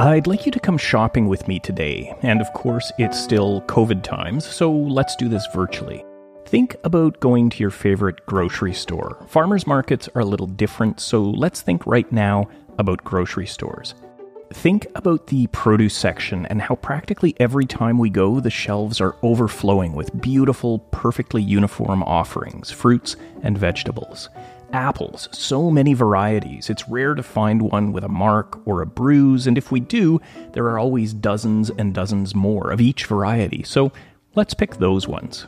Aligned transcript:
I'd 0.00 0.26
like 0.26 0.46
you 0.46 0.52
to 0.52 0.60
come 0.60 0.78
shopping 0.78 1.28
with 1.28 1.46
me 1.46 1.58
today, 1.58 2.16
and 2.22 2.40
of 2.40 2.50
course, 2.54 2.90
it's 2.96 3.22
still 3.22 3.60
COVID 3.66 4.02
times, 4.02 4.46
so 4.46 4.72
let's 4.72 5.14
do 5.14 5.28
this 5.28 5.46
virtually. 5.52 6.02
Think 6.46 6.74
about 6.84 7.20
going 7.20 7.50
to 7.50 7.58
your 7.58 7.70
favorite 7.70 8.24
grocery 8.24 8.72
store. 8.72 9.22
Farmers 9.28 9.66
markets 9.66 10.08
are 10.14 10.22
a 10.22 10.24
little 10.24 10.46
different, 10.46 11.00
so 11.00 11.22
let's 11.22 11.60
think 11.60 11.86
right 11.86 12.10
now 12.10 12.48
about 12.78 13.04
grocery 13.04 13.46
stores. 13.46 13.94
Think 14.54 14.86
about 14.94 15.26
the 15.26 15.48
produce 15.48 15.96
section 15.96 16.46
and 16.46 16.62
how 16.62 16.76
practically 16.76 17.36
every 17.38 17.66
time 17.66 17.98
we 17.98 18.08
go, 18.08 18.40
the 18.40 18.48
shelves 18.48 19.02
are 19.02 19.16
overflowing 19.22 19.92
with 19.92 20.18
beautiful, 20.18 20.78
perfectly 20.78 21.42
uniform 21.42 22.02
offerings, 22.04 22.70
fruits 22.70 23.16
and 23.42 23.58
vegetables 23.58 24.30
apples, 24.72 25.28
so 25.32 25.70
many 25.70 25.94
varieties. 25.94 26.70
It's 26.70 26.88
rare 26.88 27.14
to 27.14 27.22
find 27.22 27.62
one 27.62 27.92
with 27.92 28.04
a 28.04 28.08
mark 28.08 28.66
or 28.66 28.80
a 28.80 28.86
bruise, 28.86 29.46
and 29.46 29.58
if 29.58 29.70
we 29.70 29.80
do, 29.80 30.20
there 30.52 30.66
are 30.66 30.78
always 30.78 31.12
dozens 31.12 31.70
and 31.70 31.94
dozens 31.94 32.34
more 32.34 32.70
of 32.70 32.80
each 32.80 33.06
variety, 33.06 33.62
so 33.62 33.92
let's 34.34 34.54
pick 34.54 34.76
those 34.76 35.08
ones. 35.08 35.46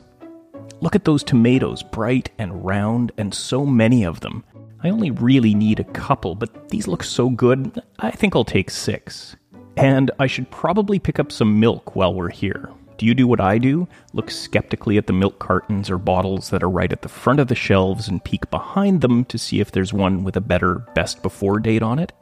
Look 0.80 0.94
at 0.96 1.04
those 1.04 1.22
tomatoes, 1.22 1.82
bright 1.82 2.30
and 2.38 2.64
round, 2.64 3.12
and 3.16 3.32
so 3.32 3.64
many 3.64 4.04
of 4.04 4.20
them. 4.20 4.44
I 4.82 4.90
only 4.90 5.12
really 5.12 5.54
need 5.54 5.78
a 5.78 5.84
couple, 5.84 6.34
but 6.34 6.68
these 6.70 6.88
look 6.88 7.04
so 7.04 7.30
good, 7.30 7.80
I 8.00 8.10
think 8.10 8.34
I'll 8.34 8.44
take 8.44 8.70
six. 8.70 9.36
And 9.76 10.10
I 10.18 10.26
should 10.26 10.50
probably 10.50 10.98
pick 10.98 11.18
up 11.18 11.30
some 11.30 11.60
milk 11.60 11.94
while 11.94 12.12
we're 12.12 12.30
here. 12.30 12.70
Do 13.02 13.08
you 13.08 13.14
do 13.14 13.26
what 13.26 13.40
I 13.40 13.58
do? 13.58 13.88
Look 14.12 14.30
skeptically 14.30 14.96
at 14.96 15.08
the 15.08 15.12
milk 15.12 15.40
cartons 15.40 15.90
or 15.90 15.98
bottles 15.98 16.50
that 16.50 16.62
are 16.62 16.70
right 16.70 16.92
at 16.92 17.02
the 17.02 17.08
front 17.08 17.40
of 17.40 17.48
the 17.48 17.56
shelves 17.56 18.06
and 18.06 18.22
peek 18.22 18.48
behind 18.48 19.00
them 19.00 19.24
to 19.24 19.38
see 19.38 19.58
if 19.58 19.72
there's 19.72 19.92
one 19.92 20.22
with 20.22 20.36
a 20.36 20.40
better 20.40 20.86
best 20.94 21.20
before 21.20 21.58
date 21.58 21.82
on 21.82 21.98
it? 21.98 22.12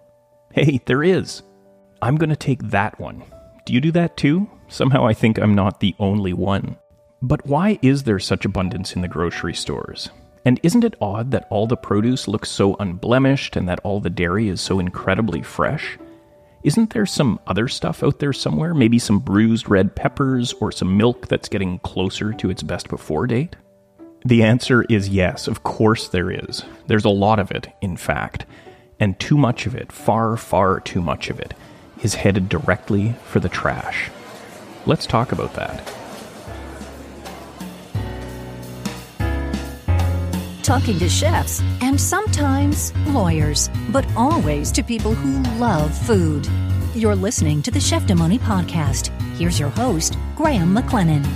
Hey, 0.55 0.81
there 0.87 1.03
is. 1.03 1.43
I'm 2.01 2.17
going 2.17 2.31
to 2.31 2.35
take 2.35 2.63
that 2.71 2.99
one. 2.99 3.23
Do 3.67 3.75
you 3.75 3.83
do 3.83 3.93
that 3.93 4.17
too? 4.17 4.49
Somehow 4.69 5.07
I 5.07 5.13
think 5.13 5.37
I'm 5.37 5.55
not 5.55 5.81
the 5.81 5.95
only 5.99 6.33
one. 6.33 6.79
But 7.21 7.47
why 7.47 7.79
is 7.83 8.05
there 8.05 8.19
such 8.19 8.47
abundance 8.47 8.97
in 8.97 9.03
the 9.03 9.07
grocery 9.07 9.53
stores? 9.53 10.09
And 10.47 10.59
isn't 10.63 10.85
it 10.85 10.97
odd 10.99 11.31
that 11.33 11.47
all 11.51 11.67
the 11.67 11.77
produce 11.77 12.27
looks 12.27 12.49
so 12.49 12.77
unblemished 12.81 13.55
and 13.55 13.69
that 13.69 13.81
all 13.85 14.01
the 14.01 14.09
dairy 14.09 14.49
is 14.49 14.63
so 14.63 14.79
incredibly 14.79 15.43
fresh? 15.43 15.99
Isn't 16.63 16.91
there 16.91 17.07
some 17.07 17.41
other 17.47 17.69
stuff 17.69 18.03
out 18.03 18.19
there 18.19 18.35
somewhere? 18.35 18.75
Maybe 18.75 18.99
some 18.99 19.19
bruised 19.19 19.71
red 19.71 19.95
peppers 19.97 20.53
or 20.55 20.71
some 20.71 20.97
milk 20.97 21.29
that's 21.29 21.49
getting 21.49 21.79
closer 21.79 22.35
to 22.35 22.51
its 22.51 22.63
best 22.63 22.89
before 22.89 23.27
date? 23.27 23.57
The 24.27 24.43
answer 24.43 24.83
is 24.91 25.09
yes, 25.09 25.49
of 25.49 25.63
course 25.63 26.09
there 26.09 26.31
is. 26.31 26.63
There's 26.87 27.07
a 27.07 27.11
lot 27.11 27.39
of 27.39 27.51
it, 27.51 27.69
in 27.81 27.97
fact. 27.97 28.45
And 28.99 29.19
too 29.19 29.39
much 29.39 29.65
of 29.65 29.75
it, 29.75 29.91
far, 29.91 30.37
far 30.37 30.81
too 30.81 31.01
much 31.01 31.31
of 31.31 31.41
it, 31.41 31.55
is 32.03 32.17
headed 32.17 32.51
directly 32.51 33.15
for 33.25 33.41
the 33.41 33.49
trash. 33.49 34.11
Let's 34.85 35.07
talk 35.07 35.33
about 35.33 35.55
that. 35.55 35.91
Talking 40.71 41.01
to 41.01 41.09
chefs 41.09 41.61
and 41.81 42.01
sometimes 42.01 42.97
lawyers, 43.09 43.69
but 43.89 44.07
always 44.15 44.71
to 44.71 44.85
people 44.85 45.13
who 45.13 45.43
love 45.59 45.93
food. 46.07 46.49
You're 46.95 47.17
listening 47.17 47.61
to 47.63 47.73
the 47.73 47.81
Cheftimony 47.81 48.39
podcast. 48.39 49.09
Here's 49.37 49.59
your 49.59 49.71
host, 49.71 50.17
Graham 50.37 50.73
McLennan. 50.73 51.27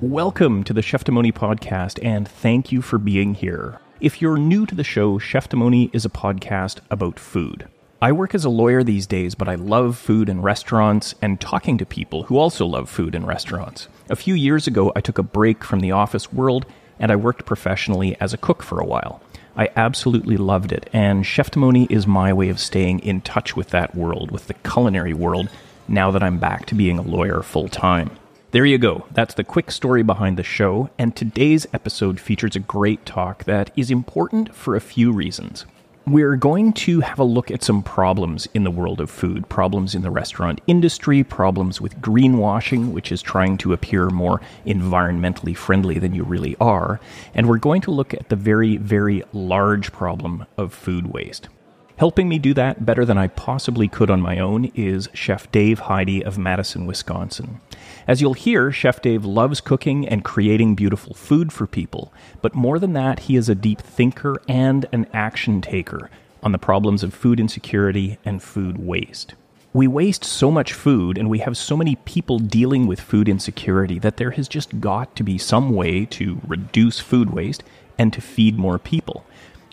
Welcome 0.00 0.64
to 0.64 0.72
the 0.72 0.80
Cheftimony 0.80 1.32
podcast, 1.32 2.04
and 2.04 2.26
thank 2.26 2.72
you 2.72 2.82
for 2.82 2.98
being 2.98 3.34
here. 3.34 3.78
If 4.00 4.20
you're 4.20 4.38
new 4.38 4.66
to 4.66 4.74
the 4.74 4.82
show, 4.82 5.20
Cheftimony 5.20 5.94
is 5.94 6.04
a 6.04 6.10
podcast 6.10 6.80
about 6.90 7.20
food. 7.20 7.68
I 8.02 8.10
work 8.10 8.34
as 8.34 8.44
a 8.44 8.50
lawyer 8.50 8.82
these 8.82 9.06
days, 9.06 9.36
but 9.36 9.48
I 9.48 9.54
love 9.54 9.96
food 9.96 10.28
and 10.28 10.42
restaurants 10.42 11.14
and 11.22 11.40
talking 11.40 11.78
to 11.78 11.86
people 11.86 12.24
who 12.24 12.38
also 12.38 12.66
love 12.66 12.90
food 12.90 13.14
and 13.14 13.24
restaurants. 13.24 13.86
A 14.08 14.14
few 14.16 14.34
years 14.34 14.68
ago, 14.68 14.92
I 14.94 15.00
took 15.00 15.18
a 15.18 15.22
break 15.24 15.64
from 15.64 15.80
the 15.80 15.90
office 15.90 16.32
world 16.32 16.64
and 17.00 17.10
I 17.10 17.16
worked 17.16 17.44
professionally 17.44 18.16
as 18.20 18.32
a 18.32 18.38
cook 18.38 18.62
for 18.62 18.78
a 18.78 18.86
while. 18.86 19.20
I 19.56 19.70
absolutely 19.74 20.36
loved 20.36 20.70
it, 20.70 20.88
and 20.92 21.24
Cheftimony 21.24 21.90
is 21.90 22.06
my 22.06 22.32
way 22.32 22.48
of 22.48 22.60
staying 22.60 23.00
in 23.00 23.20
touch 23.22 23.56
with 23.56 23.70
that 23.70 23.94
world, 23.94 24.30
with 24.30 24.46
the 24.46 24.54
culinary 24.54 25.14
world, 25.14 25.48
now 25.88 26.10
that 26.10 26.22
I'm 26.22 26.38
back 26.38 26.66
to 26.66 26.74
being 26.74 26.98
a 26.98 27.02
lawyer 27.02 27.42
full 27.42 27.68
time. 27.68 28.10
There 28.52 28.64
you 28.64 28.78
go. 28.78 29.06
That's 29.10 29.34
the 29.34 29.44
quick 29.44 29.70
story 29.70 30.02
behind 30.02 30.36
the 30.36 30.42
show, 30.42 30.90
and 30.98 31.16
today's 31.16 31.66
episode 31.72 32.20
features 32.20 32.54
a 32.54 32.60
great 32.60 33.04
talk 33.04 33.44
that 33.44 33.70
is 33.76 33.90
important 33.90 34.54
for 34.54 34.76
a 34.76 34.80
few 34.80 35.10
reasons. 35.10 35.64
We're 36.08 36.36
going 36.36 36.72
to 36.74 37.00
have 37.00 37.18
a 37.18 37.24
look 37.24 37.50
at 37.50 37.64
some 37.64 37.82
problems 37.82 38.46
in 38.54 38.62
the 38.62 38.70
world 38.70 39.00
of 39.00 39.10
food, 39.10 39.48
problems 39.48 39.92
in 39.92 40.02
the 40.02 40.10
restaurant 40.12 40.60
industry, 40.68 41.24
problems 41.24 41.80
with 41.80 42.00
greenwashing, 42.00 42.92
which 42.92 43.10
is 43.10 43.20
trying 43.20 43.58
to 43.58 43.72
appear 43.72 44.08
more 44.10 44.40
environmentally 44.64 45.56
friendly 45.56 45.98
than 45.98 46.14
you 46.14 46.22
really 46.22 46.54
are. 46.60 47.00
And 47.34 47.48
we're 47.48 47.58
going 47.58 47.80
to 47.82 47.90
look 47.90 48.14
at 48.14 48.28
the 48.28 48.36
very, 48.36 48.76
very 48.76 49.24
large 49.32 49.90
problem 49.90 50.46
of 50.56 50.72
food 50.72 51.08
waste. 51.08 51.48
Helping 51.96 52.28
me 52.28 52.38
do 52.38 52.54
that 52.54 52.86
better 52.86 53.04
than 53.04 53.18
I 53.18 53.26
possibly 53.26 53.88
could 53.88 54.08
on 54.08 54.20
my 54.20 54.38
own 54.38 54.66
is 54.76 55.08
Chef 55.12 55.50
Dave 55.50 55.80
Heide 55.80 56.22
of 56.22 56.38
Madison, 56.38 56.86
Wisconsin. 56.86 57.60
As 58.08 58.20
you'll 58.20 58.34
hear, 58.34 58.70
Chef 58.70 59.02
Dave 59.02 59.24
loves 59.24 59.60
cooking 59.60 60.06
and 60.06 60.24
creating 60.24 60.76
beautiful 60.76 61.12
food 61.12 61.52
for 61.52 61.66
people, 61.66 62.12
but 62.40 62.54
more 62.54 62.78
than 62.78 62.92
that, 62.92 63.20
he 63.20 63.34
is 63.34 63.48
a 63.48 63.54
deep 63.56 63.80
thinker 63.80 64.40
and 64.46 64.86
an 64.92 65.06
action 65.12 65.60
taker 65.60 66.08
on 66.40 66.52
the 66.52 66.58
problems 66.58 67.02
of 67.02 67.12
food 67.12 67.40
insecurity 67.40 68.18
and 68.24 68.40
food 68.40 68.78
waste. 68.78 69.34
We 69.72 69.88
waste 69.88 70.24
so 70.24 70.52
much 70.52 70.72
food 70.72 71.18
and 71.18 71.28
we 71.28 71.40
have 71.40 71.56
so 71.56 71.76
many 71.76 71.96
people 71.96 72.38
dealing 72.38 72.86
with 72.86 73.00
food 73.00 73.28
insecurity 73.28 73.98
that 73.98 74.18
there 74.18 74.30
has 74.30 74.46
just 74.46 74.80
got 74.80 75.16
to 75.16 75.24
be 75.24 75.36
some 75.36 75.70
way 75.70 76.04
to 76.06 76.40
reduce 76.46 77.00
food 77.00 77.30
waste 77.30 77.64
and 77.98 78.12
to 78.12 78.20
feed 78.20 78.56
more 78.56 78.78
people. 78.78 79.26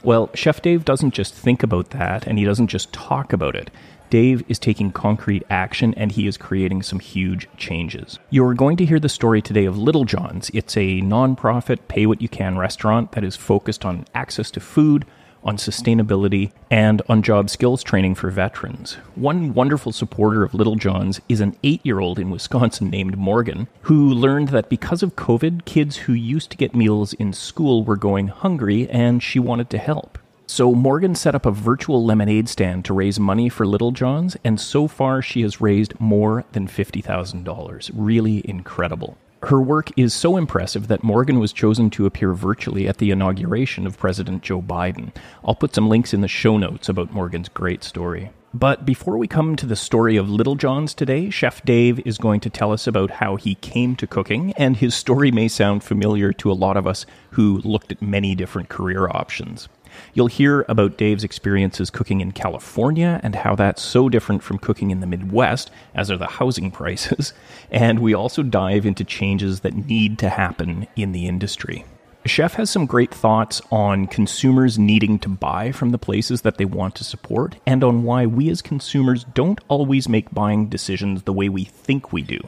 Well, 0.03 0.31
Chef 0.33 0.61
Dave 0.61 0.83
doesn't 0.83 1.13
just 1.13 1.33
think 1.35 1.61
about 1.61 1.91
that 1.91 2.25
and 2.25 2.39
he 2.39 2.45
doesn't 2.45 2.67
just 2.67 2.91
talk 2.91 3.31
about 3.31 3.55
it. 3.55 3.69
Dave 4.13 4.43
is 4.47 4.59
taking 4.59 4.91
concrete 4.91 5.41
action 5.49 5.95
and 5.95 6.11
he 6.11 6.27
is 6.27 6.37
creating 6.37 6.83
some 6.83 6.99
huge 6.99 7.47
changes. 7.57 8.19
You're 8.29 8.53
going 8.53 8.77
to 8.77 8.85
hear 8.85 8.99
the 8.99 9.09
story 9.09 9.41
today 9.41 9.65
of 9.65 9.75
Little 9.75 10.05
John's. 10.05 10.51
It's 10.53 10.77
a 10.77 11.01
nonprofit, 11.01 11.79
pay 11.87 12.05
what 12.05 12.21
you 12.21 12.29
can 12.29 12.55
restaurant 12.55 13.13
that 13.13 13.23
is 13.23 13.35
focused 13.35 13.85
on 13.85 14.05
access 14.13 14.51
to 14.51 14.59
food, 14.59 15.07
on 15.43 15.57
sustainability, 15.57 16.51
and 16.69 17.01
on 17.09 17.23
job 17.23 17.49
skills 17.49 17.81
training 17.81 18.13
for 18.13 18.29
veterans. 18.29 18.97
One 19.15 19.55
wonderful 19.55 19.91
supporter 19.91 20.43
of 20.43 20.53
Little 20.53 20.75
John's 20.75 21.19
is 21.27 21.41
an 21.41 21.57
eight 21.63 21.83
year 21.83 21.99
old 21.99 22.19
in 22.19 22.29
Wisconsin 22.29 22.91
named 22.91 23.17
Morgan, 23.17 23.67
who 23.81 24.13
learned 24.13 24.49
that 24.49 24.69
because 24.69 25.01
of 25.01 25.15
COVID, 25.15 25.65
kids 25.65 25.95
who 25.97 26.13
used 26.13 26.51
to 26.51 26.57
get 26.57 26.75
meals 26.75 27.13
in 27.13 27.33
school 27.33 27.83
were 27.83 27.97
going 27.97 28.27
hungry 28.27 28.87
and 28.91 29.23
she 29.23 29.39
wanted 29.39 29.71
to 29.71 29.79
help. 29.79 30.19
So 30.45 30.75
Morgan 30.75 31.15
set 31.15 31.35
up 31.35 31.45
a 31.45 31.51
virtual 31.51 32.03
lemonade 32.03 32.49
stand 32.49 32.83
to 32.85 32.93
raise 32.93 33.19
money 33.19 33.47
for 33.47 33.65
Little 33.65 33.91
John's, 33.91 34.35
and 34.43 34.59
so 34.59 34.87
far 34.87 35.21
she 35.21 35.41
has 35.41 35.61
raised 35.61 35.99
more 35.99 36.43
than 36.51 36.67
$50,000. 36.67 37.91
Really 37.93 38.47
incredible. 38.47 39.17
Her 39.43 39.61
work 39.61 39.89
is 39.97 40.13
so 40.13 40.37
impressive 40.37 40.87
that 40.87 41.03
Morgan 41.03 41.39
was 41.39 41.53
chosen 41.53 41.89
to 41.91 42.05
appear 42.05 42.33
virtually 42.33 42.87
at 42.87 42.97
the 42.97 43.11
inauguration 43.11 43.87
of 43.87 43.97
President 43.97 44.43
Joe 44.43 44.61
Biden. 44.61 45.13
I'll 45.43 45.55
put 45.55 45.73
some 45.73 45.89
links 45.89 46.13
in 46.13 46.21
the 46.21 46.27
show 46.27 46.57
notes 46.57 46.87
about 46.87 47.13
Morgan's 47.13 47.49
great 47.49 47.83
story. 47.83 48.31
But 48.53 48.85
before 48.85 49.17
we 49.17 49.27
come 49.27 49.55
to 49.55 49.65
the 49.65 49.75
story 49.75 50.15
of 50.15 50.29
Little 50.29 50.55
John's 50.55 50.93
today, 50.93 51.29
Chef 51.29 51.65
Dave 51.65 51.99
is 52.05 52.17
going 52.17 52.39
to 52.41 52.49
tell 52.49 52.71
us 52.71 52.85
about 52.85 53.09
how 53.09 53.35
he 53.35 53.55
came 53.55 53.95
to 53.95 54.05
cooking, 54.05 54.53
and 54.53 54.77
his 54.77 54.93
story 54.93 55.31
may 55.31 55.47
sound 55.47 55.83
familiar 55.83 56.31
to 56.33 56.51
a 56.51 56.53
lot 56.53 56.77
of 56.77 56.85
us 56.85 57.05
who 57.31 57.57
looked 57.63 57.91
at 57.91 58.01
many 58.01 58.35
different 58.35 58.69
career 58.69 59.07
options. 59.07 59.67
You'll 60.13 60.27
hear 60.27 60.65
about 60.67 60.97
Dave's 60.97 61.23
experiences 61.23 61.89
cooking 61.89 62.21
in 62.21 62.31
California 62.31 63.19
and 63.23 63.35
how 63.35 63.55
that's 63.55 63.81
so 63.81 64.09
different 64.09 64.43
from 64.43 64.57
cooking 64.57 64.91
in 64.91 64.99
the 64.99 65.07
Midwest, 65.07 65.71
as 65.93 66.11
are 66.11 66.17
the 66.17 66.27
housing 66.27 66.71
prices. 66.79 67.33
And 67.71 67.99
we 67.99 68.13
also 68.13 68.43
dive 68.43 68.85
into 68.85 69.03
changes 69.03 69.61
that 69.61 69.73
need 69.73 70.19
to 70.19 70.29
happen 70.29 70.87
in 70.95 71.11
the 71.11 71.27
industry. 71.27 71.85
Chef 72.25 72.53
has 72.53 72.69
some 72.69 72.85
great 72.85 73.13
thoughts 73.13 73.61
on 73.69 74.07
consumers 74.07 74.79
needing 74.79 75.19
to 75.19 75.27
buy 75.27 75.73
from 75.73 75.89
the 75.89 75.97
places 75.97 76.43
that 76.43 76.57
they 76.57 76.63
want 76.63 76.95
to 76.95 77.03
support 77.03 77.57
and 77.65 77.83
on 77.83 78.03
why 78.03 78.25
we 78.25 78.49
as 78.49 78.61
consumers 78.61 79.25
don't 79.33 79.59
always 79.67 80.07
make 80.07 80.33
buying 80.33 80.69
decisions 80.69 81.23
the 81.23 81.33
way 81.33 81.49
we 81.49 81.65
think 81.65 82.13
we 82.13 82.21
do. 82.21 82.39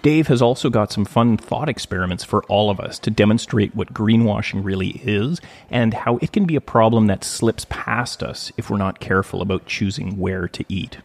Dave 0.00 0.28
has 0.28 0.40
also 0.40 0.70
got 0.70 0.92
some 0.92 1.04
fun 1.04 1.36
thought 1.36 1.68
experiments 1.68 2.22
for 2.22 2.44
all 2.44 2.70
of 2.70 2.78
us 2.78 3.00
to 3.00 3.10
demonstrate 3.10 3.74
what 3.74 3.92
greenwashing 3.92 4.64
really 4.64 5.00
is 5.02 5.40
and 5.70 5.92
how 5.92 6.18
it 6.18 6.32
can 6.32 6.44
be 6.44 6.54
a 6.54 6.60
problem 6.60 7.06
that 7.06 7.24
slips 7.24 7.66
past 7.68 8.22
us 8.22 8.52
if 8.56 8.70
we're 8.70 8.76
not 8.76 9.00
careful 9.00 9.42
about 9.42 9.66
choosing 9.66 10.16
where 10.16 10.46
to 10.46 10.64
eat. 10.68 10.98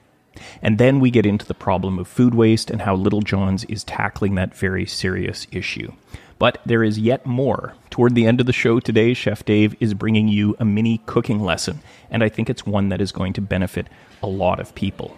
And 0.61 0.77
then 0.77 0.99
we 0.99 1.09
get 1.09 1.25
into 1.25 1.45
the 1.45 1.53
problem 1.55 1.97
of 1.97 2.07
food 2.07 2.35
waste 2.35 2.69
and 2.69 2.81
how 2.81 2.95
Little 2.95 3.21
John's 3.21 3.63
is 3.65 3.83
tackling 3.83 4.35
that 4.35 4.55
very 4.55 4.85
serious 4.85 5.47
issue. 5.51 5.91
But 6.37 6.59
there 6.65 6.83
is 6.83 6.99
yet 6.99 7.25
more. 7.25 7.73
Toward 7.89 8.13
the 8.13 8.27
end 8.27 8.39
of 8.39 8.45
the 8.45 8.53
show 8.53 8.79
today, 8.79 9.13
Chef 9.13 9.45
Dave 9.45 9.75
is 9.79 9.93
bringing 9.93 10.27
you 10.27 10.55
a 10.59 10.65
mini 10.65 10.99
cooking 11.05 11.39
lesson, 11.39 11.79
and 12.11 12.23
I 12.23 12.29
think 12.29 12.49
it's 12.49 12.65
one 12.65 12.89
that 12.89 13.01
is 13.01 13.11
going 13.11 13.33
to 13.33 13.41
benefit 13.41 13.87
a 14.21 14.27
lot 14.27 14.59
of 14.59 14.75
people. 14.75 15.15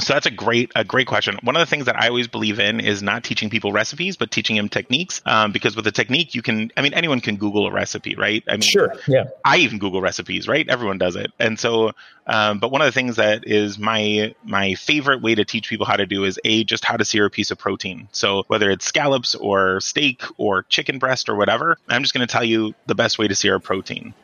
So 0.00 0.14
that's 0.14 0.26
a 0.26 0.30
great 0.30 0.72
a 0.74 0.84
great 0.84 1.06
question. 1.06 1.38
One 1.42 1.56
of 1.56 1.60
the 1.60 1.66
things 1.66 1.86
that 1.86 1.96
I 2.00 2.08
always 2.08 2.28
believe 2.28 2.58
in 2.58 2.80
is 2.80 3.02
not 3.02 3.24
teaching 3.24 3.50
people 3.50 3.72
recipes, 3.72 4.16
but 4.16 4.30
teaching 4.30 4.56
them 4.56 4.68
techniques. 4.68 5.20
Um, 5.26 5.52
because 5.52 5.76
with 5.76 5.86
a 5.86 5.92
technique, 5.92 6.34
you 6.34 6.42
can. 6.42 6.72
I 6.76 6.82
mean, 6.82 6.94
anyone 6.94 7.20
can 7.20 7.36
Google 7.36 7.66
a 7.66 7.72
recipe, 7.72 8.14
right? 8.14 8.42
I 8.48 8.52
mean, 8.52 8.62
sure, 8.62 8.94
yeah. 9.06 9.24
I 9.44 9.58
even 9.58 9.78
Google 9.78 10.00
recipes, 10.00 10.48
right? 10.48 10.68
Everyone 10.68 10.98
does 10.98 11.16
it, 11.16 11.32
and 11.38 11.58
so. 11.58 11.92
Um, 12.26 12.60
but 12.60 12.70
one 12.70 12.80
of 12.80 12.86
the 12.86 12.92
things 12.92 13.16
that 13.16 13.46
is 13.46 13.78
my 13.78 14.34
my 14.44 14.74
favorite 14.74 15.20
way 15.20 15.34
to 15.34 15.44
teach 15.44 15.68
people 15.68 15.84
how 15.84 15.96
to 15.96 16.06
do 16.06 16.24
is 16.24 16.38
a 16.44 16.62
just 16.62 16.84
how 16.84 16.96
to 16.96 17.04
sear 17.04 17.24
a 17.24 17.30
piece 17.30 17.50
of 17.50 17.58
protein. 17.58 18.08
So 18.12 18.44
whether 18.46 18.70
it's 18.70 18.84
scallops 18.84 19.34
or 19.34 19.80
steak 19.80 20.22
or 20.36 20.62
chicken 20.64 20.98
breast 20.98 21.28
or 21.28 21.34
whatever, 21.34 21.76
I'm 21.88 22.02
just 22.02 22.14
going 22.14 22.26
to 22.26 22.32
tell 22.32 22.44
you 22.44 22.74
the 22.86 22.94
best 22.94 23.18
way 23.18 23.26
to 23.26 23.34
sear 23.34 23.56
a 23.56 23.60
protein. 23.60 24.14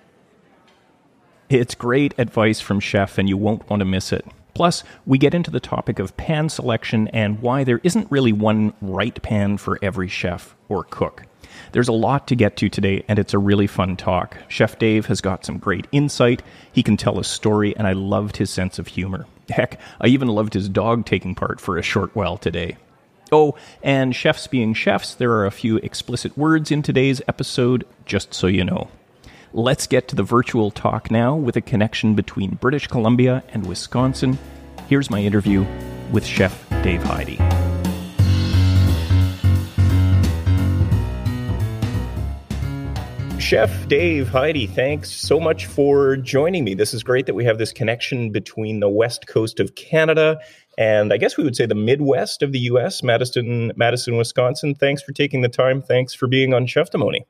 It's 1.49 1.75
great 1.75 2.15
advice 2.19 2.61
from 2.61 2.81
Chef, 2.81 3.19
and 3.19 3.29
you 3.29 3.37
won't 3.37 3.69
want 3.69 3.81
to 3.81 3.85
miss 3.85 4.13
it. 4.13 4.27
Plus, 4.57 4.83
we 5.05 5.19
get 5.19 5.35
into 5.35 5.51
the 5.51 5.61
topic 5.61 5.99
of 5.99 6.17
pan 6.17 6.49
selection 6.49 7.09
and 7.09 7.43
why 7.43 7.63
there 7.63 7.83
isn't 7.83 8.11
really 8.11 8.33
one 8.33 8.73
right 8.81 9.21
pan 9.21 9.59
for 9.59 9.79
every 9.83 10.09
chef 10.09 10.57
or 10.71 10.85
cook. 10.85 11.25
There's 11.73 11.89
a 11.89 11.93
lot 11.93 12.27
to 12.29 12.35
get 12.35 12.57
to 12.57 12.71
today, 12.71 13.05
and 13.07 13.19
it's 13.19 13.35
a 13.35 13.39
really 13.39 13.67
fun 13.67 13.99
talk. 13.99 14.39
Chef 14.49 14.79
Dave 14.79 15.05
has 15.07 15.21
got 15.21 15.45
some 15.45 15.59
great 15.59 15.87
insight. 15.93 16.43
He 16.73 16.83
can 16.83 16.97
tell 16.97 17.19
a 17.19 17.25
story, 17.25 17.77
and 17.77 17.87
I 17.87 17.93
loved 17.93 18.39
his 18.39 18.49
sense 18.49 18.79
of 18.79 18.87
humor. 18.87 19.27
Heck, 19.51 19.79
I 20.01 20.07
even 20.07 20.29
loved 20.29 20.55
his 20.55 20.71
dog 20.71 21.05
taking 21.05 21.35
part 21.35 21.61
for 21.61 21.77
a 21.77 21.83
short 21.83 22.17
while 22.17 22.39
today. 22.39 22.79
Oh, 23.31 23.57
and 23.83 24.17
chefs 24.17 24.47
being 24.47 24.73
chefs, 24.73 25.13
there 25.15 25.33
are 25.33 25.45
a 25.45 25.51
few 25.51 25.77
explicit 25.77 26.39
words 26.39 26.71
in 26.71 26.81
today's 26.81 27.21
episode, 27.29 27.87
just 28.07 28.33
so 28.33 28.47
you 28.47 28.65
know. 28.65 28.89
Let's 29.57 29.87
get 29.87 30.07
to 30.09 30.17
the 30.17 30.23
virtual 30.23 30.71
talk 30.71 31.11
now 31.11 31.35
with 31.35 31.57
a 31.57 31.63
connection 31.63 32.15
between 32.15 32.57
British 32.57 32.89
Columbia 32.89 33.43
and 33.55 33.67
Wisconsin. 33.67 34.39
Here's 34.87 35.11
my 35.11 35.23
interview 35.23 35.65
with 36.13 36.27
Chef 36.27 36.69
Dave 36.83 37.03
Heide. 37.03 37.39
Chef 43.41 43.89
Dave 43.89 44.29
Heide, 44.29 44.69
thanks 44.75 45.11
so 45.11 45.41
much 45.41 45.65
for 45.65 46.19
joining 46.19 46.63
me. 46.63 46.75
This 46.75 46.93
is 46.93 47.03
great 47.03 47.25
that 47.25 47.35
we 47.35 47.47
have 47.47 47.57
this 47.57 47.73
connection 47.73 48.31
between 48.31 48.81
the 48.81 48.91
west 48.91 49.27
coast 49.27 49.59
of 49.59 49.75
Canada 49.75 50.39
and 50.77 51.15
I 51.15 51.17
guess 51.17 51.39
we 51.39 51.45
would 51.45 51.57
say 51.57 51.65
the 51.65 51.75
Midwest 51.75 52.43
of 52.43 52.53
the 52.53 52.59
U.S., 52.59 53.03
Madison, 53.03 53.73
Madison, 53.77 54.19
Wisconsin. 54.19 54.75
Thanks 54.75 55.03
for 55.03 55.13
taking 55.13 55.41
the 55.41 55.49
time. 55.49 55.81
Thanks 55.81 56.13
for 56.13 56.27
being 56.27 56.53
on 56.53 56.67
Cheftimony. 56.67 57.23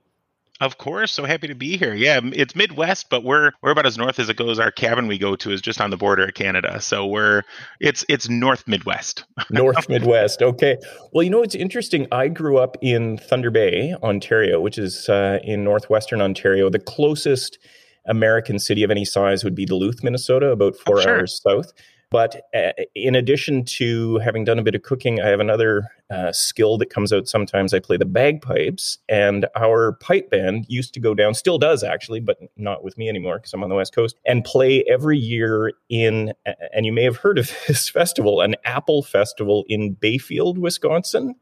Of 0.60 0.78
course, 0.78 1.12
so 1.12 1.24
happy 1.24 1.48
to 1.48 1.54
be 1.54 1.76
here. 1.76 1.94
Yeah, 1.94 2.20
it's 2.32 2.56
Midwest, 2.56 3.10
but 3.10 3.22
we're 3.22 3.52
we're 3.60 3.72
about 3.72 3.84
as 3.84 3.98
north 3.98 4.18
as 4.18 4.30
it 4.30 4.38
goes. 4.38 4.58
Our 4.58 4.70
cabin 4.70 5.06
we 5.06 5.18
go 5.18 5.36
to 5.36 5.50
is 5.50 5.60
just 5.60 5.82
on 5.82 5.90
the 5.90 5.98
border 5.98 6.24
of 6.24 6.34
Canada, 6.34 6.80
so 6.80 7.06
we're 7.06 7.42
it's 7.78 8.06
it's 8.08 8.30
North 8.30 8.66
Midwest. 8.66 9.24
north 9.50 9.86
Midwest. 9.90 10.40
Okay. 10.40 10.78
Well, 11.12 11.22
you 11.22 11.28
know 11.28 11.42
it's 11.42 11.54
interesting. 11.54 12.06
I 12.10 12.28
grew 12.28 12.56
up 12.56 12.78
in 12.80 13.18
Thunder 13.18 13.50
Bay, 13.50 13.94
Ontario, 14.02 14.58
which 14.58 14.78
is 14.78 15.10
uh, 15.10 15.40
in 15.44 15.62
northwestern 15.62 16.22
Ontario. 16.22 16.70
The 16.70 16.78
closest 16.78 17.58
American 18.06 18.58
city 18.58 18.82
of 18.82 18.90
any 18.90 19.04
size 19.04 19.44
would 19.44 19.54
be 19.54 19.66
Duluth, 19.66 20.02
Minnesota, 20.02 20.52
about 20.52 20.74
four 20.76 20.98
oh, 20.98 21.02
sure. 21.02 21.18
hours 21.18 21.40
south. 21.42 21.72
But 22.10 22.42
uh, 22.54 22.72
in 22.94 23.16
addition 23.16 23.64
to 23.64 24.18
having 24.18 24.44
done 24.44 24.58
a 24.58 24.62
bit 24.62 24.76
of 24.76 24.82
cooking, 24.82 25.20
I 25.20 25.26
have 25.26 25.40
another 25.40 25.88
uh, 26.08 26.30
skill 26.30 26.78
that 26.78 26.88
comes 26.88 27.12
out 27.12 27.26
sometimes. 27.26 27.74
I 27.74 27.80
play 27.80 27.96
the 27.96 28.04
bagpipes, 28.04 28.98
and 29.08 29.46
our 29.56 29.92
pipe 29.94 30.30
band 30.30 30.66
used 30.68 30.94
to 30.94 31.00
go 31.00 31.14
down, 31.14 31.34
still 31.34 31.58
does 31.58 31.82
actually, 31.82 32.20
but 32.20 32.38
not 32.56 32.84
with 32.84 32.96
me 32.96 33.08
anymore 33.08 33.38
because 33.38 33.52
I'm 33.52 33.64
on 33.64 33.70
the 33.70 33.74
West 33.74 33.92
Coast, 33.92 34.16
and 34.24 34.44
play 34.44 34.84
every 34.84 35.18
year 35.18 35.72
in, 35.88 36.32
and 36.72 36.86
you 36.86 36.92
may 36.92 37.02
have 37.02 37.16
heard 37.16 37.38
of 37.38 37.50
this 37.66 37.88
festival, 37.88 38.40
an 38.40 38.54
apple 38.64 39.02
festival 39.02 39.64
in 39.68 39.94
Bayfield, 39.94 40.58
Wisconsin, 40.58 41.34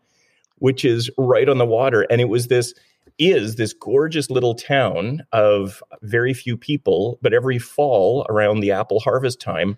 which 0.57 0.83
is 0.83 1.11
right 1.19 1.49
on 1.49 1.59
the 1.59 1.67
water. 1.67 2.07
And 2.09 2.23
it 2.23 2.29
was 2.29 2.47
this 2.49 2.73
is 3.19 3.57
this 3.57 3.73
gorgeous 3.73 4.31
little 4.31 4.55
town 4.55 5.25
of 5.31 5.83
very 6.03 6.35
few 6.35 6.57
people, 6.57 7.19
but 7.23 7.35
every 7.35 7.59
fall 7.59 8.27
around 8.29 8.61
the 8.61 8.73
apple 8.73 8.99
harvest 8.99 9.41
time, 9.41 9.77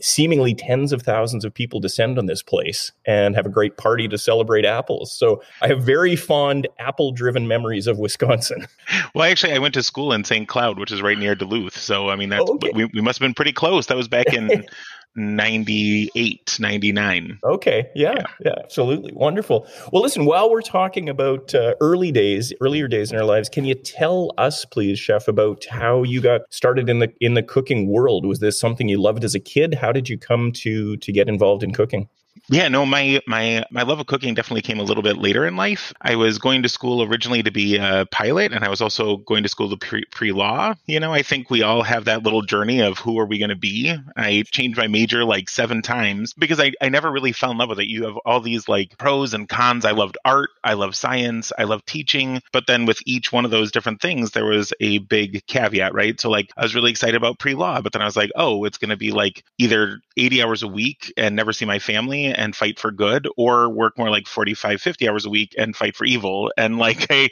seemingly 0.00 0.54
tens 0.54 0.92
of 0.92 1.02
thousands 1.02 1.44
of 1.44 1.54
people 1.54 1.80
descend 1.80 2.18
on 2.18 2.26
this 2.26 2.42
place 2.42 2.92
and 3.06 3.34
have 3.36 3.46
a 3.46 3.50
great 3.50 3.76
party 3.76 4.08
to 4.08 4.18
celebrate 4.18 4.64
apples. 4.64 5.12
So 5.12 5.42
I 5.62 5.68
have 5.68 5.82
very 5.82 6.16
fond 6.16 6.66
apple 6.78 7.12
driven 7.12 7.48
memories 7.48 7.86
of 7.86 7.98
Wisconsin. 7.98 8.66
Well, 9.14 9.30
actually, 9.30 9.52
I 9.52 9.58
went 9.58 9.74
to 9.74 9.82
school 9.82 10.12
in 10.12 10.24
St. 10.24 10.48
Cloud, 10.48 10.78
which 10.78 10.90
is 10.90 11.00
right 11.00 11.16
near 11.16 11.34
Duluth. 11.34 11.76
So, 11.76 12.10
I 12.10 12.16
mean, 12.16 12.30
that's, 12.30 12.44
oh, 12.48 12.54
okay. 12.54 12.70
we, 12.74 12.84
we 12.86 13.00
must 13.00 13.18
have 13.18 13.24
been 13.24 13.34
pretty 13.34 13.52
close. 13.52 13.86
That 13.86 13.96
was 13.96 14.08
back 14.08 14.32
in 14.32 14.66
98, 15.16 16.56
99. 16.58 17.38
Okay. 17.44 17.88
Yeah, 17.94 18.14
yeah. 18.16 18.26
Yeah. 18.44 18.54
Absolutely. 18.64 19.12
Wonderful. 19.14 19.66
Well, 19.92 20.02
listen, 20.02 20.24
while 20.24 20.50
we're 20.50 20.62
talking 20.62 21.08
about 21.08 21.54
uh, 21.54 21.74
early 21.80 22.10
days, 22.10 22.52
earlier 22.60 22.88
days 22.88 23.12
in 23.12 23.18
our 23.18 23.24
lives, 23.24 23.48
can 23.48 23.64
you 23.64 23.74
tell 23.74 24.32
us, 24.38 24.64
please, 24.64 24.98
Chef, 24.98 25.28
about 25.28 25.64
how 25.70 26.02
you 26.02 26.20
got 26.20 26.42
started 26.50 26.88
in 26.88 26.98
the 26.98 27.12
in 27.20 27.34
the 27.34 27.42
cooking 27.42 27.88
world? 27.88 28.26
Was 28.26 28.40
this 28.40 28.58
something 28.58 28.88
you 28.88 29.00
loved 29.00 29.24
as 29.24 29.34
a 29.34 29.40
kid? 29.40 29.74
How 29.74 29.92
did 29.92 30.08
you 30.08 30.18
come 30.18 30.52
to 30.52 30.96
to 30.96 31.12
get 31.12 31.28
involved 31.28 31.62
in 31.62 31.72
cooking? 31.72 32.08
Yeah, 32.50 32.68
no, 32.68 32.84
my 32.84 33.22
my 33.26 33.64
my 33.70 33.82
love 33.84 34.00
of 34.00 34.06
cooking 34.06 34.34
definitely 34.34 34.60
came 34.60 34.78
a 34.78 34.82
little 34.82 35.02
bit 35.02 35.16
later 35.16 35.46
in 35.46 35.56
life. 35.56 35.94
I 36.02 36.16
was 36.16 36.38
going 36.38 36.62
to 36.62 36.68
school 36.68 37.02
originally 37.02 37.42
to 37.42 37.50
be 37.50 37.76
a 37.78 38.06
pilot, 38.10 38.52
and 38.52 38.62
I 38.62 38.68
was 38.68 38.82
also 38.82 39.16
going 39.16 39.44
to 39.44 39.48
school 39.48 39.74
to 39.74 40.04
pre 40.10 40.30
law. 40.32 40.74
You 40.84 41.00
know, 41.00 41.10
I 41.14 41.22
think 41.22 41.48
we 41.48 41.62
all 41.62 41.82
have 41.82 42.04
that 42.04 42.22
little 42.22 42.42
journey 42.42 42.80
of 42.80 42.98
who 42.98 43.18
are 43.18 43.24
we 43.24 43.38
going 43.38 43.48
to 43.48 43.56
be. 43.56 43.96
I 44.14 44.44
changed 44.50 44.76
my 44.76 44.88
major 44.88 45.24
like 45.24 45.48
seven 45.48 45.80
times 45.80 46.34
because 46.34 46.60
I 46.60 46.72
I 46.82 46.90
never 46.90 47.10
really 47.10 47.32
fell 47.32 47.50
in 47.50 47.56
love 47.56 47.70
with 47.70 47.80
it. 47.80 47.88
You 47.88 48.04
have 48.04 48.18
all 48.26 48.40
these 48.40 48.68
like 48.68 48.98
pros 48.98 49.32
and 49.32 49.48
cons. 49.48 49.86
I 49.86 49.92
loved 49.92 50.18
art, 50.26 50.50
I 50.62 50.74
love 50.74 50.94
science, 50.94 51.50
I 51.58 51.64
love 51.64 51.82
teaching, 51.86 52.42
but 52.52 52.66
then 52.66 52.84
with 52.84 52.98
each 53.06 53.32
one 53.32 53.46
of 53.46 53.52
those 53.52 53.72
different 53.72 54.02
things, 54.02 54.32
there 54.32 54.44
was 54.44 54.70
a 54.80 54.98
big 54.98 55.46
caveat, 55.46 55.94
right? 55.94 56.20
So 56.20 56.28
like 56.28 56.50
I 56.58 56.62
was 56.62 56.74
really 56.74 56.90
excited 56.90 57.14
about 57.16 57.38
pre 57.38 57.54
law, 57.54 57.80
but 57.80 57.94
then 57.94 58.02
I 58.02 58.06
was 58.06 58.16
like, 58.16 58.32
oh, 58.36 58.64
it's 58.64 58.76
going 58.76 58.90
to 58.90 58.98
be 58.98 59.12
like 59.12 59.42
either 59.56 60.00
eighty 60.18 60.42
hours 60.42 60.62
a 60.62 60.68
week 60.68 61.10
and 61.16 61.34
never 61.34 61.54
see 61.54 61.64
my 61.64 61.78
family 61.78 62.33
and 62.36 62.54
fight 62.54 62.78
for 62.78 62.90
good 62.90 63.28
or 63.36 63.68
work 63.68 63.98
more 63.98 64.10
like 64.10 64.26
45 64.26 64.80
50 64.80 65.08
hours 65.08 65.26
a 65.26 65.30
week 65.30 65.54
and 65.58 65.76
fight 65.76 65.96
for 65.96 66.04
evil. 66.04 66.52
And 66.56 66.78
like 66.78 67.06
i 67.10 67.30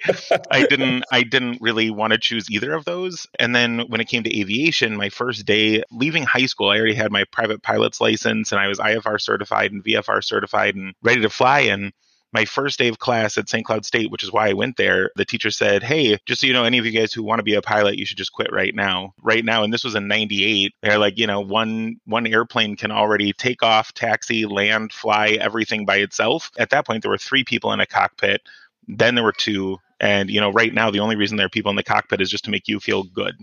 i 0.51 0.67
didn't 0.67 1.05
i 1.13 1.23
didn't 1.23 1.59
really 1.61 1.91
want 1.91 2.13
to 2.13 2.19
choose 2.19 2.51
either 2.51 2.73
of 2.73 2.85
those. 2.85 3.27
And 3.39 3.55
then 3.55 3.81
when 3.89 4.01
it 4.01 4.09
came 4.09 4.23
to 4.25 4.39
aviation 4.39 4.97
my 4.97 5.09
first 5.09 5.47
day 5.47 5.83
leaving 5.91 6.25
high 6.25 6.47
school 6.47 6.69
i 6.69 6.77
already 6.79 6.95
had 6.95 7.13
my 7.13 7.25
private 7.25 7.63
pilot's 7.63 8.01
license 8.01 8.53
and 8.53 8.61
i 8.61 8.69
was 8.69 8.79
ifr 8.79 9.21
certified 9.21 9.73
and 9.73 9.85
vfr 9.85 10.23
certified 10.23 10.75
and 10.75 10.95
ready 11.03 11.21
to 11.23 11.31
fly 11.31 11.61
and 11.61 11.93
my 12.33 12.45
first 12.45 12.79
day 12.79 12.89
of 12.89 12.99
class 12.99 13.37
at 13.37 13.49
St. 13.49 13.65
Cloud 13.65 13.85
State, 13.85 14.11
which 14.11 14.23
is 14.23 14.33
why 14.33 14.49
I 14.49 14.55
went 14.55 14.77
there, 14.77 15.11
the 15.17 15.25
teacher 15.25 15.51
said, 15.51 15.83
Hey, 15.83 16.19
just 16.27 16.41
so 16.41 16.47
you 16.47 16.53
know, 16.53 16.65
any 16.65 16.79
of 16.79 16.87
you 16.87 16.93
guys 16.93 17.13
who 17.13 17.23
want 17.23 17.39
to 17.39 17.45
be 17.45 17.55
a 17.55 17.63
pilot, 17.63 17.99
you 17.99 18.07
should 18.07 18.17
just 18.17 18.33
quit 18.33 18.53
right 18.53 18.75
now. 18.75 19.15
Right 19.23 19.45
now. 19.45 19.63
And 19.65 19.73
this 19.73 19.85
was 19.85 19.95
in 19.95 20.09
98. 20.09 20.73
They're 20.83 20.99
like, 20.99 21.19
you 21.19 21.27
know, 21.27 21.41
one 21.41 21.97
one 22.07 22.27
airplane 22.27 22.77
can 22.77 22.91
already 22.91 23.33
take 23.33 23.63
off, 23.63 23.93
taxi, 23.93 24.47
land, 24.47 24.93
fly, 24.93 25.39
everything 25.41 25.85
by 25.85 25.97
itself. 25.97 26.51
At 26.59 26.71
that 26.71 26.87
point, 26.87 27.03
there 27.03 27.11
were 27.11 27.19
three 27.19 27.45
people 27.45 27.73
in 27.73 27.81
a 27.81 27.87
cockpit. 27.87 28.43
Then 28.89 29.15
there 29.15 29.25
were 29.25 29.33
two. 29.33 29.79
And, 30.01 30.31
you 30.31 30.41
know, 30.41 30.51
right 30.51 30.75
now, 30.75 30.91
the 30.91 30.99
only 31.01 31.15
reason 31.15 31.37
there 31.37 31.47
are 31.47 31.51
people 31.51 31.71
in 31.71 31.77
the 31.77 31.85
cockpit 31.85 32.21
is 32.21 32.31
just 32.31 32.45
to 32.45 32.51
make 32.51 32.67
you 32.67 32.81
feel 32.81 33.05
good. 33.05 33.37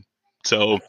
So, 0.46 0.80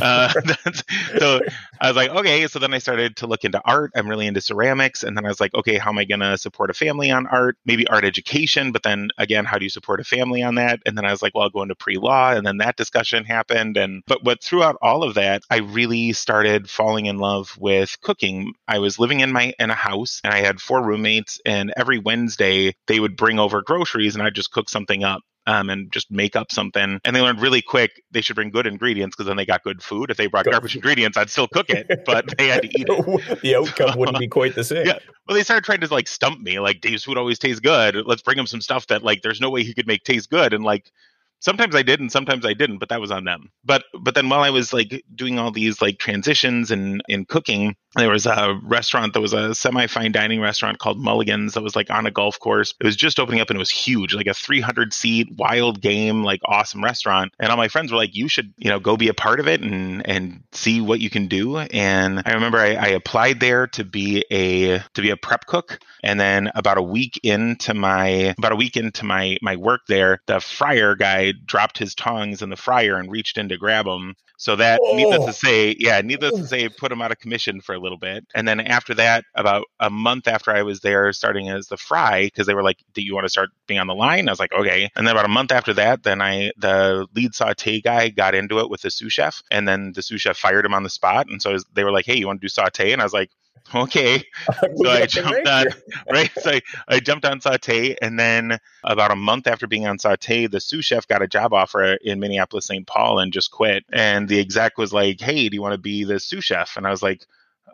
uh, 0.00 0.28
so 1.18 1.40
I 1.80 1.88
was 1.88 1.96
like, 1.96 2.10
okay. 2.10 2.46
So 2.48 2.58
then 2.58 2.74
I 2.74 2.78
started 2.78 3.16
to 3.16 3.26
look 3.26 3.44
into 3.44 3.60
art. 3.64 3.92
I'm 3.94 4.08
really 4.08 4.26
into 4.26 4.40
ceramics, 4.40 5.02
and 5.02 5.16
then 5.16 5.24
I 5.24 5.28
was 5.28 5.40
like, 5.40 5.54
okay, 5.54 5.78
how 5.78 5.90
am 5.90 5.98
I 5.98 6.04
going 6.04 6.20
to 6.20 6.36
support 6.38 6.70
a 6.70 6.74
family 6.74 7.10
on 7.10 7.26
art? 7.26 7.56
Maybe 7.64 7.86
art 7.86 8.04
education, 8.04 8.72
but 8.72 8.82
then 8.82 9.08
again, 9.18 9.44
how 9.44 9.58
do 9.58 9.64
you 9.64 9.70
support 9.70 10.00
a 10.00 10.04
family 10.04 10.42
on 10.42 10.56
that? 10.56 10.80
And 10.86 10.96
then 10.96 11.04
I 11.04 11.12
was 11.12 11.22
like, 11.22 11.34
well, 11.34 11.44
I'll 11.44 11.50
go 11.50 11.62
into 11.62 11.76
pre-law, 11.76 12.32
and 12.32 12.46
then 12.46 12.58
that 12.58 12.76
discussion 12.76 13.24
happened. 13.24 13.76
And 13.76 14.02
but 14.06 14.24
but 14.24 14.42
throughout 14.42 14.76
all 14.82 15.02
of 15.02 15.14
that, 15.14 15.42
I 15.50 15.58
really 15.58 16.12
started 16.12 16.68
falling 16.68 17.06
in 17.06 17.18
love 17.18 17.56
with 17.58 18.00
cooking. 18.00 18.54
I 18.66 18.80
was 18.80 18.98
living 18.98 19.20
in 19.20 19.32
my 19.32 19.54
in 19.58 19.70
a 19.70 19.74
house, 19.74 20.20
and 20.24 20.34
I 20.34 20.38
had 20.38 20.60
four 20.60 20.82
roommates, 20.82 21.40
and 21.46 21.72
every 21.76 21.98
Wednesday 21.98 22.74
they 22.86 23.00
would 23.00 23.16
bring 23.16 23.38
over 23.38 23.62
groceries, 23.62 24.14
and 24.14 24.22
I'd 24.22 24.34
just 24.34 24.52
cook 24.52 24.68
something 24.68 25.04
up 25.04 25.22
um, 25.46 25.70
and 25.70 25.90
just 25.92 26.10
make 26.10 26.36
up 26.36 26.50
something. 26.50 27.00
And 27.04 27.16
they 27.16 27.20
learned 27.20 27.40
really 27.40 27.62
quick 27.62 28.02
they 28.10 28.20
should 28.20 28.36
bring 28.36 28.50
good 28.50 28.66
ingredients 28.66 29.14
because 29.16 29.26
then 29.28 29.36
they 29.36 29.46
got 29.46 29.62
good 29.62 29.82
food. 29.82 30.10
If 30.10 30.16
they 30.16 30.26
brought 30.26 30.46
garbage 30.46 30.74
ingredients, 30.74 31.16
I'd 31.16 31.30
still 31.30 31.48
cook 31.48 31.70
it, 31.70 32.04
but 32.04 32.36
they 32.36 32.48
had 32.48 32.62
to 32.62 32.68
eat 32.68 32.86
it. 32.88 33.40
the 33.42 33.56
outcome 33.56 33.94
wouldn't 33.98 34.18
be 34.18 34.28
quite 34.28 34.54
the 34.54 34.64
same. 34.64 34.86
Yeah. 34.86 34.98
Well, 35.26 35.36
they 35.36 35.42
started 35.42 35.64
trying 35.64 35.80
to 35.80 35.92
like 35.92 36.08
stump 36.08 36.40
me, 36.40 36.58
like 36.58 36.80
Dave's 36.80 37.04
food 37.04 37.18
always 37.18 37.38
tastes 37.38 37.60
good. 37.60 37.96
Let's 38.06 38.22
bring 38.22 38.38
him 38.38 38.46
some 38.46 38.60
stuff 38.60 38.88
that 38.88 39.02
like 39.02 39.22
there's 39.22 39.40
no 39.40 39.50
way 39.50 39.62
he 39.62 39.74
could 39.74 39.86
make 39.86 40.04
taste 40.04 40.30
good. 40.30 40.52
And 40.52 40.64
like 40.64 40.90
sometimes 41.40 41.74
I 41.74 41.82
did 41.82 42.00
and 42.00 42.10
sometimes 42.10 42.44
I 42.44 42.54
didn't, 42.54 42.78
but 42.78 42.88
that 42.88 43.00
was 43.00 43.10
on 43.10 43.24
them. 43.24 43.50
But 43.64 43.84
but 44.00 44.14
then 44.14 44.28
while 44.28 44.42
I 44.42 44.50
was 44.50 44.72
like 44.72 45.02
doing 45.14 45.38
all 45.38 45.50
these 45.50 45.80
like 45.82 45.98
transitions 45.98 46.70
and 46.70 47.02
in 47.08 47.24
cooking, 47.24 47.76
there 47.96 48.10
was 48.10 48.26
a 48.26 48.58
restaurant 48.62 49.14
that 49.14 49.20
was 49.20 49.32
a 49.32 49.54
semi 49.54 49.86
fine 49.86 50.12
dining 50.12 50.40
restaurant 50.40 50.78
called 50.78 50.98
Mulligan's 50.98 51.54
that 51.54 51.62
was 51.62 51.76
like 51.76 51.90
on 51.90 52.06
a 52.06 52.10
golf 52.10 52.38
course. 52.38 52.74
It 52.80 52.84
was 52.84 52.96
just 52.96 53.18
opening 53.18 53.40
up 53.40 53.50
and 53.50 53.56
it 53.56 53.58
was 53.58 53.70
huge, 53.70 54.14
like 54.14 54.26
a 54.26 54.34
300 54.34 54.92
seat 54.92 55.28
wild 55.36 55.80
game, 55.80 56.22
like 56.22 56.40
awesome 56.44 56.84
restaurant. 56.84 57.32
And 57.38 57.50
all 57.50 57.56
my 57.56 57.68
friends 57.68 57.92
were 57.92 57.98
like, 57.98 58.14
you 58.14 58.28
should, 58.28 58.52
you 58.56 58.70
know, 58.70 58.80
go 58.80 58.96
be 58.96 59.08
a 59.08 59.14
part 59.14 59.40
of 59.40 59.48
it 59.48 59.62
and 59.62 60.06
and 60.06 60.42
see 60.52 60.80
what 60.80 61.00
you 61.00 61.10
can 61.10 61.28
do. 61.28 61.58
And 61.58 62.22
I 62.24 62.32
remember 62.32 62.58
I, 62.58 62.74
I 62.74 62.88
applied 62.88 63.40
there 63.40 63.66
to 63.68 63.84
be 63.84 64.24
a 64.30 64.78
to 64.78 65.02
be 65.02 65.10
a 65.10 65.16
prep 65.16 65.46
cook. 65.46 65.78
And 66.02 66.20
then 66.20 66.50
about 66.54 66.78
a 66.78 66.82
week 66.82 67.18
into 67.22 67.74
my 67.74 68.34
about 68.38 68.52
a 68.52 68.56
week 68.56 68.76
into 68.76 69.04
my 69.04 69.38
my 69.42 69.56
work 69.56 69.82
there, 69.88 70.20
the 70.26 70.40
fryer 70.40 70.94
guy 70.94 71.25
dropped 71.32 71.78
his 71.78 71.94
tongs 71.94 72.42
in 72.42 72.50
the 72.50 72.56
fryer 72.56 72.96
and 72.96 73.10
reached 73.10 73.38
in 73.38 73.48
to 73.48 73.56
grab 73.56 73.86
them. 73.86 74.14
So 74.38 74.56
that, 74.56 74.80
oh. 74.82 74.94
needless 74.94 75.24
to 75.24 75.30
oh. 75.30 75.32
say, 75.32 75.76
yeah, 75.78 76.00
needless 76.02 76.34
to 76.34 76.46
say, 76.46 76.68
put 76.68 76.92
him 76.92 77.00
out 77.00 77.10
of 77.10 77.18
commission 77.18 77.60
for 77.60 77.74
a 77.74 77.78
little 77.78 77.98
bit. 77.98 78.26
And 78.34 78.46
then 78.46 78.60
after 78.60 78.94
that, 78.94 79.24
about 79.34 79.64
a 79.80 79.88
month 79.88 80.28
after 80.28 80.50
I 80.50 80.62
was 80.62 80.80
there, 80.80 81.12
starting 81.12 81.48
as 81.48 81.68
the 81.68 81.76
fry, 81.76 82.24
because 82.24 82.46
they 82.46 82.54
were 82.54 82.62
like, 82.62 82.78
"Do 82.92 83.02
you 83.02 83.14
want 83.14 83.24
to 83.24 83.30
start 83.30 83.50
being 83.66 83.80
on 83.80 83.86
the 83.86 83.94
line?" 83.94 84.28
I 84.28 84.32
was 84.32 84.40
like, 84.40 84.52
"Okay." 84.52 84.90
And 84.94 85.06
then 85.06 85.14
about 85.14 85.24
a 85.24 85.28
month 85.28 85.52
after 85.52 85.72
that, 85.74 86.02
then 86.02 86.20
I, 86.20 86.52
the 86.58 87.06
lead 87.14 87.34
saute 87.34 87.80
guy, 87.80 88.10
got 88.10 88.34
into 88.34 88.58
it 88.58 88.68
with 88.68 88.82
the 88.82 88.90
sous 88.90 89.12
chef, 89.12 89.42
and 89.50 89.66
then 89.66 89.92
the 89.94 90.02
sous 90.02 90.20
chef 90.20 90.36
fired 90.36 90.66
him 90.66 90.74
on 90.74 90.82
the 90.82 90.90
spot. 90.90 91.28
And 91.30 91.40
so 91.40 91.56
they 91.72 91.84
were 91.84 91.92
like, 91.92 92.06
"Hey, 92.06 92.16
you 92.16 92.26
want 92.26 92.40
to 92.40 92.44
do 92.44 92.48
saute?" 92.48 92.92
And 92.92 93.00
I 93.00 93.04
was 93.04 93.14
like, 93.14 93.30
okay. 93.74 94.24
so 94.76 94.88
I 94.88 95.06
jumped 95.06 95.48
on 95.48 95.66
right. 96.10 96.30
So 96.40 96.52
I, 96.52 96.62
I, 96.88 97.00
jumped 97.00 97.24
on 97.24 97.40
Saute, 97.40 97.96
and 98.00 98.18
then 98.18 98.58
about 98.84 99.10
a 99.10 99.16
month 99.16 99.46
after 99.46 99.66
being 99.66 99.86
on 99.86 99.98
Saute, 99.98 100.46
the 100.46 100.60
sous 100.60 100.84
chef 100.84 101.06
got 101.06 101.22
a 101.22 101.28
job 101.28 101.52
offer 101.52 101.94
in 101.94 102.20
Minneapolis, 102.20 102.66
St. 102.66 102.86
Paul, 102.86 103.18
and 103.18 103.32
just 103.32 103.50
quit. 103.50 103.84
And 103.92 104.28
the 104.28 104.40
exec 104.40 104.78
was 104.78 104.92
like, 104.92 105.20
"Hey, 105.20 105.48
do 105.48 105.54
you 105.54 105.62
want 105.62 105.72
to 105.72 105.78
be 105.78 106.04
the 106.04 106.20
sous 106.20 106.44
chef?" 106.44 106.76
And 106.76 106.86
I 106.86 106.90
was 106.90 107.02
like, 107.02 107.26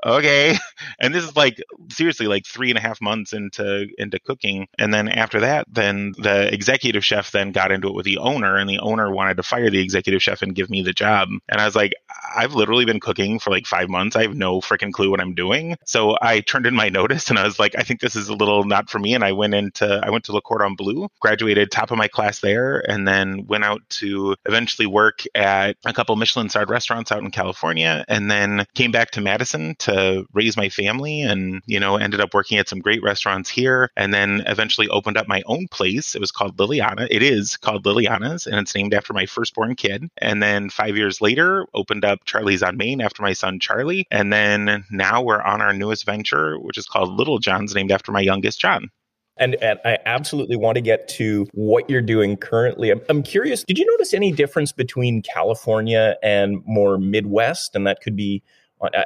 okay. 0.05 0.57
And 0.99 1.15
this 1.15 1.25
is 1.25 1.37
like 1.37 1.61
seriously 1.91 2.27
like 2.27 2.45
three 2.47 2.71
and 2.71 2.79
a 2.79 2.81
half 2.81 3.01
months 3.01 3.33
into 3.33 3.87
into 3.99 4.19
cooking. 4.21 4.67
And 4.79 4.93
then 4.93 5.09
after 5.09 5.41
that 5.41 5.67
then 5.71 6.13
the 6.19 6.53
executive 6.53 7.05
chef 7.05 7.31
then 7.31 7.53
got 7.53 7.73
into 7.73 7.89
it 7.89 7.95
with 7.95 8.05
the 8.05 8.19
owner 8.19 8.57
and 8.57 8.69
the 8.69 8.79
owner 8.79 9.11
wanted 9.11 9.37
to 9.37 9.43
fire 9.43 9.71
the 9.71 9.81
executive 9.81 10.23
chef 10.23 10.43
and 10.43 10.55
give 10.55 10.71
me 10.71 10.83
the 10.83 10.93
job. 10.93 11.29
And 11.49 11.61
i 11.61 11.65
was 11.65 11.75
like 11.77 11.95
i've 12.35 12.55
literally 12.55 12.85
been 12.85 13.01
cooking 13.01 13.39
for 13.39 13.51
like 13.51 13.67
five 13.67 13.89
months. 13.89 14.17
I 14.17 14.23
have 14.23 14.35
no 14.35 14.61
freaking 14.61 14.93
clue 14.93 15.11
what 15.11 15.21
i'm 15.21 15.35
doing. 15.35 15.77
So 15.87 16.17
i 16.21 16.41
turned 16.41 16.67
in 16.67 16.75
my 16.75 16.89
notice 17.01 17.31
and 17.31 17.39
i 17.39 17.45
was 17.45 17.59
like 17.59 17.75
i 17.79 17.83
think 17.83 18.01
this 18.01 18.17
is 18.17 18.29
a 18.29 18.35
little 18.35 18.65
not 18.65 18.91
for 18.91 18.99
me. 18.99 19.15
And 19.15 19.25
i 19.25 19.33
went 19.33 19.55
into 19.55 20.01
i 20.05 20.11
went 20.11 20.25
to 20.25 20.33
le 20.33 20.41
cordon 20.41 20.75
bleu 20.77 21.09
graduated 21.21 21.71
top 21.71 21.91
of 21.91 21.99
my 21.99 22.09
class 22.09 22.41
there 22.41 22.83
and 22.89 23.07
then 23.07 23.47
went 23.47 23.65
out 23.65 23.83
to 23.91 24.37
eventually 24.47 24.87
work 24.87 25.23
at 25.35 25.77
a 25.85 25.93
couple 25.93 26.15
michelin 26.17 26.49
starred 26.49 26.71
restaurants 26.71 27.13
out 27.13 27.23
in 27.23 27.31
california 27.31 28.05
and 28.09 28.31
then 28.31 28.65
came 28.75 28.91
back 28.91 29.11
to 29.13 29.21
madison 29.21 29.75
to 29.79 29.92
raise 30.33 30.57
my 30.57 30.69
family 30.69 31.23
and, 31.23 31.63
you 31.67 31.81
know, 31.81 31.97
ended 31.97 32.21
up 32.21 32.35
working 32.35 32.59
at 32.59 32.69
some 32.69 32.81
great 32.81 33.03
restaurants 33.03 33.51
here 33.51 33.91
and 33.97 34.13
then 34.13 34.43
eventually 34.47 34.89
opened 34.89 35.17
up 35.17 35.29
my 35.29 35.43
own 35.47 35.69
place. 35.69 36.15
It 36.15 36.21
was 36.21 36.31
called 36.31 36.57
Liliana. 36.57 37.07
It 37.11 37.23
is 37.23 37.57
called 37.57 37.85
Liliana's 37.85 38.47
and 38.47 38.57
it's 38.57 38.75
named 38.75 38.95
after 38.95 39.13
my 39.13 39.27
firstborn 39.27 39.75
kid. 39.75 40.09
And 40.19 40.43
then 40.43 40.71
five 40.71 40.97
years 40.97 41.21
later, 41.21 41.67
opened 41.75 42.05
up 42.05 42.25
Charlie's 42.25 42.63
on 42.63 42.77
Main 42.77 43.01
after 43.01 43.23
my 43.23 43.33
son 43.33 43.59
Charlie. 43.59 44.07
And 44.11 44.33
then 44.33 44.85
now 44.91 45.23
we're 45.23 45.43
on 45.43 45.61
our 45.61 45.73
newest 45.73 46.07
venture, 46.07 46.59
which 46.59 46.79
is 46.79 46.87
called 46.87 47.17
Little 47.17 47.39
John's, 47.39 47.75
named 47.75 47.93
after 47.93 48.13
my 48.13 48.21
youngest 48.21 48.61
John. 48.61 48.91
And, 49.39 49.55
and, 49.57 49.79
I 49.85 49.99
absolutely 50.05 50.57
want 50.57 50.77
to 50.77 50.83
get 50.83 51.09
to 51.09 51.47
what 51.53 51.89
you're 51.89 52.03
doing 52.03 52.37
currently. 52.37 52.91
I'm, 52.91 53.01
I'm, 53.09 53.23
curious, 53.23 53.65
did 53.65 53.79
you 53.79 53.87
notice 53.87 54.13
any 54.13 54.31
difference 54.31 54.73
between 54.73 55.23
California 55.23 56.17
and 56.23 56.63
more 56.67 56.99
Midwest? 56.99 57.75
And 57.75 57.87
that 57.87 58.03
could 58.03 58.15
be 58.15 58.43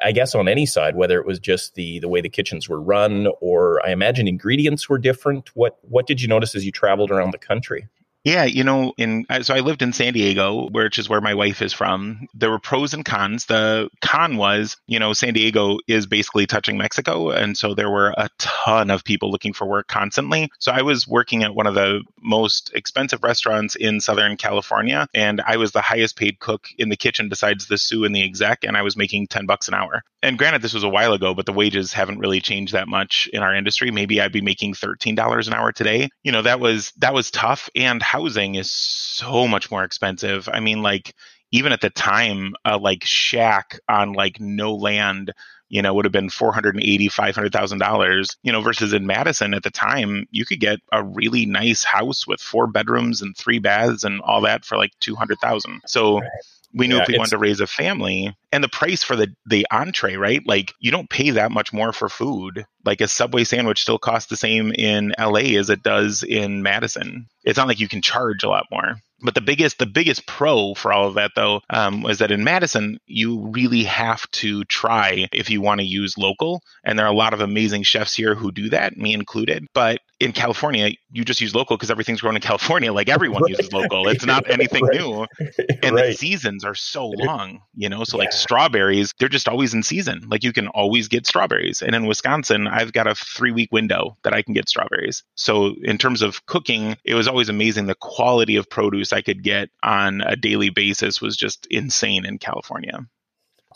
I 0.02 0.12
guess 0.12 0.34
on 0.34 0.48
any 0.48 0.64
side, 0.64 0.96
whether 0.96 1.20
it 1.20 1.26
was 1.26 1.38
just 1.38 1.74
the 1.74 1.98
the 1.98 2.08
way 2.08 2.20
the 2.20 2.28
kitchens 2.28 2.68
were 2.68 2.80
run, 2.80 3.28
or 3.40 3.84
I 3.84 3.90
imagine 3.90 4.26
ingredients 4.26 4.88
were 4.88 4.98
different. 4.98 5.54
What 5.54 5.78
what 5.82 6.06
did 6.06 6.22
you 6.22 6.28
notice 6.28 6.54
as 6.54 6.64
you 6.64 6.72
traveled 6.72 7.10
around 7.10 7.32
the 7.32 7.38
country? 7.38 7.88
Yeah, 8.26 8.42
you 8.42 8.64
know, 8.64 8.92
in 8.98 9.24
uh, 9.30 9.44
so 9.44 9.54
I 9.54 9.60
lived 9.60 9.82
in 9.82 9.92
San 9.92 10.12
Diego, 10.12 10.68
which 10.70 10.98
is 10.98 11.08
where 11.08 11.20
my 11.20 11.34
wife 11.34 11.62
is 11.62 11.72
from. 11.72 12.26
There 12.34 12.50
were 12.50 12.58
pros 12.58 12.92
and 12.92 13.04
cons. 13.04 13.46
The 13.46 13.88
con 14.00 14.36
was, 14.36 14.76
you 14.88 14.98
know, 14.98 15.12
San 15.12 15.32
Diego 15.32 15.78
is 15.86 16.06
basically 16.06 16.44
touching 16.44 16.76
Mexico, 16.76 17.30
and 17.30 17.56
so 17.56 17.72
there 17.72 17.88
were 17.88 18.12
a 18.16 18.28
ton 18.38 18.90
of 18.90 19.04
people 19.04 19.30
looking 19.30 19.52
for 19.52 19.64
work 19.64 19.86
constantly. 19.86 20.50
So 20.58 20.72
I 20.72 20.82
was 20.82 21.06
working 21.06 21.44
at 21.44 21.54
one 21.54 21.68
of 21.68 21.74
the 21.74 22.02
most 22.20 22.72
expensive 22.74 23.22
restaurants 23.22 23.76
in 23.76 24.00
Southern 24.00 24.36
California, 24.36 25.06
and 25.14 25.40
I 25.42 25.56
was 25.56 25.70
the 25.70 25.80
highest 25.80 26.16
paid 26.16 26.40
cook 26.40 26.66
in 26.78 26.88
the 26.88 26.96
kitchen 26.96 27.28
besides 27.28 27.68
the 27.68 27.78
sous 27.78 28.04
and 28.04 28.16
the 28.16 28.24
exec, 28.24 28.64
and 28.64 28.76
I 28.76 28.82
was 28.82 28.96
making 28.96 29.28
10 29.28 29.46
bucks 29.46 29.68
an 29.68 29.74
hour. 29.74 30.02
And 30.20 30.36
granted, 30.36 30.62
this 30.62 30.74
was 30.74 30.82
a 30.82 30.88
while 30.88 31.12
ago, 31.12 31.32
but 31.32 31.46
the 31.46 31.52
wages 31.52 31.92
haven't 31.92 32.18
really 32.18 32.40
changed 32.40 32.72
that 32.72 32.88
much 32.88 33.30
in 33.32 33.44
our 33.44 33.54
industry. 33.54 33.92
Maybe 33.92 34.20
I'd 34.20 34.32
be 34.32 34.40
making 34.40 34.74
$13 34.74 35.46
an 35.46 35.54
hour 35.54 35.70
today. 35.70 36.08
You 36.24 36.32
know, 36.32 36.42
that 36.42 36.58
was 36.58 36.92
that 36.98 37.14
was 37.14 37.30
tough 37.30 37.70
and 37.76 38.02
housing 38.16 38.54
is 38.54 38.70
so 38.70 39.46
much 39.46 39.70
more 39.70 39.84
expensive. 39.84 40.48
I 40.50 40.60
mean, 40.60 40.82
like 40.82 41.14
even 41.52 41.72
at 41.72 41.80
the 41.80 41.90
time, 41.90 42.54
a 42.64 42.78
like 42.78 43.04
shack 43.04 43.78
on 43.88 44.12
like 44.12 44.40
no 44.40 44.74
land, 44.74 45.32
you 45.68 45.82
know, 45.82 45.92
would 45.94 46.04
have 46.04 46.12
been 46.12 46.30
four 46.30 46.52
hundred 46.52 46.74
and 46.76 46.84
eighty, 46.84 47.08
five 47.08 47.34
hundred 47.34 47.52
thousand 47.52 47.78
dollars. 47.78 48.36
You 48.42 48.52
know, 48.52 48.62
versus 48.62 48.92
in 48.92 49.06
Madison 49.06 49.54
at 49.54 49.62
the 49.62 49.70
time, 49.70 50.26
you 50.30 50.46
could 50.46 50.60
get 50.60 50.78
a 50.92 51.04
really 51.04 51.44
nice 51.46 51.84
house 51.84 52.26
with 52.26 52.40
four 52.40 52.66
bedrooms 52.66 53.20
and 53.20 53.36
three 53.36 53.58
baths 53.58 54.04
and 54.04 54.20
all 54.22 54.40
that 54.42 54.64
for 54.64 54.76
like 54.76 54.92
two 55.00 55.14
hundred 55.14 55.38
thousand. 55.40 55.82
So. 55.86 56.20
Right 56.20 56.30
we 56.74 56.88
knew 56.88 56.96
yeah, 56.96 57.02
if 57.02 57.08
we 57.08 57.18
wanted 57.18 57.30
to 57.30 57.38
raise 57.38 57.60
a 57.60 57.66
family 57.66 58.36
and 58.52 58.62
the 58.62 58.68
price 58.68 59.02
for 59.02 59.16
the 59.16 59.28
the 59.46 59.66
entree 59.70 60.16
right? 60.16 60.42
Like 60.46 60.72
you 60.80 60.90
don't 60.90 61.10
pay 61.10 61.30
that 61.30 61.50
much 61.50 61.72
more 61.72 61.92
for 61.92 62.08
food. 62.08 62.66
Like 62.84 63.00
a 63.00 63.08
subway 63.08 63.44
sandwich 63.44 63.82
still 63.82 63.98
costs 63.98 64.28
the 64.30 64.36
same 64.36 64.72
in 64.72 65.14
la 65.18 65.36
as 65.36 65.70
it 65.70 65.82
does 65.82 66.22
in 66.22 66.62
madison. 66.62 67.26
It's 67.44 67.56
not 67.56 67.68
like 67.68 67.80
you 67.80 67.88
can 67.88 68.02
charge 68.02 68.44
a 68.44 68.48
lot 68.48 68.66
more. 68.70 68.96
But 69.22 69.34
the 69.34 69.40
biggest 69.40 69.78
the 69.78 69.86
biggest 69.86 70.26
pro 70.26 70.74
for 70.74 70.92
all 70.92 71.08
of 71.08 71.14
that 71.14 71.32
though 71.34 71.62
um, 71.70 72.02
was 72.02 72.18
that 72.18 72.30
in 72.30 72.44
Madison 72.44 72.98
you 73.06 73.48
really 73.48 73.84
have 73.84 74.30
to 74.32 74.64
try 74.64 75.26
if 75.32 75.48
you 75.48 75.62
want 75.62 75.80
to 75.80 75.86
use 75.86 76.18
local, 76.18 76.62
and 76.84 76.98
there 76.98 77.06
are 77.06 77.12
a 77.12 77.16
lot 77.16 77.32
of 77.32 77.40
amazing 77.40 77.82
chefs 77.82 78.14
here 78.14 78.34
who 78.34 78.52
do 78.52 78.68
that, 78.70 78.96
me 78.96 79.14
included. 79.14 79.66
But 79.72 80.00
in 80.18 80.32
California, 80.32 80.92
you 81.12 81.24
just 81.24 81.40
use 81.40 81.54
local 81.54 81.76
because 81.76 81.90
everything's 81.90 82.20
grown 82.20 82.36
in 82.36 82.42
California. 82.42 82.92
Like 82.92 83.08
everyone 83.08 83.42
right. 83.44 83.50
uses 83.50 83.72
local. 83.72 84.08
It's 84.08 84.24
not 84.24 84.48
anything 84.50 84.84
right. 84.84 85.00
new. 85.00 85.26
And 85.82 85.94
right. 85.94 86.08
the 86.08 86.14
seasons 86.14 86.64
are 86.64 86.74
so 86.74 87.08
long, 87.08 87.60
you 87.74 87.88
know. 87.88 88.02
So 88.04 88.16
yeah. 88.16 88.24
like 88.24 88.32
strawberries, 88.32 89.12
they're 89.18 89.28
just 89.28 89.48
always 89.48 89.74
in 89.74 89.82
season. 89.82 90.26
Like 90.28 90.42
you 90.42 90.52
can 90.52 90.68
always 90.68 91.08
get 91.08 91.26
strawberries. 91.26 91.82
And 91.82 91.94
in 91.94 92.06
Wisconsin, 92.06 92.66
I've 92.66 92.92
got 92.92 93.06
a 93.06 93.14
three 93.14 93.52
week 93.52 93.70
window 93.72 94.16
that 94.24 94.32
I 94.32 94.42
can 94.42 94.54
get 94.54 94.68
strawberries. 94.68 95.22
So 95.34 95.74
in 95.82 95.98
terms 95.98 96.22
of 96.22 96.44
cooking, 96.46 96.96
it 97.04 97.14
was 97.14 97.28
always 97.28 97.48
amazing 97.48 97.86
the 97.86 97.94
quality 97.94 98.56
of 98.56 98.70
produce 98.70 99.12
I 99.12 99.22
could 99.22 99.42
get 99.42 99.68
on 99.82 100.22
a 100.22 100.34
daily 100.34 100.70
basis 100.70 101.20
was 101.20 101.36
just 101.36 101.66
insane 101.70 102.24
in 102.24 102.38
California. 102.38 103.06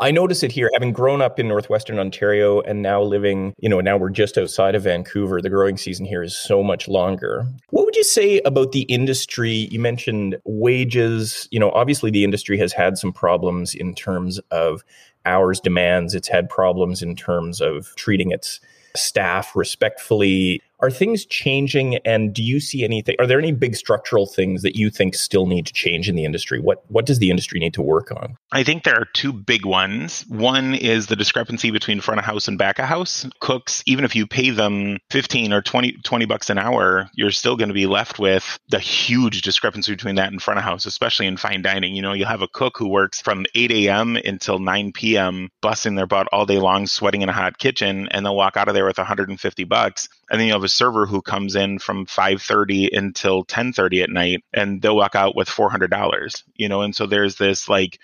I 0.00 0.11
notice 0.11 0.42
it 0.42 0.50
here, 0.50 0.71
having 0.73 0.92
grown 0.92 1.21
up 1.21 1.38
in 1.38 1.47
northwestern 1.47 1.99
Ontario 1.99 2.62
and 2.62 2.80
now 2.80 3.02
living, 3.02 3.52
you 3.59 3.69
know, 3.69 3.80
now 3.80 3.99
we're 3.99 4.09
just 4.09 4.38
outside 4.38 4.75
of 4.75 4.85
Vancouver. 4.85 5.42
The 5.42 5.50
growing 5.50 5.76
season 5.76 6.07
here 6.07 6.23
is 6.23 6.35
so 6.35 6.62
much 6.62 6.88
longer. 6.88 7.45
What 7.69 7.85
would 7.85 7.97
you 7.97 8.04
say 8.04 8.40
about 8.47 8.73
the 8.73 8.83
industry? 8.83 9.69
You 9.71 9.78
mentioned 9.78 10.38
wages. 10.45 11.47
You 11.50 11.61
know, 11.61 11.71
obviously 11.73 12.11
the 12.11 12.25
industry 12.25 12.57
has 12.59 12.73
had 12.73 12.97
some 12.97 13.12
problems 13.12 13.75
in 13.75 13.95
terms 13.95 14.38
of 14.50 14.83
hours 15.26 15.61
demands. 15.61 16.14
It's 16.14 16.28
had 16.28 16.49
problems 16.49 17.02
in 17.02 17.14
terms 17.14 17.61
of 17.61 17.95
treating 17.97 18.30
its 18.30 18.59
staff 18.97 19.54
respectfully. 19.54 20.62
Are 20.83 20.91
things 20.91 21.27
changing 21.27 21.97
and 22.05 22.33
do 22.33 22.43
you 22.43 22.61
see 22.61 22.85
anything? 22.85 23.17
Are 23.19 23.27
there 23.27 23.39
any 23.39 23.53
big 23.53 23.77
structural 23.77 24.27
things 24.27 24.63
that 24.63 24.77
you 24.77 24.91
think 24.91 25.15
still 25.15 25.47
need 25.47 25.67
to 25.67 25.73
change 25.73 26.09
in 26.09 26.17
the 26.17 26.25
industry? 26.25 26.61
What 26.61 26.83
what 26.89 27.07
does 27.07 27.19
the 27.19 27.31
industry 27.31 27.61
need 27.61 27.75
to 27.75 27.83
work 27.83 28.11
on? 28.11 28.37
I 28.53 28.63
think 28.63 28.85
there 28.85 28.97
are 28.97 29.07
two 29.13 29.33
big 29.33 29.65
ones. 29.65 30.25
One 30.29 30.75
is 30.75 31.07
the 31.07 31.17
discrepancy 31.17 31.71
between 31.71 32.01
front 32.01 32.19
of 32.19 32.25
house 32.25 32.49
and 32.49 32.59
back 32.59 32.79
of 32.79 32.87
house. 32.87 33.27
Cooks, 33.41 33.83
even 33.87 34.05
if 34.05 34.17
you 34.17 34.27
pay 34.27 34.51
them 34.51 34.99
15 35.11 35.53
or 35.53 35.63
20, 35.63 35.93
20 36.03 36.25
bucks 36.25 36.51
an 36.51 36.59
hour, 36.59 37.09
you're 37.15 37.31
still 37.31 37.57
going 37.57 37.69
to 37.69 37.75
be 37.75 37.87
left 37.87 38.19
with 38.19 38.59
the 38.69 38.79
huge 38.79 39.43
discrepancy 39.43 39.93
between 39.93 40.17
that 40.17 40.33
and 40.33 40.43
front 40.43 40.59
of 40.59 40.65
house, 40.65 40.87
especially 40.87 41.27
in 41.27 41.37
fine 41.37 41.63
dining. 41.63 41.95
You 41.95 42.03
know, 42.03 42.13
you'll 42.13 42.29
have 42.29 42.43
a 42.43 42.49
cook 42.49 42.77
who 42.79 42.89
works 42.89 43.21
from 43.21 43.47
8 43.55 43.71
a.m. 43.71 44.17
until 44.17 44.59
9 44.59 44.93
p.m., 44.93 45.49
busting 45.61 45.95
their 45.95 46.07
butt 46.07 46.29
all 46.33 46.47
day 46.47 46.59
long, 46.59 46.87
sweating 46.87 47.23
in 47.23 47.29
a 47.29 47.33
hot 47.33 47.59
kitchen, 47.59 48.09
and 48.11 48.25
they'll 48.25 48.37
walk 48.37 48.57
out 48.57 48.69
of 48.69 48.75
there 48.75 48.87
with 48.87 48.99
150 48.99 49.65
bucks. 49.65 50.09
And 50.31 50.41
then 50.41 50.47
you 50.47 50.53
have 50.53 50.65
a 50.65 50.69
server 50.69 51.07
who 51.07 51.23
comes 51.23 51.57
in 51.57 51.79
from 51.79 52.07
5:30 52.07 52.97
until 52.97 53.45
10:30 53.45 54.03
at 54.03 54.11
night 54.11 54.45
and 54.53 54.81
they'll 54.81 54.97
walk 54.97 55.15
out 55.15 55.35
with 55.35 55.49
$400 55.49 56.43
you 56.55 56.69
know 56.69 56.83
and 56.83 56.95
so 56.95 57.07
there's 57.07 57.37
this 57.37 57.69
like 57.69 57.99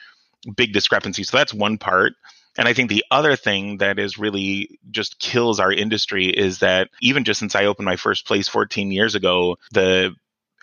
big 0.55 0.73
discrepancy. 0.73 1.25
So 1.25 1.37
that's 1.37 1.55
one 1.55 1.79
part. 1.79 2.15
And 2.59 2.67
I 2.67 2.73
think 2.73 2.89
the 2.89 3.05
other 3.11 3.37
thing 3.37 3.79
that 3.79 3.99
is 3.99 4.19
really 4.19 4.79
just 4.91 5.19
kills 5.19 5.61
our 5.61 5.73
industry 5.73 6.27
is 6.27 6.61
that 6.61 6.89
even 7.03 7.25
just 7.25 7.39
since 7.39 7.55
I 7.55 7.67
opened 7.67 7.85
my 7.85 7.97
first 7.97 8.27
place 8.27 8.49
14 8.49 8.91
years 8.91 9.15
ago, 9.15 9.59
the 9.73 10.15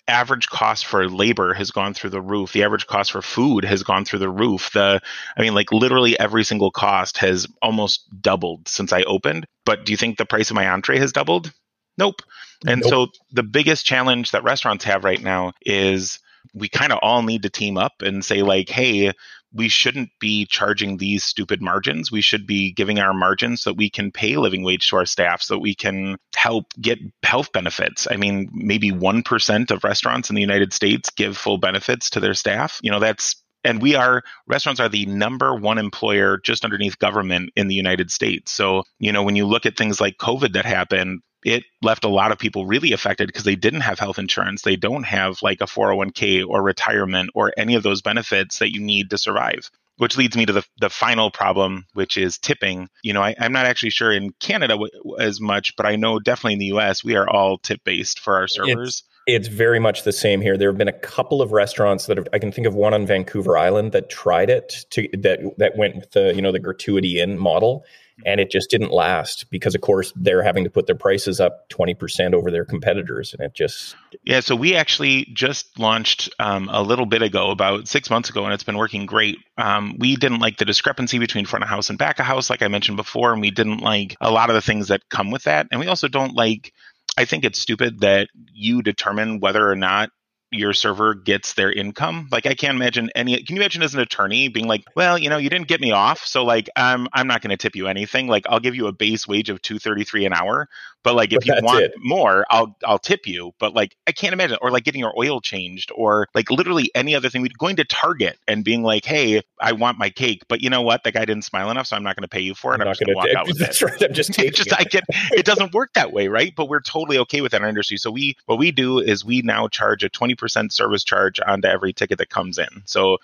average 0.07 0.48
cost 0.48 0.86
for 0.86 1.07
labor 1.07 1.53
has 1.53 1.72
gone 1.72 1.93
through 1.93 2.10
the 2.10 2.22
roof. 2.22 2.51
The 2.51 2.63
average 2.63 2.88
cost 2.88 3.12
for 3.12 3.22
food 3.22 3.63
has 3.63 3.83
gone 3.83 4.05
through 4.05 4.19
the 4.19 4.29
roof. 4.29 4.72
The, 4.74 5.01
I 5.38 5.41
mean, 5.41 5.53
like 5.53 5.72
literally 5.72 6.19
every 6.19 6.43
single 6.43 6.72
cost 6.72 7.17
has 7.19 7.48
almost 7.62 8.05
doubled 8.22 8.67
since 8.67 8.91
I 8.91 9.03
opened. 9.03 9.45
But 9.65 9.86
do 9.86 9.91
you 9.91 9.98
think 9.98 10.17
the 10.17 10.25
price 10.25 10.50
of 10.50 10.55
my 10.55 10.67
entree 10.67 11.00
has 11.00 11.13
doubled? 11.13 11.51
Nope. 11.98 12.22
And 12.67 12.81
nope. 12.81 12.89
so 12.89 13.07
the 13.31 13.43
biggest 13.43 13.86
challenge 13.86 14.31
that 14.31 14.43
restaurants 14.43 14.86
have 14.86 15.03
right 15.03 15.22
now 15.22 15.53
is 15.62 16.19
we 16.53 16.67
kind 16.67 16.91
of 16.91 17.00
all 17.01 17.22
need 17.22 17.43
to 17.43 17.50
team 17.50 17.77
up 17.77 18.01
and 18.01 18.24
say 18.24 18.41
like, 18.41 18.69
hey, 18.69 19.13
we 19.53 19.69
shouldn't 19.69 20.10
be 20.19 20.45
charging 20.45 20.98
these 20.98 21.24
stupid 21.24 21.62
margins. 21.62 22.12
We 22.12 22.22
should 22.22 22.48
be 22.48 22.72
giving 22.72 23.00
our 23.00 23.13
margins 23.13 23.62
so 23.62 23.69
that 23.69 23.77
we 23.77 23.89
can 23.89 24.12
pay 24.12 24.38
living 24.38 24.63
wage 24.63 24.89
to 24.89 24.98
our 24.98 25.05
staff, 25.05 25.41
so 25.41 25.55
that 25.55 25.60
we 25.60 25.75
can 25.75 26.17
help 26.36 26.65
get 26.81 27.00
health 27.24 27.51
benefits. 27.51 28.07
I 28.10 28.17
mean, 28.17 28.50
maybe 28.53 28.91
1% 28.91 29.72
of 29.72 29.83
restaurants 29.83 30.29
in 30.29 30.36
the 30.36 30.41
United 30.41 30.74
States 30.74 31.10
give 31.10 31.38
full 31.38 31.57
benefits 31.57 32.10
to 32.12 32.19
their 32.19 32.33
staff. 32.33 32.79
You 32.81 32.91
know, 32.91 33.00
that's 33.00 33.36
and 33.63 33.81
we 33.81 33.95
are 33.95 34.24
restaurants 34.48 34.81
are 34.81 34.89
the 34.89 35.05
number 35.05 35.55
one 35.55 35.77
employer 35.77 36.38
just 36.43 36.65
underneath 36.65 37.00
government 37.00 37.51
in 37.55 37.67
the 37.67 37.75
United 37.75 38.12
States. 38.12 38.51
So, 38.51 38.83
you 39.00 39.12
know, 39.12 39.24
when 39.24 39.36
you 39.36 39.45
look 39.45 39.65
at 39.65 39.77
things 39.77 40.01
like 40.01 40.17
COVID 40.17 40.53
that 40.53 40.65
happened, 40.65 41.22
it 41.45 41.63
left 41.81 42.03
a 42.03 42.09
lot 42.09 42.31
of 42.31 42.39
people 42.39 42.65
really 42.65 42.93
affected 42.93 43.27
because 43.27 43.43
they 43.43 43.55
didn't 43.55 43.81
have 43.81 44.00
health 44.00 44.19
insurance. 44.19 44.62
They 44.62 44.75
don't 44.75 45.03
have 45.03 45.41
like 45.41 45.62
a 45.62 45.65
401k 45.65 46.45
or 46.47 46.62
retirement 46.62 47.31
or 47.33 47.53
any 47.57 47.75
of 47.75 47.83
those 47.83 48.01
benefits 48.01 48.59
that 48.59 48.73
you 48.73 48.81
need 48.81 49.09
to 49.12 49.17
survive. 49.17 49.69
Which 49.97 50.17
leads 50.17 50.35
me 50.35 50.47
to 50.47 50.53
the, 50.53 50.65
the 50.79 50.89
final 50.89 51.29
problem, 51.29 51.85
which 51.93 52.17
is 52.17 52.39
tipping. 52.39 52.89
You 53.03 53.13
know, 53.13 53.21
I, 53.21 53.35
am 53.38 53.51
not 53.51 53.67
actually 53.67 53.91
sure 53.91 54.12
in 54.12 54.31
Canada 54.39 54.73
w- 54.73 54.89
as 55.19 55.39
much, 55.39 55.75
but 55.75 55.85
I 55.85 55.97
know 55.97 56.17
definitely 56.17 56.53
in 56.53 56.59
the 56.59 56.77
US, 56.77 57.03
we 57.03 57.15
are 57.15 57.29
all 57.29 57.59
tip 57.59 57.83
based 57.83 58.19
for 58.19 58.38
our 58.38 58.47
servers. 58.47 59.03
It's, 59.27 59.45
it's 59.45 59.47
very 59.47 59.79
much 59.79 60.03
the 60.03 60.12
same 60.12 60.41
here. 60.41 60.57
There 60.57 60.69
have 60.69 60.79
been 60.79 60.88
a 60.88 61.00
couple 61.00 61.43
of 61.43 61.51
restaurants 61.51 62.07
that 62.07 62.17
have, 62.17 62.27
I 62.33 62.39
can 62.39 62.51
think 62.51 62.65
of 62.65 62.73
one 62.73 62.95
on 62.95 63.05
Vancouver 63.05 63.55
Island 63.55 63.91
that 63.91 64.09
tried 64.09 64.50
it 64.50 64.85
to 64.91 65.07
that 65.19 65.41
that 65.59 65.77
went 65.77 65.95
with 65.95 66.12
the 66.12 66.33
you 66.35 66.41
know 66.41 66.51
the 66.51 66.59
gratuity 66.59 67.19
in 67.19 67.38
model, 67.38 67.85
and 68.25 68.39
it 68.39 68.51
just 68.51 68.70
didn't 68.70 68.91
last 68.91 69.50
because 69.50 69.75
of 69.75 69.82
course 69.82 70.13
they're 70.15 70.43
having 70.43 70.63
to 70.63 70.70
put 70.70 70.86
their 70.86 70.96
prices 70.96 71.39
up 71.39 71.70
20% 71.70 72.34
over 72.34 72.51
their 72.51 72.65
competitors 72.65 73.34
and 73.34 73.41
it 73.41 73.53
just 73.53 73.96
yeah 74.24 74.39
so 74.39 74.55
we 74.55 74.75
actually 74.75 75.25
just 75.34 75.77
launched 75.79 76.29
um, 76.39 76.70
a 76.72 76.82
little 76.82 77.05
bit 77.05 77.22
ago 77.22 77.51
about 77.51 77.88
six 77.88 78.10
months 78.10 78.29
ago 78.29 78.43
and 78.46 78.53
it's 78.53 78.63
been 78.63 78.77
working 78.77 79.05
great. 79.05 79.38
Um, 79.58 79.96
we 80.00 80.15
didn't 80.15 80.39
like 80.39 80.58
the 80.58 80.65
discrepancy 80.65 81.20
between 81.20 81.46
front 81.46 81.63
of 81.63 81.70
house 81.70 81.89
and 81.89 81.98
back 81.98 82.20
of 82.20 82.25
house 82.25 82.50
like 82.50 82.62
i 82.62 82.67
mentioned 82.67 82.98
before 82.98 83.32
and 83.32 83.41
we 83.41 83.51
didn't 83.51 83.79
like 83.79 84.15
a 84.22 84.32
lot 84.32 84.50
of 84.50 84.55
the 84.55 84.62
things 84.62 84.88
that 84.88 85.01
come 85.10 85.32
with 85.32 85.43
that. 85.43 85.67
And 85.72 85.79
we 85.79 85.88
also 85.88 86.08
don't 86.08 86.36
like 86.36 86.74
I 87.17 87.25
think 87.25 87.43
it's 87.43 87.60
stupid 87.60 88.01
that 88.01 88.29
you 88.51 88.82
determine 88.82 89.39
whether 89.39 89.70
or 89.70 89.75
not 89.75 90.10
your 90.53 90.74
server 90.74 91.13
gets 91.13 91.53
their 91.53 91.72
income. 91.72 92.27
Like 92.31 92.45
I 92.45 92.53
can't 92.53 92.75
imagine 92.75 93.10
any 93.15 93.41
can 93.43 93.55
you 93.55 93.62
imagine 93.62 93.81
as 93.83 93.93
an 93.93 94.01
attorney 94.01 94.48
being 94.48 94.67
like, 94.67 94.83
well, 94.95 95.17
you 95.17 95.29
know, 95.29 95.38
you 95.38 95.50
didn't 95.50 95.67
get 95.67 95.81
me 95.81 95.91
off, 95.91 96.25
so 96.25 96.45
like 96.45 96.69
I'm 96.75 97.07
I'm 97.13 97.27
not 97.27 97.41
going 97.41 97.51
to 97.51 97.57
tip 97.57 97.75
you 97.75 97.88
anything. 97.88 98.27
Like 98.27 98.45
I'll 98.48 98.60
give 98.60 98.75
you 98.75 98.88
a 98.88 98.91
base 98.91 99.27
wage 99.27 99.50
of 99.50 99.62
233 99.62 100.25
an 100.25 100.33
hour, 100.33 100.69
but 101.03 101.15
like 101.15 101.33
if 101.33 101.45
but 101.45 101.48
you 101.48 101.53
want 101.62 101.83
it. 101.83 101.93
more, 101.98 102.45
I'll 102.50 102.75
I'll 102.86 103.00
tip 103.00 103.27
you. 103.27 103.53
But 103.60 103.74
like 103.74 103.95
I 104.07 104.12
can't 104.12 104.33
imagine 104.33 104.57
or 104.62 104.72
like 104.72 104.83
getting 104.83 105.00
your 105.00 105.13
oil 105.17 105.41
changed 105.41 105.91
or 105.93 106.27
like 106.33 106.50
literally 106.50 106.89
any 106.95 107.15
other 107.15 107.29
thing. 107.29 107.41
We'd 107.41 107.57
going 107.57 107.75
to 107.77 107.83
Target 107.83 108.39
and 108.48 108.63
being 108.63 108.83
like, 108.83 109.05
"Hey, 109.05 109.41
I 109.60 109.74
want 109.74 109.98
my 109.98 110.10
cake, 110.10 110.43
but 110.48 110.62
you 110.62 110.69
know 110.69 110.81
what? 110.81 111.03
The 111.03 111.12
guy 111.12 111.25
didn't 111.25 111.43
smile 111.43 111.69
enough, 111.69 111.88
so 111.88 111.95
I'm 111.95 112.03
not 112.03 112.15
going 112.15 112.24
to 112.24 112.29
pay 112.29 112.41
you 112.41 112.55
for 112.55 112.72
it. 112.72 112.75
I'm, 112.75 112.81
I'm 112.81 112.88
not 112.88 113.00
going 113.00 113.10
to 113.10 113.15
walk 113.15 113.29
out 113.36 113.48
with 113.48 113.60
that's 113.60 113.81
it." 113.81 113.86
Right, 113.86 114.03
I'm 114.03 114.13
just 114.13 114.33
taking 114.33 114.53
just 114.53 114.74
I 114.74 114.83
get 114.83 115.03
it 115.31 115.45
doesn't 115.45 115.74
work 115.74 115.93
that 115.93 116.13
way, 116.13 116.27
right? 116.27 116.53
But 116.55 116.69
we're 116.69 116.81
totally 116.81 117.17
okay 117.19 117.41
with 117.41 117.51
that 117.51 117.57
in 117.57 117.63
our 117.63 117.69
industry. 117.69 117.98
So 117.98 118.12
we 118.12 118.38
what 118.45 118.57
we 118.57 118.72
do 118.72 119.00
is 119.00 119.25
we 119.25 119.41
now 119.41 119.67
charge 119.67 120.03
a 120.03 120.10
20% 120.10 120.72
service 120.72 121.03
charge 121.03 121.39
onto 121.45 121.67
every 121.67 121.93
ticket 121.93 122.17
that 122.17 122.29
comes 122.29 122.57
in. 122.57 122.83
So 122.86 123.17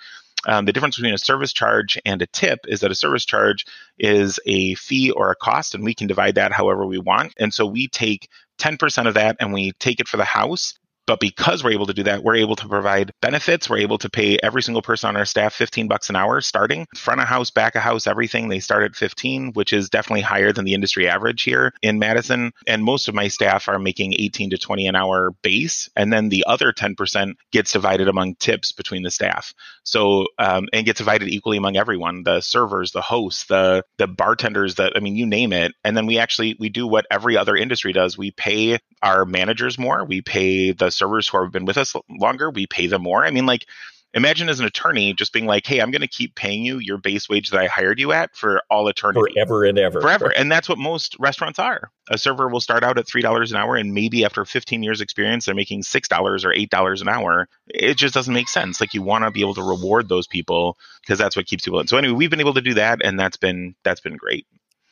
um, 0.47 0.65
the 0.65 0.73
difference 0.73 0.95
between 0.95 1.13
a 1.13 1.17
service 1.17 1.53
charge 1.53 1.99
and 2.05 2.21
a 2.21 2.27
tip 2.27 2.59
is 2.67 2.79
that 2.79 2.91
a 2.91 2.95
service 2.95 3.25
charge 3.25 3.65
is 3.97 4.39
a 4.45 4.75
fee 4.75 5.11
or 5.11 5.31
a 5.31 5.35
cost, 5.35 5.75
and 5.75 5.83
we 5.83 5.93
can 5.93 6.07
divide 6.07 6.35
that 6.35 6.51
however 6.53 6.85
we 6.85 6.97
want. 6.97 7.33
And 7.37 7.53
so 7.53 7.65
we 7.65 7.87
take 7.87 8.29
10% 8.59 9.07
of 9.07 9.13
that 9.15 9.37
and 9.39 9.53
we 9.53 9.73
take 9.73 9.99
it 9.99 10.07
for 10.07 10.17
the 10.17 10.25
house 10.25 10.78
but 11.09 11.19
because 11.19 11.63
we're 11.63 11.71
able 11.71 11.87
to 11.87 11.93
do 11.95 12.03
that, 12.03 12.23
we're 12.23 12.35
able 12.35 12.55
to 12.55 12.67
provide 12.67 13.11
benefits. 13.19 13.67
We're 13.67 13.79
able 13.79 13.97
to 13.97 14.11
pay 14.11 14.37
every 14.43 14.61
single 14.61 14.83
person 14.83 15.07
on 15.07 15.17
our 15.17 15.25
staff 15.25 15.55
15 15.55 15.87
bucks 15.87 16.07
an 16.11 16.15
hour 16.15 16.39
starting. 16.39 16.85
Front 16.95 17.19
of 17.19 17.27
house, 17.27 17.49
back 17.49 17.73
of 17.73 17.81
house, 17.81 18.05
everything. 18.05 18.47
They 18.47 18.59
start 18.59 18.83
at 18.83 18.95
15, 18.95 19.53
which 19.53 19.73
is 19.73 19.89
definitely 19.89 20.21
higher 20.21 20.53
than 20.53 20.65
the 20.65 20.75
industry 20.75 21.09
average 21.09 21.41
here 21.41 21.73
in 21.81 21.97
Madison. 21.97 22.51
And 22.67 22.83
most 22.83 23.07
of 23.07 23.15
my 23.15 23.27
staff 23.27 23.67
are 23.67 23.79
making 23.79 24.13
18 24.19 24.51
to 24.51 24.59
20 24.59 24.85
an 24.85 24.95
hour 24.95 25.31
base. 25.41 25.89
And 25.95 26.13
then 26.13 26.29
the 26.29 26.43
other 26.45 26.71
10% 26.71 27.33
gets 27.51 27.71
divided 27.71 28.07
among 28.07 28.35
tips 28.35 28.71
between 28.71 29.01
the 29.01 29.09
staff. 29.09 29.55
So, 29.81 30.27
um, 30.37 30.67
and 30.73 30.85
gets 30.85 30.99
divided 30.99 31.29
equally 31.29 31.57
among 31.57 31.75
everyone, 31.75 32.21
the 32.21 32.41
servers, 32.41 32.91
the 32.91 33.01
hosts, 33.01 33.45
the, 33.45 33.83
the 33.97 34.05
bartenders, 34.05 34.75
the, 34.75 34.91
I 34.95 34.99
mean, 34.99 35.15
you 35.15 35.25
name 35.25 35.53
it. 35.53 35.73
And 35.83 35.97
then 35.97 36.05
we 36.05 36.19
actually, 36.19 36.55
we 36.59 36.69
do 36.69 36.85
what 36.85 37.07
every 37.09 37.35
other 37.35 37.55
industry 37.55 37.93
does. 37.93 38.15
We 38.15 38.29
pay 38.29 38.77
our 39.01 39.25
managers 39.25 39.79
more. 39.79 40.05
We 40.05 40.21
pay 40.21 40.71
the 40.71 40.91
servers 40.99 41.27
who 41.27 41.41
have 41.41 41.51
been 41.51 41.65
with 41.65 41.77
us 41.77 41.95
longer, 42.09 42.49
we 42.49 42.67
pay 42.67 42.87
them 42.87 43.03
more. 43.03 43.25
I 43.25 43.31
mean, 43.31 43.45
like, 43.45 43.65
imagine 44.13 44.49
as 44.49 44.59
an 44.59 44.65
attorney 44.65 45.13
just 45.13 45.33
being 45.33 45.45
like, 45.45 45.65
hey, 45.65 45.79
I'm 45.79 45.91
going 45.91 46.01
to 46.01 46.07
keep 46.07 46.35
paying 46.35 46.63
you 46.63 46.79
your 46.79 46.97
base 46.97 47.29
wage 47.29 47.51
that 47.51 47.59
I 47.59 47.67
hired 47.67 47.99
you 47.99 48.11
at 48.11 48.35
for 48.35 48.61
all 48.69 48.87
eternity. 48.87 49.33
Forever 49.33 49.65
and 49.65 49.77
ever. 49.77 50.01
Forever. 50.01 50.33
And 50.35 50.51
that's 50.51 50.67
what 50.67 50.77
most 50.77 51.15
restaurants 51.19 51.59
are. 51.59 51.91
A 52.09 52.17
server 52.17 52.47
will 52.47 52.59
start 52.59 52.83
out 52.83 52.97
at 52.97 53.05
$3 53.05 53.51
an 53.51 53.55
hour, 53.55 53.75
and 53.75 53.93
maybe 53.93 54.25
after 54.25 54.45
15 54.45 54.81
years' 54.83 55.01
experience, 55.01 55.45
they're 55.45 55.55
making 55.55 55.83
$6 55.83 56.45
or 56.45 56.53
$8 56.53 57.01
an 57.01 57.07
hour. 57.07 57.47
It 57.67 57.97
just 57.97 58.13
doesn't 58.13 58.33
make 58.33 58.49
sense. 58.49 58.81
Like, 58.81 58.93
you 58.93 59.01
want 59.01 59.25
to 59.25 59.31
be 59.31 59.41
able 59.41 59.55
to 59.55 59.63
reward 59.63 60.09
those 60.09 60.27
people 60.27 60.77
because 61.01 61.19
that's 61.19 61.35
what 61.35 61.45
keeps 61.45 61.65
people 61.65 61.79
in. 61.79 61.87
So, 61.87 61.97
anyway, 61.97 62.15
we've 62.15 62.31
been 62.31 62.39
able 62.39 62.55
to 62.55 62.61
do 62.61 62.73
that, 62.75 62.99
and 63.03 63.19
that's 63.19 63.37
been 63.37 63.75
that's 63.83 64.01
been 64.01 64.17
great. 64.17 64.47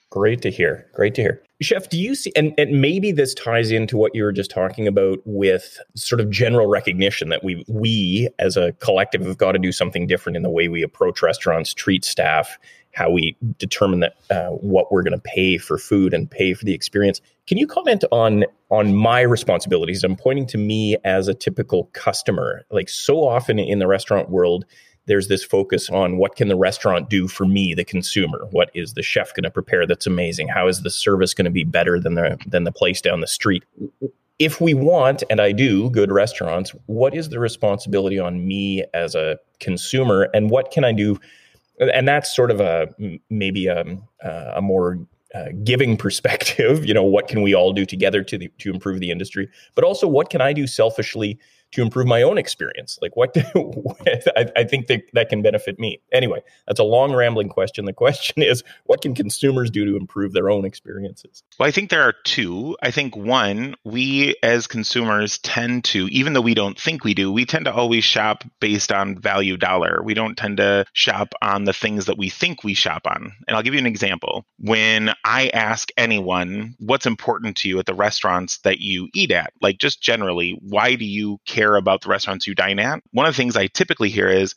Great 0.09 0.41
to 0.41 0.49
hear. 0.49 0.87
Great 0.93 1.15
to 1.15 1.21
hear. 1.21 1.43
Chef, 1.59 1.89
do 1.89 1.99
you 1.99 2.15
see, 2.15 2.31
and, 2.35 2.53
and 2.57 2.81
maybe 2.81 3.11
this 3.11 3.33
ties 3.33 3.71
into 3.71 3.97
what 3.97 4.15
you 4.15 4.23
were 4.23 4.31
just 4.31 4.51
talking 4.51 4.87
about 4.87 5.19
with 5.25 5.79
sort 5.95 6.21
of 6.21 6.29
general 6.29 6.67
recognition 6.67 7.29
that 7.29 7.43
we, 7.43 7.65
we 7.67 8.29
as 8.39 8.55
a 8.55 8.71
collective 8.73 9.25
have 9.25 9.37
got 9.37 9.53
to 9.53 9.59
do 9.59 9.71
something 9.71 10.07
different 10.07 10.35
in 10.35 10.43
the 10.43 10.49
way 10.49 10.67
we 10.67 10.83
approach 10.83 11.21
restaurants, 11.21 11.73
treat 11.73 12.05
staff, 12.05 12.57
how 12.93 13.09
we 13.09 13.35
determine 13.59 13.99
that 13.99 14.15
uh, 14.29 14.49
what 14.49 14.91
we're 14.91 15.03
going 15.03 15.13
to 15.13 15.19
pay 15.23 15.57
for 15.57 15.77
food 15.77 16.13
and 16.13 16.29
pay 16.29 16.53
for 16.53 16.65
the 16.65 16.73
experience. 16.73 17.21
Can 17.45 17.57
you 17.57 17.67
comment 17.67 18.03
on 18.11 18.45
on 18.69 18.95
my 18.95 19.21
responsibilities? 19.21 20.03
I'm 20.03 20.15
pointing 20.15 20.47
to 20.47 20.57
me 20.57 20.97
as 21.03 21.27
a 21.27 21.33
typical 21.33 21.85
customer. 21.93 22.65
Like 22.71 22.89
so 22.89 23.25
often 23.27 23.59
in 23.59 23.79
the 23.79 23.87
restaurant 23.87 24.29
world, 24.29 24.65
there's 25.07 25.27
this 25.27 25.43
focus 25.43 25.89
on 25.89 26.17
what 26.17 26.35
can 26.35 26.47
the 26.47 26.55
restaurant 26.55 27.09
do 27.09 27.27
for 27.27 27.45
me 27.45 27.73
the 27.73 27.83
consumer? 27.83 28.45
What 28.51 28.69
is 28.73 28.93
the 28.93 29.01
chef 29.01 29.33
going 29.33 29.43
to 29.43 29.51
prepare 29.51 29.87
that's 29.87 30.05
amazing? 30.05 30.49
How 30.49 30.67
is 30.67 30.81
the 30.81 30.89
service 30.89 31.33
going 31.33 31.45
to 31.45 31.51
be 31.51 31.63
better 31.63 31.99
than 31.99 32.13
the 32.13 32.37
than 32.45 32.65
the 32.65 32.71
place 32.71 33.01
down 33.01 33.21
the 33.21 33.27
street? 33.27 33.63
If 34.37 34.61
we 34.61 34.75
want 34.75 35.23
and 35.31 35.41
i 35.41 35.51
do 35.51 35.89
good 35.89 36.11
restaurants 36.11 36.71
what 36.85 37.15
is 37.15 37.29
the 37.29 37.39
responsibility 37.39 38.19
on 38.19 38.47
me 38.47 38.83
as 38.93 39.15
a 39.15 39.39
consumer 39.59 40.29
and 40.33 40.51
what 40.51 40.71
can 40.71 40.83
i 40.83 40.91
do? 40.91 41.19
And 41.79 42.07
that's 42.07 42.35
sort 42.35 42.51
of 42.51 42.59
a 42.59 42.87
maybe 43.29 43.67
a, 43.67 43.83
a 44.55 44.61
more 44.61 44.99
uh, 45.33 45.45
giving 45.63 45.97
perspective 46.05 46.85
you 46.85 46.93
know 46.93 47.03
what 47.03 47.27
can 47.27 47.41
we 47.41 47.55
all 47.55 47.71
do 47.71 47.85
together 47.85 48.23
to 48.23 48.37
the, 48.37 48.51
to 48.59 48.71
improve 48.71 48.99
the 48.99 49.09
industry? 49.09 49.49
But 49.73 49.85
also 49.85 50.07
what 50.07 50.29
can 50.29 50.41
i 50.41 50.51
do 50.51 50.67
selfishly 50.67 51.39
to 51.71 51.81
improve 51.81 52.07
my 52.07 52.21
own 52.21 52.37
experience? 52.37 52.97
Like, 53.01 53.15
what 53.15 53.33
do, 53.33 53.41
I, 54.35 54.51
I, 54.55 54.63
think 54.63 54.87
that 54.87 55.03
that 55.13 55.29
can 55.29 55.41
benefit 55.41 55.79
me. 55.79 55.99
Anyway, 56.11 56.41
that's 56.65 56.79
a 56.79 56.83
long, 56.83 57.13
rambling 57.13 57.49
question. 57.49 57.85
The 57.85 57.93
question 57.93 58.41
is, 58.41 58.63
what 58.85 59.01
can 59.01 59.13
consumers 59.13 59.69
do 59.69 59.85
to 59.85 59.95
improve 59.95 60.33
their 60.33 60.49
own 60.49 60.65
experiences? 60.65 61.43
Well, 61.59 61.67
I 61.67 61.71
think 61.71 61.89
there 61.89 62.03
are 62.03 62.15
two. 62.23 62.77
I 62.81 62.91
think 62.91 63.15
one, 63.15 63.75
we 63.83 64.35
as 64.43 64.67
consumers 64.67 65.37
tend 65.39 65.83
to, 65.85 66.07
even 66.07 66.33
though 66.33 66.41
we 66.41 66.53
don't 66.53 66.79
think 66.79 67.03
we 67.03 67.13
do, 67.13 67.31
we 67.31 67.45
tend 67.45 67.65
to 67.65 67.73
always 67.73 68.03
shop 68.03 68.43
based 68.59 68.91
on 68.91 69.19
value 69.19 69.57
dollar. 69.57 70.01
We 70.03 70.13
don't 70.13 70.37
tend 70.37 70.57
to 70.57 70.85
shop 70.93 71.33
on 71.41 71.65
the 71.65 71.73
things 71.73 72.05
that 72.05 72.17
we 72.17 72.29
think 72.29 72.63
we 72.63 72.73
shop 72.73 73.05
on. 73.05 73.33
And 73.47 73.55
I'll 73.55 73.63
give 73.63 73.73
you 73.73 73.79
an 73.79 73.85
example. 73.85 74.45
When 74.59 75.13
I 75.23 75.49
ask 75.49 75.89
anyone, 75.97 76.75
what's 76.79 77.05
important 77.05 77.57
to 77.57 77.69
you 77.69 77.79
at 77.79 77.85
the 77.85 77.93
restaurants 77.93 78.59
that 78.59 78.79
you 78.79 79.09
eat 79.13 79.31
at, 79.31 79.51
like 79.61 79.77
just 79.77 80.01
generally, 80.01 80.57
why 80.61 80.95
do 80.95 81.05
you 81.05 81.39
care? 81.45 81.56
Care 81.57 81.75
about 81.75 82.01
the 82.01 82.09
restaurants 82.09 82.47
you 82.47 82.55
dine 82.55 82.79
at. 82.79 83.01
One 83.11 83.25
of 83.25 83.33
the 83.33 83.37
things 83.37 83.55
I 83.55 83.67
typically 83.67 84.09
hear 84.09 84.27
is 84.29 84.55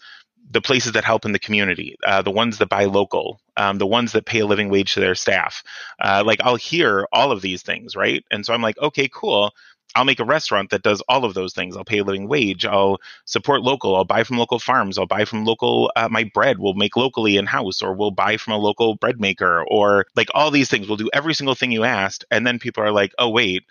the 0.51 0.61
places 0.61 0.93
that 0.93 1.05
help 1.05 1.25
in 1.25 1.33
the 1.33 1.39
community, 1.39 1.97
uh, 2.05 2.23
the 2.23 2.31
ones 2.31 2.59
that 2.59 2.69
buy 2.69 2.85
local, 2.85 3.41
um, 3.57 3.79
the 3.79 3.87
ones 3.87 4.13
that 4.13 4.27
pay 4.27 4.41
a 4.41 4.47
living 4.47 4.69
wage 4.69 4.95
to 4.95 5.01
their 5.01 5.15
staff. 5.15 5.63
Uh, 6.01 6.23
like 6.27 6.41
I'll 6.43 6.57
hear 6.57 7.07
all 7.13 7.31
of 7.33 7.41
these 7.41 7.63
things, 7.63 7.95
right? 7.95 8.25
And 8.31 8.45
so 8.45 8.53
I'm 8.53 8.63
like, 8.63 8.79
okay, 8.79 9.09
cool. 9.09 9.53
I'll 9.95 10.05
make 10.05 10.21
a 10.21 10.25
restaurant 10.25 10.71
that 10.71 10.83
does 10.83 11.03
all 11.09 11.25
of 11.25 11.35
those 11.35 11.53
things. 11.53 11.77
I'll 11.77 11.85
pay 11.85 11.99
a 11.99 12.05
living 12.05 12.29
wage. 12.29 12.65
I'll 12.65 12.99
support 13.25 13.63
local. 13.63 13.97
I'll 13.97 14.05
buy 14.05 14.23
from 14.25 14.39
local 14.39 14.59
farms. 14.59 14.99
I'll 14.99 15.07
buy 15.07 15.25
from 15.25 15.45
local. 15.45 15.91
Uh, 15.97 16.09
my 16.09 16.25
bread 16.33 16.59
we'll 16.59 16.75
make 16.75 16.97
locally 16.97 17.37
in 17.37 17.47
house, 17.47 17.83
or 17.83 17.95
we'll 17.95 18.13
buy 18.13 18.37
from 18.37 18.53
a 18.53 18.59
local 18.59 18.95
bread 18.95 19.21
maker, 19.21 19.65
or 19.69 20.07
like 20.15 20.29
all 20.33 20.51
these 20.51 20.69
things. 20.69 20.87
We'll 20.87 20.97
do 20.97 21.11
every 21.13 21.35
single 21.35 21.57
thing 21.57 21.73
you 21.73 21.85
asked. 21.85 22.25
And 22.31 22.47
then 22.47 22.61
people 22.61 22.85
are 22.85 22.93
like, 22.93 23.13
oh, 23.19 23.31
wait, 23.31 23.65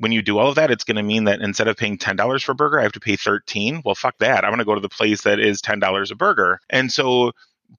when 0.00 0.12
you 0.12 0.22
do 0.22 0.38
all 0.38 0.48
of 0.48 0.54
that, 0.54 0.70
it's 0.70 0.84
going 0.84 0.96
to 0.96 1.02
mean 1.02 1.24
that 1.24 1.42
instead 1.42 1.68
of 1.68 1.76
paying 1.76 1.98
$10 1.98 2.42
for 2.42 2.52
a 2.52 2.54
burger, 2.54 2.80
I 2.80 2.84
have 2.84 2.92
to 2.92 3.00
pay 3.00 3.16
13. 3.16 3.82
Well, 3.84 3.94
fuck 3.94 4.16
that. 4.18 4.44
I'm 4.44 4.50
going 4.50 4.58
to 4.58 4.64
go 4.64 4.74
to 4.74 4.80
the 4.80 4.88
place 4.88 5.22
that 5.22 5.38
is 5.38 5.60
$10 5.60 6.10
a 6.10 6.14
burger. 6.14 6.58
And 6.70 6.90
so 6.90 7.32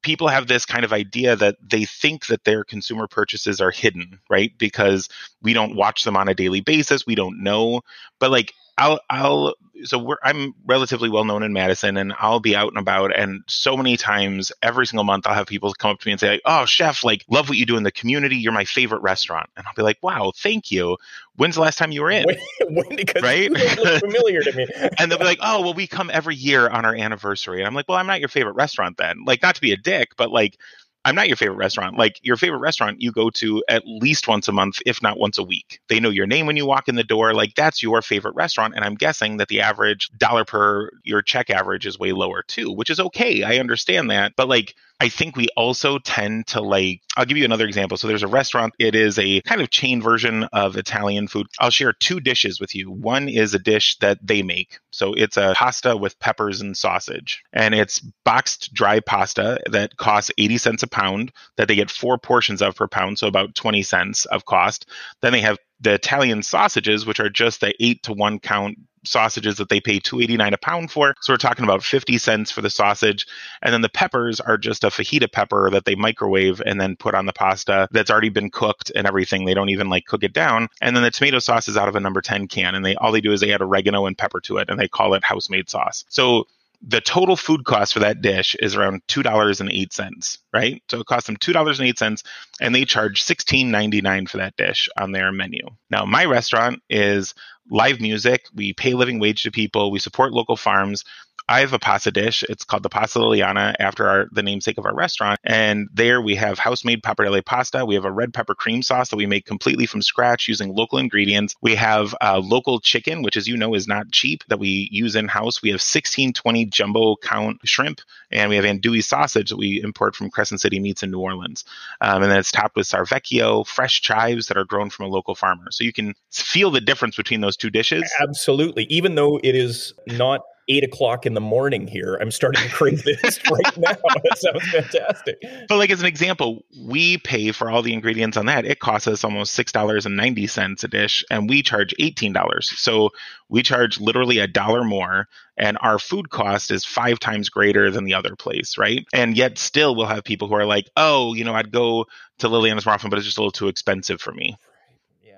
people 0.04 0.28
have 0.28 0.46
this 0.46 0.64
kind 0.66 0.86
of 0.86 0.94
idea 0.94 1.36
that 1.36 1.58
they 1.68 1.86
think 1.86 2.28
that 2.28 2.44
their 2.44 2.64
consumer 2.64 3.08
purchases 3.08 3.60
are 3.60 3.72
hidden, 3.72 4.20
right? 4.30 4.56
Because 4.60 5.10
we 5.42 5.54
don't 5.54 5.76
watch 5.76 6.04
them 6.04 6.16
on 6.16 6.30
a 6.30 6.36
daily 6.36 6.62
basis, 6.62 7.08
we 7.08 7.16
don't 7.16 7.42
know. 7.42 7.82
But 8.20 8.30
like 8.30 8.54
I'll 8.82 9.00
I'll 9.12 9.56
so 9.84 10.00
we're 10.00 10.18
I'm 10.24 10.56
relatively 10.66 11.10
well 11.10 11.24
known 11.24 11.44
in 11.44 11.54
Madison 11.54 11.98
and 11.98 12.14
I'll 12.20 12.40
be 12.40 12.56
out 12.56 12.70
and 12.70 12.78
about 12.78 13.16
and 13.16 13.44
so 13.48 13.78
many 13.78 13.96
times 13.96 14.52
every 14.64 14.88
single 14.88 15.04
month 15.04 15.28
I'll 15.28 15.36
have 15.36 15.46
people 15.46 15.72
come 15.74 15.92
up 15.92 16.00
to 16.00 16.08
me 16.08 16.14
and 16.14 16.20
say 16.20 16.30
like, 16.32 16.42
"Oh, 16.46 16.66
chef, 16.66 17.04
like 17.04 17.24
love 17.30 17.48
what 17.48 17.60
you 17.60 17.66
do 17.68 17.78
in 17.78 17.84
the 17.84 17.92
community. 17.92 18.38
You're 18.38 18.54
my 18.54 18.66
favorite 18.66 19.02
restaurant." 19.02 19.50
And 19.56 19.68
I'll 19.68 19.74
be 19.76 19.84
like, 19.84 20.00
"Wow, 20.02 20.34
thank 20.36 20.72
you. 20.72 20.98
When's 21.36 21.56
the 21.56 21.62
last 21.62 21.78
time 21.78 21.92
you 21.92 22.02
were 22.02 22.12
in?" 22.12 22.26
when, 22.70 22.90
because 22.96 23.22
right? 23.22 23.52
familiar 24.00 24.42
to 24.42 24.52
me. 24.54 24.68
and 24.98 25.12
they'll 25.12 25.20
be 25.20 25.26
like, 25.26 25.40
"Oh, 25.42 25.62
well 25.62 25.74
we 25.76 25.86
come 25.86 26.10
every 26.12 26.36
year 26.36 26.68
on 26.68 26.84
our 26.84 26.96
anniversary." 26.96 27.60
And 27.60 27.68
I'm 27.68 27.76
like, 27.76 27.88
"Well, 27.88 28.00
I'm 28.00 28.08
not 28.08 28.20
your 28.20 28.30
favorite 28.30 28.56
restaurant 28.56 28.98
then." 28.98 29.26
Like 29.26 29.44
not 29.44 29.56
to 29.56 29.62
be 29.62 29.74
a 29.74 29.78
dick, 29.78 30.16
but 30.18 30.32
like 30.32 30.58
I'm 31.04 31.16
not 31.16 31.28
your 31.28 31.38
favorite 31.38 31.58
restaurant. 31.58 31.98
Like 31.98 32.20
your 32.22 32.38
favorite 32.38 32.60
restaurant, 32.60 33.02
you 33.02 33.12
go 33.12 33.30
to 33.32 33.64
at 33.68 33.84
least 33.88 34.28
once 34.28 34.48
a 34.48 34.52
month, 34.52 34.78
if 34.86 35.02
not 35.02 35.18
once 35.18 35.38
a 35.38 35.44
week. 35.44 35.80
They 35.90 36.00
know 36.00 36.10
your 36.10 36.28
name 36.28 36.46
when 36.46 36.58
you 36.58 36.66
walk 36.66 36.88
in 36.88 36.96
the 36.96 37.04
door. 37.04 37.34
Like 37.34 37.56
that's 37.56 37.82
your 37.82 38.02
favorite 38.02 38.36
restaurant. 38.36 38.76
And 38.76 38.86
I'm 38.86 38.96
guessing 38.96 39.38
that 39.38 39.48
the 39.48 39.62
average 39.62 40.10
dollar 40.18 40.46
per 40.46 40.92
your 41.04 41.22
check 41.24 41.50
average 41.50 41.88
is 41.88 41.98
way 41.98 42.12
lower 42.12 42.44
too, 42.44 42.72
which 42.72 42.90
is 42.92 43.00
okay. 43.00 43.44
I 43.44 43.58
understand 43.58 44.12
that. 44.12 44.34
But 44.36 44.48
like, 44.48 44.76
I 45.02 45.10
think 45.10 45.36
we 45.36 45.48
also 45.58 45.98
tend 45.98 46.46
to 46.50 46.62
like, 46.62 47.02
I'll 47.18 47.26
give 47.26 47.36
you 47.36 47.44
another 47.44 47.66
example. 47.66 47.98
So 47.98 48.08
there's 48.08 48.22
a 48.22 48.28
restaurant, 48.28 48.76
it 48.78 48.94
is 48.94 49.18
a 49.18 49.42
kind 49.42 49.60
of 49.60 49.72
chain 49.72 50.00
version 50.00 50.44
of 50.54 50.78
Italian 50.78 51.28
food. 51.28 51.48
I'll 51.60 51.72
share 51.72 51.92
two 51.92 52.20
dishes 52.20 52.60
with 52.60 52.76
you. 52.76 52.92
One 52.92 53.28
is 53.28 53.56
a 53.56 53.60
dish 53.60 53.98
that 53.98 54.20
they 54.22 54.44
make. 54.44 54.80
So 54.92 55.14
it's 55.14 55.38
a 55.38 55.56
pasta 55.56 55.98
with 55.98 56.20
peppers 56.20 56.62
and 56.62 56.78
sausage, 56.78 57.42
and 57.52 57.74
it's 57.74 58.00
boxed 58.00 58.76
dry 58.76 59.00
pasta 59.00 59.60
that 59.72 59.98
costs 59.98 60.30
80 60.38 60.60
cents 60.60 60.84
a 60.84 60.88
pound, 60.88 61.32
that 61.56 61.68
they 61.68 61.76
get 61.76 61.90
four 61.90 62.20
portions 62.20 62.62
of 62.62 62.76
per 62.76 62.88
pound, 62.88 63.18
so 63.18 63.26
about 63.26 63.56
20 63.56 63.82
cents 63.82 64.26
of 64.26 64.46
cost. 64.46 64.88
Then 65.22 65.32
they 65.32 65.42
have 65.42 65.58
the 65.80 65.94
Italian 65.94 66.44
sausages, 66.44 67.08
which 67.08 67.20
are 67.20 67.30
just 67.32 67.62
the 67.62 67.74
eight 67.80 68.04
to 68.04 68.14
one 68.14 68.38
count 68.38 68.78
sausages 69.04 69.58
that 69.58 69.70
they 69.70 69.80
pay 69.80 70.00
289 70.00 70.54
a 70.54 70.58
pound 70.58 70.92
for. 70.92 71.16
So 71.22 71.34
we're 71.34 71.38
talking 71.38 71.64
about 71.64 71.84
50 71.84 72.18
cents 72.18 72.52
for 72.52 72.62
the 72.62 72.70
sausage. 72.70 73.28
And 73.62 73.74
then 73.74 73.82
the 73.82 73.90
peppers 73.90 74.40
are 74.40 74.58
just 74.58 74.84
a 74.84 74.88
fajita 74.88 75.32
pepper 75.32 75.70
that 75.72 75.86
they 75.86 75.96
microwave 75.96 76.62
and 76.66 76.80
then 76.80 76.96
put 76.96 77.16
on 77.16 77.26
the 77.26 77.34
pasta 77.34 77.88
that's 77.92 78.12
already 78.12 78.30
been 78.30 78.50
cooked 78.50 78.92
and 78.96 79.08
everything. 79.08 79.46
They 79.46 79.54
don't 79.54 79.70
even 79.70 79.90
like 79.90 80.06
cook 80.06 80.24
it 80.24 80.34
down. 80.34 80.70
And 80.82 80.96
then 80.96 81.04
the 81.04 81.12
tomato 81.12 81.40
sauce 81.40 81.68
is 81.68 81.78
out 81.78 81.90
of 81.90 81.96
a 81.96 82.00
number 82.00 82.22
10 82.22 82.48
can 82.48 82.76
and 82.76 82.86
they 82.86 82.96
all 82.96 83.12
they 83.12 83.22
do 83.22 83.32
is 83.32 83.42
they 83.42 83.54
add 83.54 83.62
oregano 83.62 84.06
and 84.06 84.18
pepper 84.18 84.40
to 84.42 84.58
it 84.58 84.70
and 84.70 84.80
they 84.80 84.88
call 84.88 85.14
it 85.14 85.24
house 85.24 85.50
made 85.50 85.70
sauce. 85.70 86.06
So 86.10 86.48
the 86.86 87.02
total 87.02 87.36
food 87.36 87.64
cost 87.66 87.94
for 87.94 88.00
that 88.00 88.22
dish 88.22 88.56
is 88.60 88.76
around 88.76 89.02
two 89.08 89.24
dollars 89.24 89.62
and 89.62 89.72
eight 89.72 89.94
cents, 89.94 90.40
right? 90.54 90.82
So 90.90 91.00
it 91.00 91.06
costs 91.06 91.28
them 91.28 91.38
two 91.38 91.54
dollars 91.54 91.80
and 91.80 91.88
eight 91.88 92.00
cents, 92.00 92.24
and 92.60 92.74
they 92.74 92.86
charge 92.86 93.22
sixteen 93.22 93.72
ninety 93.72 94.02
nine 94.02 94.28
for 94.28 94.38
that 94.38 94.56
dish 94.58 94.90
on 94.98 95.12
their 95.12 95.32
menu. 95.32 95.62
Now, 95.90 96.06
my 96.06 96.26
restaurant 96.26 96.82
is 96.90 97.34
live 97.70 98.02
music. 98.02 98.46
We 98.54 98.74
pay 98.74 98.94
living 98.94 99.20
wage 99.20 99.44
to 99.44 99.52
people. 99.52 99.92
We 99.92 100.00
support 100.00 100.34
local 100.34 100.56
farms. 100.56 101.04
I 101.52 101.60
have 101.60 101.74
a 101.74 101.80
pasta 101.80 102.12
dish. 102.12 102.46
It's 102.48 102.64
called 102.64 102.82
the 102.82 102.88
Pasta 102.88 103.20
Liliana 103.20 103.76
after 103.78 104.08
our, 104.08 104.28
the 104.32 104.42
namesake 104.42 104.78
of 104.78 104.86
our 104.86 104.96
restaurant. 104.96 105.38
And 105.44 105.90
there 105.94 106.22
we 106.22 106.36
have 106.36 106.58
house 106.58 106.86
made 106.86 107.04
pappardelle 107.04 107.44
pasta. 107.44 107.86
We 107.86 107.96
have 107.96 108.06
a 108.06 108.12
red 108.12 108.34
pepper 108.34 108.56
cream 108.56 108.82
sauce 108.82 109.10
that 109.10 109.18
we 109.18 109.26
make 109.26 109.46
completely 109.46 109.86
from 109.86 110.02
scratch 110.02 110.48
using 110.48 110.74
local 110.74 110.98
ingredients. 110.98 111.56
We 111.62 111.76
have 111.76 112.16
uh, 112.22 112.40
local 112.40 112.80
chicken, 112.80 113.22
which, 113.22 113.36
as 113.36 113.50
you 113.50 113.58
know, 113.58 113.74
is 113.74 113.86
not 113.86 114.12
cheap 114.12 114.46
that 114.48 114.60
we 114.60 114.88
use 114.94 115.18
in 115.18 115.28
house. 115.28 115.62
We 115.62 115.72
have 115.72 115.82
1620 115.82 116.68
jumbo 116.68 117.18
count 117.18 117.60
shrimp, 117.66 118.00
and 118.32 118.50
we 118.50 118.56
have 118.56 118.64
andouille 118.64 119.04
sausage 119.04 119.50
that 119.50 119.58
we 119.58 119.82
import 119.84 120.16
from 120.16 120.30
Crescent 120.30 120.62
City 120.62 120.80
Meats 120.80 121.04
in 121.04 121.12
New 121.12 121.20
Orleans. 121.20 121.66
Um, 122.00 122.24
and 122.24 122.32
then 122.32 122.40
it's 122.40 122.54
topped 122.54 122.78
with 122.78 122.88
sarvecchio, 122.88 123.68
fresh 123.68 124.00
chives 124.00 124.48
that 124.48 124.56
are 124.56 124.64
grown 124.64 124.90
from 124.90 125.08
a 125.08 125.10
local 125.10 125.36
farmer. 125.36 125.70
So 125.72 125.84
you 125.84 125.92
can 125.92 126.14
feel 126.32 126.72
the 126.72 126.80
difference 126.80 127.18
between 127.18 127.42
those 127.42 127.58
two 127.58 127.70
dishes. 127.70 128.10
Absolutely. 128.22 128.86
Even 128.86 129.16
though 129.16 129.38
it 129.44 129.54
is 129.54 129.94
not 130.08 130.40
eight 130.68 130.84
o'clock 130.84 131.26
in 131.26 131.34
the 131.34 131.42
morning 131.42 131.88
here. 131.88 132.18
I'm 132.20 132.32
starting 132.32 132.64
to 132.64 132.70
crave 132.70 133.04
this 133.22 133.40
right 133.50 133.78
now. 133.78 133.92
That 134.24 134.38
sounds 134.38 134.70
fantastic. 134.70 135.42
But 135.68 135.78
like 135.78 135.90
as 135.90 136.02
an 136.02 136.06
example, 136.06 136.64
we 136.80 137.18
pay 137.18 137.52
for 137.52 137.70
all 137.70 137.82
the 137.82 137.94
ingredients 137.94 138.38
on 138.38 138.46
that. 138.48 138.66
It 138.66 138.80
costs 138.80 139.08
us 139.08 139.24
almost 139.24 139.54
six 139.54 139.72
dollars 139.72 140.06
and 140.06 140.16
ninety 140.16 140.48
cents 140.48 140.84
a 140.84 140.88
dish, 140.88 141.24
and 141.30 141.50
we 141.50 141.64
charge 141.64 141.94
eighteen 142.00 142.34
dollars. 142.34 142.72
So 142.78 143.12
we 143.50 143.64
charge 143.64 144.00
literally 144.00 144.40
a 144.40 144.48
dollar 144.48 144.84
more, 144.84 145.28
and 145.58 145.78
our 145.82 146.00
food 146.00 146.30
cost 146.30 146.72
is 146.72 146.86
five 146.86 147.20
times 147.20 147.50
greater 147.50 147.92
than 147.92 148.06
the 148.06 148.14
other 148.14 148.36
place, 148.36 148.78
right? 148.78 149.06
And 149.14 149.36
yet 149.36 149.58
still 149.58 149.96
we'll 149.96 150.06
have 150.06 150.24
people 150.24 150.48
who 150.48 150.56
are 150.56 150.66
like, 150.66 150.90
oh, 150.96 151.34
you 151.34 151.44
know, 151.44 151.54
I'd 151.54 151.72
go 151.72 152.06
to 152.40 152.48
Liliana's 152.48 152.88
often, 152.88 153.10
but 153.10 153.18
it's 153.18 153.26
just 153.26 153.38
a 153.38 153.42
little 153.42 153.52
too 153.52 153.68
expensive 153.68 154.22
for 154.22 154.34
me 154.34 154.58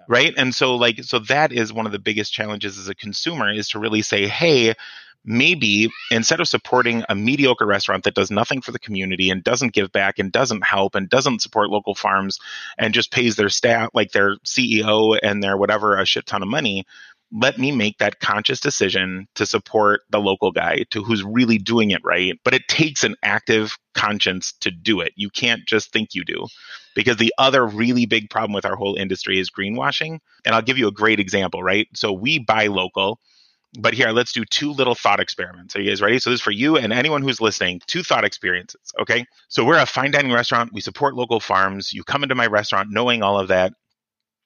right 0.08 0.34
and 0.38 0.54
so 0.54 0.76
like 0.76 1.04
so 1.04 1.20
that 1.20 1.52
is 1.52 1.72
one 1.72 1.86
of 1.86 1.92
the 1.92 2.00
biggest 2.00 2.34
challenges 2.34 2.78
as 2.78 2.90
a 2.90 2.96
consumer 2.96 3.52
is 3.52 3.70
to 3.70 3.80
really 3.80 4.02
say 4.02 4.28
hey 4.28 4.74
maybe 5.26 5.90
instead 6.12 6.40
of 6.40 6.48
supporting 6.48 7.04
a 7.10 7.16
mediocre 7.16 7.66
restaurant 7.66 8.04
that 8.04 8.16
does 8.16 8.30
nothing 8.30 8.62
for 8.62 8.72
the 8.72 8.80
community 8.80 9.30
and 9.30 9.44
doesn't 9.44 9.74
give 9.74 9.92
back 9.92 10.20
and 10.20 10.32
doesn't 10.32 10.64
help 10.64 10.96
and 10.96 11.10
doesn't 11.10 11.42
support 11.42 11.70
local 11.70 11.96
farms 11.96 12.40
and 12.78 12.94
just 12.94 13.12
pays 13.12 13.36
their 13.36 13.50
staff 13.50 13.90
like 13.94 14.12
their 14.12 14.36
CEO 14.46 15.18
and 15.22 15.42
their 15.42 15.58
whatever 15.58 15.98
a 15.98 16.06
shit 16.06 16.26
ton 16.26 16.42
of 16.42 16.50
money 16.50 16.86
let 17.36 17.58
me 17.58 17.72
make 17.72 17.98
that 17.98 18.20
conscious 18.20 18.60
decision 18.60 19.28
to 19.34 19.46
support 19.46 20.02
the 20.12 20.20
local 20.20 20.52
guy 20.52 20.84
to 20.92 21.04
who's 21.04 21.24
really 21.24 21.58
doing 21.58 21.90
it 21.90 22.02
right. 22.04 22.40
But 22.44 22.54
it 22.54 22.68
takes 22.68 23.04
an 23.04 23.16
active 23.24 23.76
conscience 23.96 24.54
to 24.62 24.70
do 24.70 25.02
it. 25.02 25.14
You 25.16 25.30
can't 25.30 25.66
just 25.66 25.92
think 25.92 26.14
you 26.14 26.24
do. 26.24 26.46
Because 26.96 27.18
the 27.18 27.34
other 27.40 27.66
really 27.66 28.06
big 28.06 28.30
problem 28.30 28.54
with 28.54 28.66
our 28.66 28.76
whole 28.76 28.96
industry 28.96 29.40
is 29.40 29.50
greenwashing. 29.50 30.20
And 30.46 30.54
i'll 30.54 30.62
give 30.62 30.78
you 30.78 30.88
a 30.88 30.92
great 30.92 31.20
example 31.20 31.64
right? 31.64 31.88
So 31.96 32.14
we 32.14 32.38
buy 32.38 32.68
local 32.68 33.20
but 33.80 33.94
here, 33.94 34.10
let's 34.10 34.32
do 34.32 34.46
two 34.46 34.72
little 34.72 34.96
thought 34.96 35.20
experiments. 35.20 35.76
Are 35.76 35.82
you 35.82 35.90
guys 35.90 36.02
ready? 36.02 36.20
So 36.20 36.30
this 36.30 36.40
is 36.40 36.44
for 36.44 36.52
you 36.52 36.78
and 36.78 36.94
anyone 36.94 37.22
who's 37.22 37.42
listening. 37.42 37.82
Two 37.88 38.04
thought 38.04 38.24
experiences. 38.24 38.94
Okay. 39.00 39.26
So 39.48 39.66
we're 39.66 39.80
a 39.80 39.86
fine 39.86 40.12
dining 40.12 40.32
restaurant. 40.32 40.72
We 40.74 40.82
support 40.82 41.16
local 41.16 41.40
farms. 41.40 41.94
You 41.94 42.04
come 42.04 42.24
into 42.24 42.36
my 42.36 42.48
restaurant 42.48 42.90
knowing 42.92 43.24
all 43.24 43.40
of 43.40 43.48
that 43.48 43.74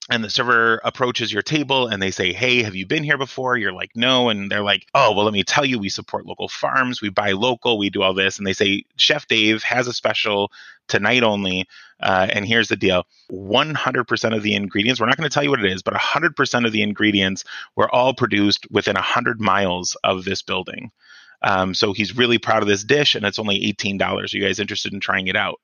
and 0.09 0.23
the 0.23 0.29
server 0.29 0.79
approaches 0.83 1.31
your 1.31 1.41
table 1.41 1.87
and 1.87 2.01
they 2.01 2.11
say, 2.11 2.33
Hey, 2.33 2.63
have 2.63 2.75
you 2.75 2.85
been 2.85 3.03
here 3.03 3.17
before? 3.17 3.57
You're 3.57 3.73
like, 3.73 3.91
No. 3.95 4.29
And 4.29 4.49
they're 4.49 4.63
like, 4.63 4.85
Oh, 4.93 5.13
well, 5.13 5.25
let 5.25 5.33
me 5.33 5.43
tell 5.43 5.65
you, 5.65 5.79
we 5.79 5.89
support 5.89 6.25
local 6.25 6.47
farms, 6.47 7.01
we 7.01 7.09
buy 7.09 7.31
local, 7.33 7.77
we 7.77 7.89
do 7.89 8.01
all 8.01 8.13
this. 8.13 8.37
And 8.37 8.47
they 8.47 8.53
say, 8.53 8.83
Chef 8.95 9.27
Dave 9.27 9.63
has 9.63 9.87
a 9.87 9.93
special 9.93 10.51
tonight 10.87 11.23
only. 11.23 11.67
Uh, 11.99 12.27
and 12.31 12.45
here's 12.45 12.69
the 12.69 12.75
deal 12.75 13.05
100% 13.31 14.35
of 14.35 14.43
the 14.43 14.55
ingredients, 14.55 14.99
we're 15.01 15.07
not 15.07 15.17
going 15.17 15.29
to 15.29 15.33
tell 15.33 15.43
you 15.43 15.49
what 15.49 15.63
it 15.63 15.71
is, 15.71 15.81
but 15.81 15.93
100% 15.93 16.65
of 16.65 16.71
the 16.71 16.81
ingredients 16.83 17.43
were 17.75 17.93
all 17.93 18.13
produced 18.13 18.69
within 18.71 18.95
100 18.95 19.41
miles 19.41 19.97
of 20.03 20.23
this 20.23 20.41
building. 20.41 20.91
Um, 21.41 21.73
so 21.73 21.93
he's 21.93 22.17
really 22.17 22.39
proud 22.39 22.63
of 22.63 22.67
this 22.67 22.83
dish 22.83 23.15
and 23.15 23.25
it's 23.25 23.39
only 23.39 23.59
$18. 23.73 24.01
Are 24.01 24.25
you 24.37 24.43
guys 24.43 24.59
interested 24.59 24.93
in 24.93 24.99
trying 24.99 25.27
it 25.27 25.35
out? 25.35 25.59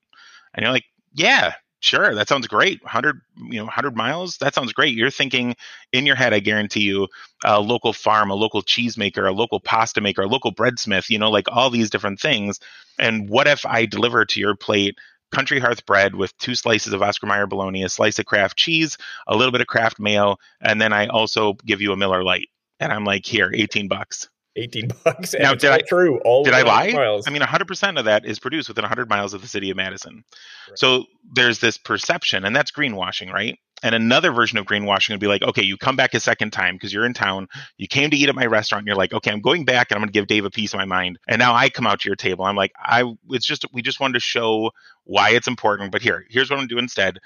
And 0.54 0.64
you're 0.64 0.72
like, 0.72 0.86
yeah, 1.14 1.54
Sure, 1.84 2.16
that 2.16 2.30
sounds 2.30 2.48
great. 2.48 2.82
100, 2.82 3.20
you 3.52 3.58
know, 3.58 3.66
100 3.66 3.98
miles. 3.98 4.38
That 4.38 4.56
sounds 4.56 4.72
great. 4.72 4.96
You're 4.96 5.10
thinking 5.12 5.56
in 5.92 6.06
your 6.06 6.16
head, 6.16 6.34
I 6.34 6.40
guarantee 6.40 6.84
you, 6.84 7.10
a 7.44 7.60
local 7.60 7.92
farm, 7.92 8.30
a 8.30 8.36
local 8.36 8.64
cheesemaker, 8.64 9.28
a 9.28 9.34
local 9.34 9.60
pasta 9.60 10.00
maker, 10.00 10.22
a 10.22 10.28
local 10.28 10.54
breadsmith, 10.54 11.10
you 11.10 11.20
know, 11.20 11.30
like 11.30 11.48
all 11.50 11.70
these 11.70 11.90
different 11.90 12.22
things. 12.22 12.60
And 13.00 13.30
what 13.30 13.48
if 13.48 13.66
I 13.66 13.86
deliver 13.86 14.24
to 14.24 14.40
your 14.40 14.56
plate 14.56 14.96
country 15.34 15.60
hearth 15.60 15.86
bread 15.86 16.16
with 16.16 16.38
two 16.38 16.56
slices 16.56 16.94
of 16.94 17.02
Oscar 17.02 17.28
Mayer 17.28 17.48
bologna, 17.48 17.84
a 17.84 17.90
slice 17.90 18.18
of 18.18 18.26
Kraft 18.26 18.58
cheese, 18.58 18.98
a 19.28 19.36
little 19.36 19.52
bit 19.52 19.62
of 19.62 19.68
Kraft 19.68 20.00
mayo, 20.00 20.38
and 20.62 20.80
then 20.82 20.94
I 20.94 21.08
also 21.08 21.54
give 21.66 21.82
you 21.82 21.92
a 21.92 21.98
Miller 21.98 22.24
Lite. 22.24 22.48
And 22.80 22.94
I'm 22.94 23.04
like, 23.04 23.26
here, 23.26 23.52
18 23.54 23.90
bucks. 23.90 24.30
18 24.56 24.90
bucks. 25.04 25.34
now, 25.38 25.54
did 25.54 25.72
I, 25.72 25.80
true. 25.88 26.20
All 26.26 26.44
did 26.44 26.54
I 26.54 26.62
lie? 26.62 26.92
Miles. 26.92 27.28
I 27.28 27.32
mean, 27.32 27.42
100% 27.42 28.00
of 28.00 28.06
that 28.06 28.26
is 28.26 28.40
produced 28.40 28.68
within 28.68 28.84
100 28.84 29.10
miles 29.10 29.34
of 29.34 29.42
the 29.42 29.48
city 29.48 29.70
of 29.70 29.78
Madison. 29.78 30.24
Right. 30.70 30.80
So 30.80 31.06
there's 31.34 31.60
this 31.60 31.78
perception, 31.78 32.46
and 32.46 32.56
that's 32.56 32.72
greenwashing, 32.72 33.32
right? 33.32 33.58
And 33.84 33.94
another 33.94 34.32
version 34.32 34.58
of 34.58 34.66
greenwashing 34.66 35.10
would 35.10 35.20
be 35.20 35.28
like, 35.28 35.42
okay, 35.42 35.62
you 35.62 35.76
come 35.76 35.98
back 35.98 36.14
a 36.14 36.20
second 36.22 36.52
time 36.52 36.76
because 36.76 36.94
you're 36.94 37.06
in 37.06 37.14
town. 37.14 37.50
You 37.78 37.88
came 37.90 38.10
to 38.12 38.16
eat 38.16 38.30
at 38.30 38.36
my 38.36 38.46
restaurant. 38.46 38.84
And 38.84 38.88
you're 38.88 38.96
like, 38.96 39.12
okay, 39.12 39.30
I'm 39.30 39.42
going 39.42 39.66
back 39.66 39.92
and 39.92 39.98
I'm 39.98 40.02
going 40.02 40.08
to 40.08 40.14
give 40.14 40.28
Dave 40.28 40.46
a 40.46 40.50
piece 40.50 40.74
of 40.74 40.78
my 40.78 40.86
mind. 40.86 41.20
And 41.28 41.38
now 41.38 41.54
I 41.54 41.70
come 41.70 41.86
out 41.86 42.00
to 42.00 42.10
your 42.10 42.16
table. 42.16 42.46
I'm 42.46 42.56
like, 42.56 42.72
I, 42.80 43.04
it's 43.30 43.46
just, 43.46 43.66
we 43.74 43.82
just 43.82 44.00
wanted 44.00 44.14
to 44.14 44.20
show 44.22 44.72
why 45.04 45.32
it's 45.32 45.50
important. 45.50 45.92
But 45.92 46.02
here, 46.02 46.24
here's 46.30 46.50
what 46.50 46.56
I'm 46.56 46.62
going 46.62 46.70
to 46.70 46.76
do 46.76 46.80
instead 46.80 47.20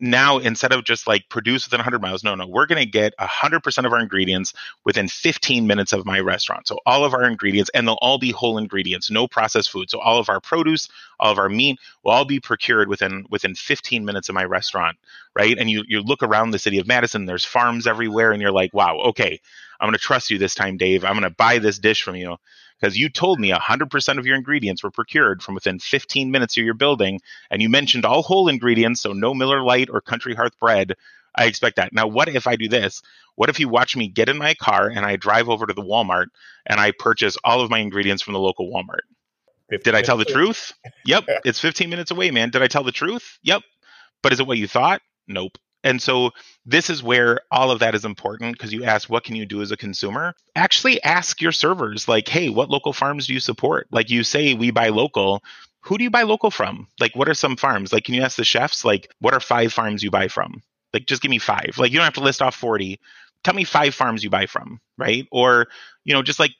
now 0.00 0.38
instead 0.38 0.72
of 0.72 0.84
just 0.84 1.06
like 1.06 1.28
produce 1.28 1.66
within 1.66 1.78
100 1.78 2.00
miles 2.00 2.22
no 2.22 2.34
no 2.34 2.46
we're 2.46 2.66
going 2.66 2.82
to 2.82 2.90
get 2.90 3.12
100% 3.18 3.84
of 3.84 3.92
our 3.92 4.00
ingredients 4.00 4.54
within 4.84 5.08
15 5.08 5.66
minutes 5.66 5.92
of 5.92 6.06
my 6.06 6.20
restaurant. 6.20 6.68
So 6.68 6.78
all 6.86 7.04
of 7.04 7.14
our 7.14 7.24
ingredients 7.24 7.70
and 7.74 7.86
they'll 7.86 7.98
all 8.00 8.18
be 8.18 8.30
whole 8.30 8.58
ingredients 8.58 9.10
no 9.10 9.26
processed 9.26 9.70
food. 9.70 9.90
So 9.90 10.00
all 10.00 10.18
of 10.18 10.28
our 10.28 10.40
produce 10.40 10.88
all 11.20 11.32
of 11.32 11.38
our 11.38 11.48
meat 11.48 11.78
will 12.04 12.12
all 12.12 12.24
be 12.24 12.40
procured 12.40 12.88
within 12.88 13.24
within 13.30 13.54
15 13.54 14.04
minutes 14.04 14.28
of 14.28 14.34
my 14.34 14.44
restaurant 14.44 14.96
right? 15.34 15.56
And 15.58 15.70
you 15.70 15.84
you 15.86 16.02
look 16.02 16.22
around 16.22 16.50
the 16.50 16.58
city 16.58 16.78
of 16.78 16.86
madison 16.86 17.26
there's 17.26 17.44
farms 17.44 17.86
everywhere 17.86 18.32
and 18.32 18.40
you're 18.40 18.52
like 18.52 18.72
wow 18.74 18.98
okay 18.98 19.40
i'm 19.80 19.86
going 19.86 19.92
to 19.92 19.98
trust 19.98 20.30
you 20.30 20.38
this 20.38 20.54
time 20.54 20.76
dave. 20.76 21.04
I'm 21.04 21.12
going 21.12 21.22
to 21.22 21.30
buy 21.30 21.58
this 21.58 21.78
dish 21.78 22.02
from 22.02 22.16
you 22.16 22.36
because 22.78 22.96
you 22.96 23.08
told 23.08 23.40
me 23.40 23.50
100% 23.50 24.18
of 24.18 24.26
your 24.26 24.36
ingredients 24.36 24.82
were 24.82 24.90
procured 24.90 25.42
from 25.42 25.54
within 25.54 25.78
15 25.78 26.30
minutes 26.30 26.56
of 26.56 26.64
your 26.64 26.74
building 26.74 27.20
and 27.50 27.62
you 27.62 27.68
mentioned 27.68 28.04
all 28.04 28.22
whole 28.22 28.48
ingredients 28.48 29.00
so 29.00 29.12
no 29.12 29.34
miller 29.34 29.62
lite 29.62 29.88
or 29.90 30.00
country 30.00 30.34
hearth 30.34 30.58
bread. 30.58 30.94
I 31.34 31.44
expect 31.44 31.76
that. 31.76 31.92
Now 31.92 32.06
what 32.06 32.28
if 32.28 32.46
i 32.46 32.56
do 32.56 32.68
this? 32.68 33.02
What 33.36 33.48
if 33.48 33.60
you 33.60 33.68
watch 33.68 33.96
me 33.96 34.08
get 34.08 34.28
in 34.28 34.38
my 34.38 34.54
car 34.54 34.88
and 34.88 35.04
i 35.04 35.16
drive 35.16 35.48
over 35.48 35.66
to 35.66 35.74
the 35.74 35.82
walmart 35.82 36.26
and 36.66 36.80
i 36.80 36.92
purchase 36.92 37.36
all 37.44 37.60
of 37.60 37.70
my 37.70 37.78
ingredients 37.78 38.22
from 38.22 38.34
the 38.34 38.40
local 38.40 38.70
walmart? 38.70 39.06
Did 39.70 39.94
i 39.94 40.02
tell 40.02 40.16
the 40.16 40.24
truth? 40.24 40.72
Yep 41.04 41.24
it's 41.44 41.60
15 41.60 41.90
minutes 41.90 42.10
away 42.10 42.30
man. 42.30 42.50
Did 42.50 42.62
i 42.62 42.68
tell 42.68 42.84
the 42.84 42.92
truth? 42.92 43.38
Yep. 43.42 43.62
But 44.22 44.32
is 44.32 44.40
it 44.40 44.46
what 44.46 44.58
you 44.58 44.68
thought? 44.68 45.00
Nope 45.26 45.58
and 45.84 46.02
so 46.02 46.30
this 46.66 46.90
is 46.90 47.02
where 47.02 47.40
all 47.50 47.70
of 47.70 47.80
that 47.80 47.94
is 47.94 48.04
important 48.04 48.52
because 48.52 48.72
you 48.72 48.84
ask, 48.84 49.08
what 49.08 49.24
can 49.24 49.36
you 49.36 49.46
do 49.46 49.62
as 49.62 49.70
a 49.70 49.76
consumer? 49.76 50.34
Actually 50.56 51.02
ask 51.02 51.40
your 51.40 51.52
servers, 51.52 52.08
like, 52.08 52.28
hey, 52.28 52.48
what 52.48 52.70
local 52.70 52.92
farms 52.92 53.26
do 53.26 53.34
you 53.34 53.40
support? 53.40 53.86
Like 53.90 54.10
you 54.10 54.24
say, 54.24 54.54
we 54.54 54.70
buy 54.70 54.88
local. 54.88 55.42
Who 55.82 55.96
do 55.96 56.04
you 56.04 56.10
buy 56.10 56.22
local 56.22 56.50
from? 56.50 56.88
Like, 56.98 57.14
what 57.14 57.28
are 57.28 57.34
some 57.34 57.56
farms? 57.56 57.92
Like, 57.92 58.04
can 58.04 58.14
you 58.14 58.22
ask 58.22 58.36
the 58.36 58.44
chefs, 58.44 58.84
like, 58.84 59.10
what 59.20 59.34
are 59.34 59.40
five 59.40 59.72
farms 59.72 60.02
you 60.02 60.10
buy 60.10 60.28
from? 60.28 60.62
Like, 60.92 61.06
just 61.06 61.22
give 61.22 61.30
me 61.30 61.38
five. 61.38 61.74
Like, 61.78 61.92
you 61.92 61.98
don't 61.98 62.04
have 62.04 62.14
to 62.14 62.20
list 62.20 62.42
off 62.42 62.56
40. 62.56 62.98
Tell 63.44 63.54
me 63.54 63.64
five 63.64 63.94
farms 63.94 64.24
you 64.24 64.30
buy 64.30 64.46
from, 64.46 64.80
right? 64.96 65.26
Or, 65.30 65.68
you 66.04 66.12
know, 66.12 66.22
just 66.22 66.40
like 66.40 66.54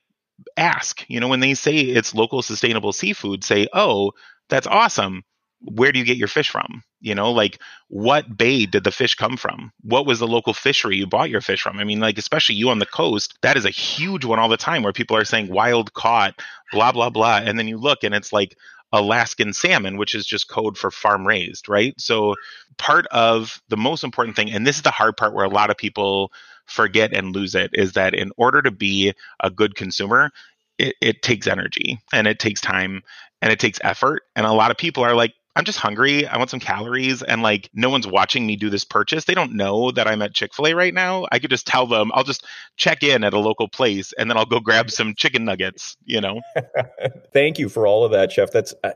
ask, 0.56 1.04
you 1.08 1.18
know, 1.18 1.26
when 1.28 1.40
they 1.40 1.54
say 1.54 1.76
it's 1.76 2.14
local 2.14 2.40
sustainable 2.42 2.92
seafood, 2.92 3.42
say, 3.42 3.66
oh, 3.72 4.12
that's 4.48 4.68
awesome 4.68 5.24
where 5.60 5.92
do 5.92 5.98
you 5.98 6.04
get 6.04 6.16
your 6.16 6.28
fish 6.28 6.48
from? 6.48 6.82
You 7.00 7.14
know, 7.14 7.30
like 7.30 7.58
what 7.88 8.36
bay 8.36 8.66
did 8.66 8.84
the 8.84 8.90
fish 8.90 9.14
come 9.14 9.36
from? 9.36 9.72
What 9.82 10.06
was 10.06 10.18
the 10.18 10.26
local 10.26 10.54
fishery 10.54 10.96
you 10.96 11.06
bought 11.06 11.30
your 11.30 11.40
fish 11.40 11.62
from? 11.62 11.78
I 11.78 11.84
mean, 11.84 12.00
like, 12.00 12.18
especially 12.18 12.54
you 12.54 12.70
on 12.70 12.78
the 12.78 12.86
coast, 12.86 13.38
that 13.42 13.56
is 13.56 13.64
a 13.64 13.70
huge 13.70 14.24
one 14.24 14.38
all 14.38 14.48
the 14.48 14.56
time 14.56 14.82
where 14.82 14.92
people 14.92 15.16
are 15.16 15.24
saying 15.24 15.48
wild 15.48 15.92
caught, 15.94 16.40
blah, 16.72 16.92
blah, 16.92 17.10
blah. 17.10 17.38
And 17.38 17.58
then 17.58 17.68
you 17.68 17.78
look 17.78 18.04
and 18.04 18.14
it's 18.14 18.32
like 18.32 18.56
Alaskan 18.92 19.52
salmon, 19.52 19.96
which 19.96 20.14
is 20.14 20.26
just 20.26 20.48
code 20.48 20.78
for 20.78 20.90
farm 20.90 21.26
raised, 21.26 21.68
right? 21.68 21.94
So, 22.00 22.34
part 22.78 23.06
of 23.08 23.60
the 23.68 23.76
most 23.76 24.02
important 24.02 24.34
thing, 24.36 24.50
and 24.50 24.66
this 24.66 24.76
is 24.76 24.82
the 24.82 24.90
hard 24.90 25.16
part 25.16 25.34
where 25.34 25.44
a 25.44 25.50
lot 25.50 25.70
of 25.70 25.76
people 25.76 26.32
forget 26.64 27.12
and 27.12 27.34
lose 27.34 27.54
it, 27.54 27.70
is 27.74 27.92
that 27.92 28.14
in 28.14 28.32
order 28.38 28.62
to 28.62 28.70
be 28.70 29.12
a 29.40 29.50
good 29.50 29.74
consumer, 29.74 30.30
it, 30.78 30.94
it 31.02 31.22
takes 31.22 31.46
energy 31.46 32.00
and 32.12 32.26
it 32.26 32.38
takes 32.38 32.60
time 32.60 33.02
and 33.42 33.52
it 33.52 33.58
takes 33.58 33.78
effort. 33.82 34.22
And 34.36 34.46
a 34.46 34.52
lot 34.52 34.70
of 34.70 34.76
people 34.76 35.02
are 35.02 35.14
like, 35.14 35.34
I'm 35.58 35.64
just 35.64 35.80
hungry. 35.80 36.24
I 36.24 36.38
want 36.38 36.50
some 36.50 36.60
calories. 36.60 37.20
And 37.20 37.42
like, 37.42 37.68
no 37.74 37.90
one's 37.90 38.06
watching 38.06 38.46
me 38.46 38.54
do 38.54 38.70
this 38.70 38.84
purchase. 38.84 39.24
They 39.24 39.34
don't 39.34 39.54
know 39.54 39.90
that 39.90 40.06
I'm 40.06 40.22
at 40.22 40.32
Chick 40.32 40.54
fil 40.54 40.68
A 40.68 40.72
right 40.72 40.94
now. 40.94 41.26
I 41.32 41.40
could 41.40 41.50
just 41.50 41.66
tell 41.66 41.84
them, 41.84 42.12
I'll 42.14 42.22
just 42.22 42.46
check 42.76 43.02
in 43.02 43.24
at 43.24 43.34
a 43.34 43.40
local 43.40 43.66
place 43.66 44.12
and 44.16 44.30
then 44.30 44.36
I'll 44.36 44.46
go 44.46 44.60
grab 44.60 44.88
some 44.92 45.16
chicken 45.16 45.44
nuggets, 45.44 45.96
you 46.04 46.20
know? 46.20 46.42
Thank 47.32 47.58
you 47.58 47.68
for 47.68 47.88
all 47.88 48.04
of 48.04 48.12
that, 48.12 48.30
Chef. 48.30 48.52
That's 48.52 48.72
uh, 48.84 48.92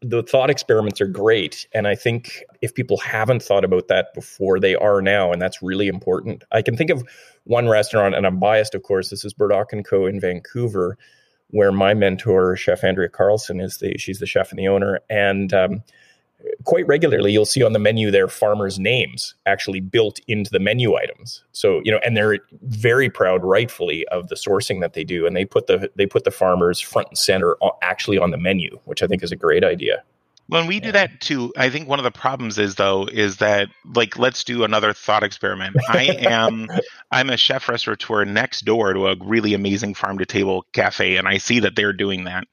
the 0.00 0.22
thought 0.22 0.48
experiments 0.48 1.02
are 1.02 1.06
great. 1.06 1.68
And 1.74 1.86
I 1.86 1.96
think 1.96 2.44
if 2.62 2.74
people 2.74 2.96
haven't 2.96 3.42
thought 3.42 3.66
about 3.66 3.88
that 3.88 4.14
before, 4.14 4.58
they 4.58 4.74
are 4.76 5.02
now. 5.02 5.32
And 5.32 5.42
that's 5.42 5.60
really 5.60 5.88
important. 5.88 6.44
I 6.50 6.62
can 6.62 6.78
think 6.78 6.88
of 6.88 7.06
one 7.44 7.68
restaurant, 7.68 8.14
and 8.14 8.26
I'm 8.26 8.40
biased, 8.40 8.74
of 8.74 8.84
course. 8.84 9.10
This 9.10 9.22
is 9.22 9.34
Burdock 9.34 9.74
and 9.74 9.84
Co. 9.84 10.06
in 10.06 10.18
Vancouver 10.18 10.96
where 11.50 11.72
my 11.72 11.94
mentor, 11.94 12.56
Chef 12.56 12.84
Andrea 12.84 13.08
Carlson, 13.08 13.60
is 13.60 13.78
the 13.78 13.96
she's 13.98 14.18
the 14.18 14.26
chef 14.26 14.50
and 14.50 14.58
the 14.58 14.68
owner, 14.68 15.00
and 15.08 15.52
um, 15.52 15.82
quite 16.64 16.86
regularly 16.86 17.32
you'll 17.32 17.44
see 17.44 17.62
on 17.62 17.72
the 17.72 17.78
menu 17.78 18.10
their 18.10 18.28
farmers' 18.28 18.78
names 18.78 19.34
actually 19.46 19.80
built 19.80 20.20
into 20.28 20.50
the 20.50 20.58
menu 20.58 20.96
items. 20.96 21.42
So 21.52 21.80
you 21.84 21.92
know, 21.92 22.00
and 22.04 22.16
they're 22.16 22.38
very 22.62 23.10
proud, 23.10 23.44
rightfully, 23.44 24.06
of 24.08 24.28
the 24.28 24.36
sourcing 24.36 24.80
that 24.80 24.94
they 24.94 25.04
do, 25.04 25.26
and 25.26 25.36
they 25.36 25.44
put 25.44 25.66
the 25.66 25.90
they 25.96 26.06
put 26.06 26.24
the 26.24 26.30
farmers 26.30 26.80
front 26.80 27.08
and 27.08 27.18
center 27.18 27.56
actually 27.82 28.18
on 28.18 28.30
the 28.30 28.38
menu, 28.38 28.78
which 28.84 29.02
I 29.02 29.06
think 29.06 29.22
is 29.22 29.32
a 29.32 29.36
great 29.36 29.64
idea. 29.64 30.02
When 30.50 30.66
we 30.66 30.80
do 30.80 30.90
that 30.90 31.20
too, 31.20 31.52
I 31.56 31.70
think 31.70 31.88
one 31.88 32.00
of 32.00 32.04
the 32.04 32.10
problems 32.10 32.58
is 32.58 32.74
though 32.74 33.06
is 33.06 33.36
that 33.36 33.68
like 33.94 34.18
let's 34.18 34.42
do 34.42 34.64
another 34.64 34.92
thought 34.92 35.22
experiment. 35.22 35.76
I 35.88 36.18
am 36.28 36.66
I'm 37.12 37.30
a 37.30 37.36
chef 37.36 37.68
restaurateur 37.68 38.24
next 38.24 38.64
door 38.64 38.92
to 38.92 39.06
a 39.06 39.16
really 39.20 39.54
amazing 39.54 39.94
farm 39.94 40.18
to 40.18 40.26
table 40.26 40.66
cafe, 40.72 41.16
and 41.18 41.28
I 41.28 41.38
see 41.38 41.60
that 41.60 41.76
they're 41.76 41.92
doing 41.92 42.24
that. 42.24 42.44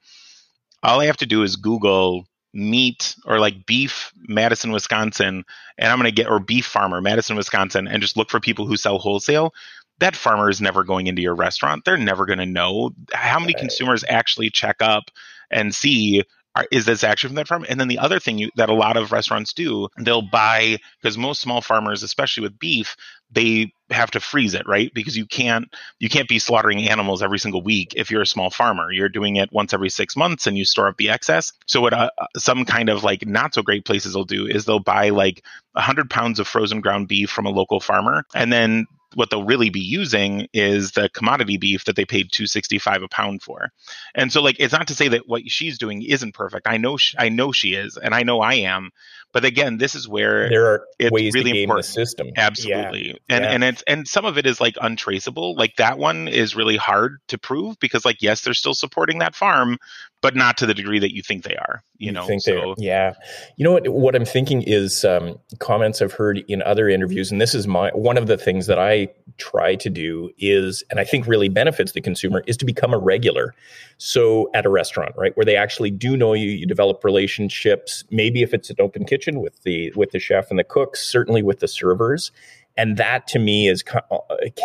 All 0.82 1.00
I 1.00 1.06
have 1.06 1.16
to 1.18 1.26
do 1.26 1.42
is 1.42 1.56
Google 1.56 2.24
meat 2.54 3.16
or 3.26 3.40
like 3.40 3.66
beef 3.66 4.12
Madison, 4.28 4.70
Wisconsin, 4.70 5.44
and 5.76 5.92
I'm 5.92 5.98
going 5.98 6.08
to 6.10 6.14
get 6.14 6.30
or 6.30 6.38
beef 6.38 6.66
farmer 6.66 7.00
Madison, 7.00 7.34
Wisconsin, 7.34 7.88
and 7.88 8.00
just 8.00 8.16
look 8.16 8.30
for 8.30 8.38
people 8.38 8.66
who 8.66 8.76
sell 8.76 8.98
wholesale. 8.98 9.52
That 9.98 10.14
farmer 10.14 10.48
is 10.48 10.60
never 10.60 10.84
going 10.84 11.08
into 11.08 11.22
your 11.22 11.34
restaurant. 11.34 11.84
They're 11.84 11.96
never 11.96 12.26
going 12.26 12.38
to 12.38 12.46
know 12.46 12.92
how 13.12 13.40
many 13.40 13.54
consumers 13.54 14.04
actually 14.08 14.50
check 14.50 14.76
up 14.80 15.10
and 15.50 15.74
see 15.74 16.22
are, 16.58 16.66
is 16.70 16.84
this 16.84 17.04
actually 17.04 17.28
from 17.28 17.36
that 17.36 17.48
farm? 17.48 17.64
And 17.68 17.78
then 17.78 17.88
the 17.88 17.98
other 17.98 18.18
thing 18.18 18.38
you, 18.38 18.50
that 18.56 18.68
a 18.68 18.74
lot 18.74 18.96
of 18.96 19.12
restaurants 19.12 19.52
do, 19.52 19.88
they'll 19.98 20.22
buy 20.22 20.78
because 21.00 21.16
most 21.16 21.40
small 21.40 21.60
farmers, 21.60 22.02
especially 22.02 22.42
with 22.42 22.58
beef, 22.58 22.96
they 23.30 23.72
have 23.90 24.10
to 24.10 24.20
freeze 24.20 24.54
it, 24.54 24.66
right? 24.66 24.92
Because 24.94 25.16
you 25.16 25.26
can't 25.26 25.74
you 25.98 26.08
can't 26.08 26.28
be 26.28 26.38
slaughtering 26.38 26.88
animals 26.88 27.22
every 27.22 27.38
single 27.38 27.62
week 27.62 27.94
if 27.96 28.10
you're 28.10 28.22
a 28.22 28.26
small 28.26 28.50
farmer. 28.50 28.90
You're 28.90 29.08
doing 29.08 29.36
it 29.36 29.52
once 29.52 29.72
every 29.72 29.90
six 29.90 30.16
months, 30.16 30.46
and 30.46 30.56
you 30.58 30.64
store 30.64 30.88
up 30.88 30.96
the 30.96 31.10
excess. 31.10 31.52
So 31.66 31.80
what 31.80 31.92
uh, 31.92 32.10
some 32.36 32.64
kind 32.64 32.88
of 32.88 33.04
like 33.04 33.26
not 33.26 33.54
so 33.54 33.62
great 33.62 33.84
places 33.84 34.14
will 34.16 34.24
do 34.24 34.46
is 34.46 34.64
they'll 34.64 34.78
buy 34.80 35.10
like 35.10 35.44
hundred 35.76 36.10
pounds 36.10 36.40
of 36.40 36.48
frozen 36.48 36.80
ground 36.80 37.08
beef 37.08 37.30
from 37.30 37.46
a 37.46 37.50
local 37.50 37.80
farmer, 37.80 38.24
and 38.34 38.52
then 38.52 38.86
what 39.14 39.30
they'll 39.30 39.44
really 39.44 39.70
be 39.70 39.80
using 39.80 40.48
is 40.52 40.92
the 40.92 41.08
commodity 41.08 41.56
beef 41.56 41.84
that 41.84 41.96
they 41.96 42.04
paid 42.04 42.30
265 42.32 43.02
a 43.02 43.08
pound 43.08 43.42
for. 43.42 43.70
And 44.14 44.32
so 44.32 44.42
like 44.42 44.56
it's 44.58 44.72
not 44.72 44.88
to 44.88 44.94
say 44.94 45.08
that 45.08 45.28
what 45.28 45.42
she's 45.48 45.78
doing 45.78 46.02
isn't 46.02 46.34
perfect. 46.34 46.66
I 46.68 46.76
know 46.76 46.96
she, 46.96 47.16
I 47.18 47.28
know 47.28 47.52
she 47.52 47.74
is 47.74 47.96
and 47.96 48.14
I 48.14 48.22
know 48.22 48.40
I 48.40 48.54
am. 48.54 48.90
But 49.32 49.44
again, 49.44 49.76
this 49.76 49.94
is 49.94 50.08
where 50.08 50.48
there 50.48 50.66
are 50.66 50.84
it's 50.98 51.10
ways 51.10 51.34
really 51.34 51.50
to 51.50 51.56
game 51.56 51.64
important. 51.64 51.86
the 51.86 51.92
system. 51.92 52.28
Absolutely. 52.36 53.08
Yeah. 53.08 53.14
And 53.28 53.44
yeah. 53.44 53.50
and 53.50 53.64
it's 53.64 53.82
and 53.86 54.08
some 54.08 54.24
of 54.24 54.38
it 54.38 54.46
is 54.46 54.60
like 54.60 54.76
untraceable. 54.80 55.54
Like 55.54 55.76
that 55.76 55.98
one 55.98 56.28
is 56.28 56.56
really 56.56 56.76
hard 56.76 57.18
to 57.28 57.38
prove 57.38 57.78
because 57.78 58.04
like 58.04 58.22
yes, 58.22 58.42
they're 58.42 58.54
still 58.54 58.74
supporting 58.74 59.18
that 59.18 59.34
farm, 59.34 59.78
but 60.22 60.34
not 60.34 60.56
to 60.58 60.66
the 60.66 60.74
degree 60.74 60.98
that 60.98 61.14
you 61.14 61.22
think 61.22 61.44
they 61.44 61.56
are. 61.56 61.82
You, 61.98 62.06
you 62.06 62.12
know, 62.12 62.26
think 62.26 62.42
so 62.42 62.74
yeah. 62.78 63.14
You 63.56 63.64
know 63.64 63.72
what? 63.72 63.88
What 63.88 64.16
I'm 64.16 64.24
thinking 64.24 64.62
is 64.62 65.04
um, 65.04 65.38
comments 65.58 66.00
I've 66.00 66.12
heard 66.12 66.42
in 66.48 66.62
other 66.62 66.88
interviews, 66.88 67.30
and 67.30 67.40
this 67.40 67.54
is 67.54 67.66
my 67.66 67.90
one 67.90 68.16
of 68.16 68.28
the 68.28 68.38
things 68.38 68.66
that 68.66 68.78
I 68.78 69.08
try 69.36 69.74
to 69.76 69.90
do 69.90 70.30
is, 70.38 70.82
and 70.90 70.98
I 70.98 71.04
think 71.04 71.26
really 71.26 71.48
benefits 71.48 71.92
the 71.92 72.00
consumer, 72.00 72.42
is 72.46 72.56
to 72.58 72.64
become 72.64 72.94
a 72.94 72.98
regular. 72.98 73.54
So 73.98 74.48
at 74.54 74.64
a 74.64 74.68
restaurant, 74.68 75.12
right, 75.16 75.36
where 75.36 75.44
they 75.44 75.56
actually 75.56 75.90
do 75.90 76.16
know 76.16 76.32
you, 76.32 76.50
you 76.50 76.66
develop 76.66 77.04
relationships. 77.04 78.04
Maybe 78.10 78.42
if 78.42 78.54
it's 78.54 78.70
an 78.70 78.76
open 78.78 79.04
kitchen 79.04 79.17
with 79.26 79.62
the 79.62 79.92
with 79.96 80.10
the 80.10 80.18
chef 80.18 80.50
and 80.50 80.58
the 80.58 80.64
cooks, 80.64 81.06
certainly 81.06 81.42
with 81.42 81.60
the 81.60 81.68
servers, 81.68 82.30
and 82.76 82.96
that 82.96 83.26
to 83.28 83.38
me 83.38 83.68
is 83.68 83.84
uh, 83.92 84.18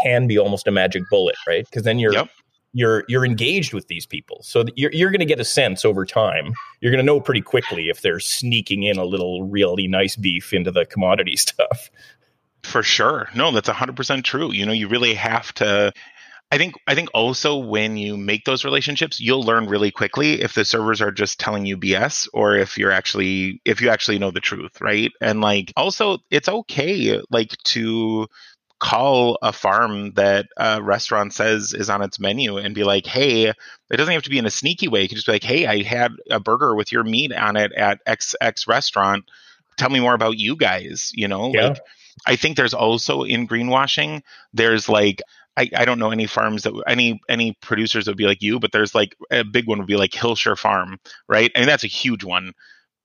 can 0.03 0.27
be 0.27 0.37
almost 0.37 0.67
a 0.67 0.71
magic 0.71 1.03
bullet, 1.09 1.35
right? 1.47 1.65
Because 1.65 1.83
then 1.83 1.99
you're 1.99 2.13
yep. 2.13 2.29
you're 2.71 3.03
you're 3.07 3.25
engaged 3.25 3.73
with 3.73 3.87
these 3.87 4.05
people. 4.05 4.41
So 4.43 4.65
you're, 4.75 4.91
you're 4.93 5.09
going 5.09 5.19
to 5.19 5.25
get 5.25 5.39
a 5.39 5.45
sense 5.45 5.83
over 5.83 6.05
time. 6.05 6.53
You're 6.79 6.91
going 6.91 7.03
to 7.03 7.05
know 7.05 7.19
pretty 7.19 7.41
quickly 7.41 7.89
if 7.89 8.01
they're 8.01 8.19
sneaking 8.19 8.83
in 8.83 8.97
a 8.97 9.05
little 9.05 9.43
really 9.43 9.87
nice 9.87 10.15
beef 10.15 10.53
into 10.53 10.71
the 10.71 10.85
commodity 10.85 11.35
stuff. 11.37 11.89
For 12.61 12.81
sure. 12.81 13.27
No 13.35 13.51
that's 13.51 13.67
100% 13.67 14.23
true. 14.23 14.53
You 14.53 14.65
know 14.65 14.71
you 14.71 14.87
really 14.87 15.15
have 15.15 15.53
to 15.55 15.91
I 16.51 16.57
think 16.57 16.75
I 16.87 16.93
think 16.93 17.09
also 17.15 17.57
when 17.57 17.97
you 17.97 18.15
make 18.15 18.45
those 18.45 18.63
relationships, 18.63 19.19
you'll 19.19 19.41
learn 19.41 19.65
really 19.65 19.89
quickly 19.89 20.41
if 20.41 20.53
the 20.53 20.63
servers 20.63 21.01
are 21.01 21.11
just 21.11 21.39
telling 21.39 21.65
you 21.65 21.77
BS 21.77 22.27
or 22.31 22.55
if 22.55 22.77
you're 22.77 22.91
actually 22.91 23.59
if 23.65 23.81
you 23.81 23.89
actually 23.89 24.19
know 24.19 24.29
the 24.29 24.39
truth, 24.39 24.79
right? 24.79 25.11
And 25.19 25.41
like 25.41 25.73
also 25.75 26.19
it's 26.29 26.47
okay 26.47 27.19
like 27.31 27.57
to 27.63 28.27
call 28.83 29.37
a 29.41 29.53
farm 29.53 30.11
that 30.11 30.45
a 30.57 30.83
restaurant 30.83 31.33
says 31.33 31.73
is 31.73 31.89
on 31.89 32.01
its 32.01 32.19
menu 32.19 32.57
and 32.57 32.75
be 32.75 32.83
like, 32.83 33.05
hey, 33.05 33.47
it 33.47 33.55
doesn't 33.97 34.13
have 34.13 34.23
to 34.23 34.29
be 34.29 34.37
in 34.37 34.45
a 34.45 34.51
sneaky 34.51 34.89
way. 34.89 35.01
You 35.03 35.07
can 35.07 35.15
just 35.15 35.25
be 35.25 35.31
like, 35.31 35.43
hey, 35.43 35.65
I 35.65 35.83
had 35.83 36.11
a 36.29 36.39
burger 36.39 36.75
with 36.75 36.91
your 36.91 37.05
meat 37.05 37.33
on 37.33 37.55
it 37.55 37.71
at 37.71 38.05
XX 38.05 38.67
restaurant. 38.67 39.23
Tell 39.77 39.89
me 39.89 40.01
more 40.01 40.13
about 40.13 40.37
you 40.37 40.57
guys. 40.57 41.11
You 41.13 41.29
know, 41.29 41.53
yeah. 41.53 41.69
like 41.69 41.79
I 42.27 42.35
think 42.35 42.57
there's 42.57 42.73
also 42.73 43.23
in 43.23 43.47
greenwashing, 43.47 44.21
there's 44.53 44.89
like 44.89 45.21
I, 45.55 45.69
I 45.75 45.85
don't 45.85 45.99
know 45.99 46.11
any 46.11 46.25
farms 46.25 46.63
that 46.63 46.73
any 46.87 47.21
any 47.29 47.55
producers 47.61 48.07
would 48.07 48.17
be 48.17 48.25
like 48.25 48.41
you, 48.41 48.59
but 48.59 48.71
there's 48.71 48.95
like 48.95 49.15
a 49.31 49.43
big 49.43 49.67
one 49.67 49.77
would 49.77 49.87
be 49.87 49.97
like 49.97 50.11
Hillshire 50.11 50.57
Farm, 50.57 50.99
right? 51.29 51.51
I 51.55 51.59
mean, 51.59 51.67
that's 51.67 51.83
a 51.83 51.87
huge 51.87 52.23
one 52.23 52.53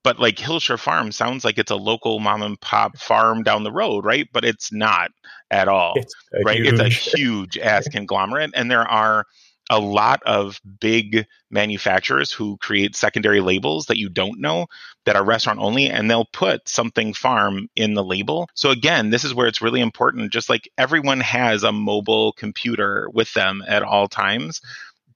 But 0.05 0.19
like 0.19 0.37
Hillshire 0.37 0.79
Farm 0.79 1.13
sounds 1.13 1.45
like 1.45 1.59
it's 1.59 1.71
a 1.71 1.77
local 1.77 2.21
mom 2.21 2.43
and 2.43 2.61
pop 2.61 2.97
farm 2.97 3.43
down 3.43 3.65
the 3.65 3.73
road, 3.73 4.05
right? 4.05 4.27
But 4.33 4.45
it's 4.45 4.73
not 4.73 5.11
at 5.51 5.69
all, 5.69 5.95
it's 5.97 6.15
right? 6.45 6.61
Huge... 6.61 6.81
It's 6.81 6.81
a 6.81 6.89
huge 6.89 7.59
ass 7.59 7.89
conglomerate, 7.93 8.53
and 8.55 8.71
there 8.71 8.89
are 8.89 9.27
a 9.71 9.79
lot 9.79 10.23
of 10.25 10.61
big 10.81 11.27
manufacturers 11.51 12.33
who 12.33 12.57
create 12.59 12.97
secondary 12.97 13.41
labels 13.41 13.87
that 13.87 13.99
you 13.99 14.09
don't 14.09 14.41
know 14.41 14.67
that 15.05 15.17
are 15.17 15.25
restaurant 15.25 15.59
only 15.59 15.89
and 15.89 16.11
they'll 16.11 16.29
put 16.33 16.67
something 16.69 17.13
farm 17.13 17.69
in 17.77 17.95
the 17.95 18.05
label. 18.05 18.49
So 18.55 18.71
again, 18.71 19.11
this 19.11 19.25
is 19.25 19.35
where 19.35 19.47
it's 19.47 19.63
really 19.63 19.81
important 19.81 20.33
just 20.33 20.49
like 20.49 20.71
everyone 20.79 21.21
has 21.21 21.63
a 21.63 21.73
mobile 21.73 22.33
computer 22.33 23.09
with 23.13 23.33
them 23.35 23.63
at 23.67 23.83
all 23.83 24.09
times. 24.09 24.61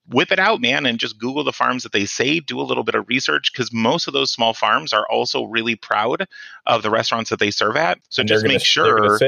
Whip 0.09 0.33
it 0.33 0.41
out, 0.41 0.61
man, 0.61 0.85
and 0.85 0.99
just 0.99 1.19
Google 1.19 1.45
the 1.45 1.53
farms 1.53 1.85
that 1.85 1.93
they 1.93 2.05
say. 2.07 2.41
Do 2.41 2.61
a 2.61 2.63
little 2.63 2.83
bit 2.83 2.97
of 2.97 3.09
research 3.09 3.53
because 3.53 3.73
most 3.73 4.09
of 4.09 4.13
those 4.13 4.33
small 4.33 4.53
farms 4.53 4.93
are 4.93 5.09
also 5.09 5.45
really 5.45 5.77
proud 5.77 6.27
of 6.67 6.83
the 6.83 6.91
restaurants 6.91 7.31
that 7.31 7.39
they 7.39 7.53
serve 7.53 7.77
at. 7.77 7.99
So 8.09 8.21
and 8.21 8.29
just 8.29 8.43
make 8.43 8.55
gonna, 8.55 8.65
sure. 8.65 9.19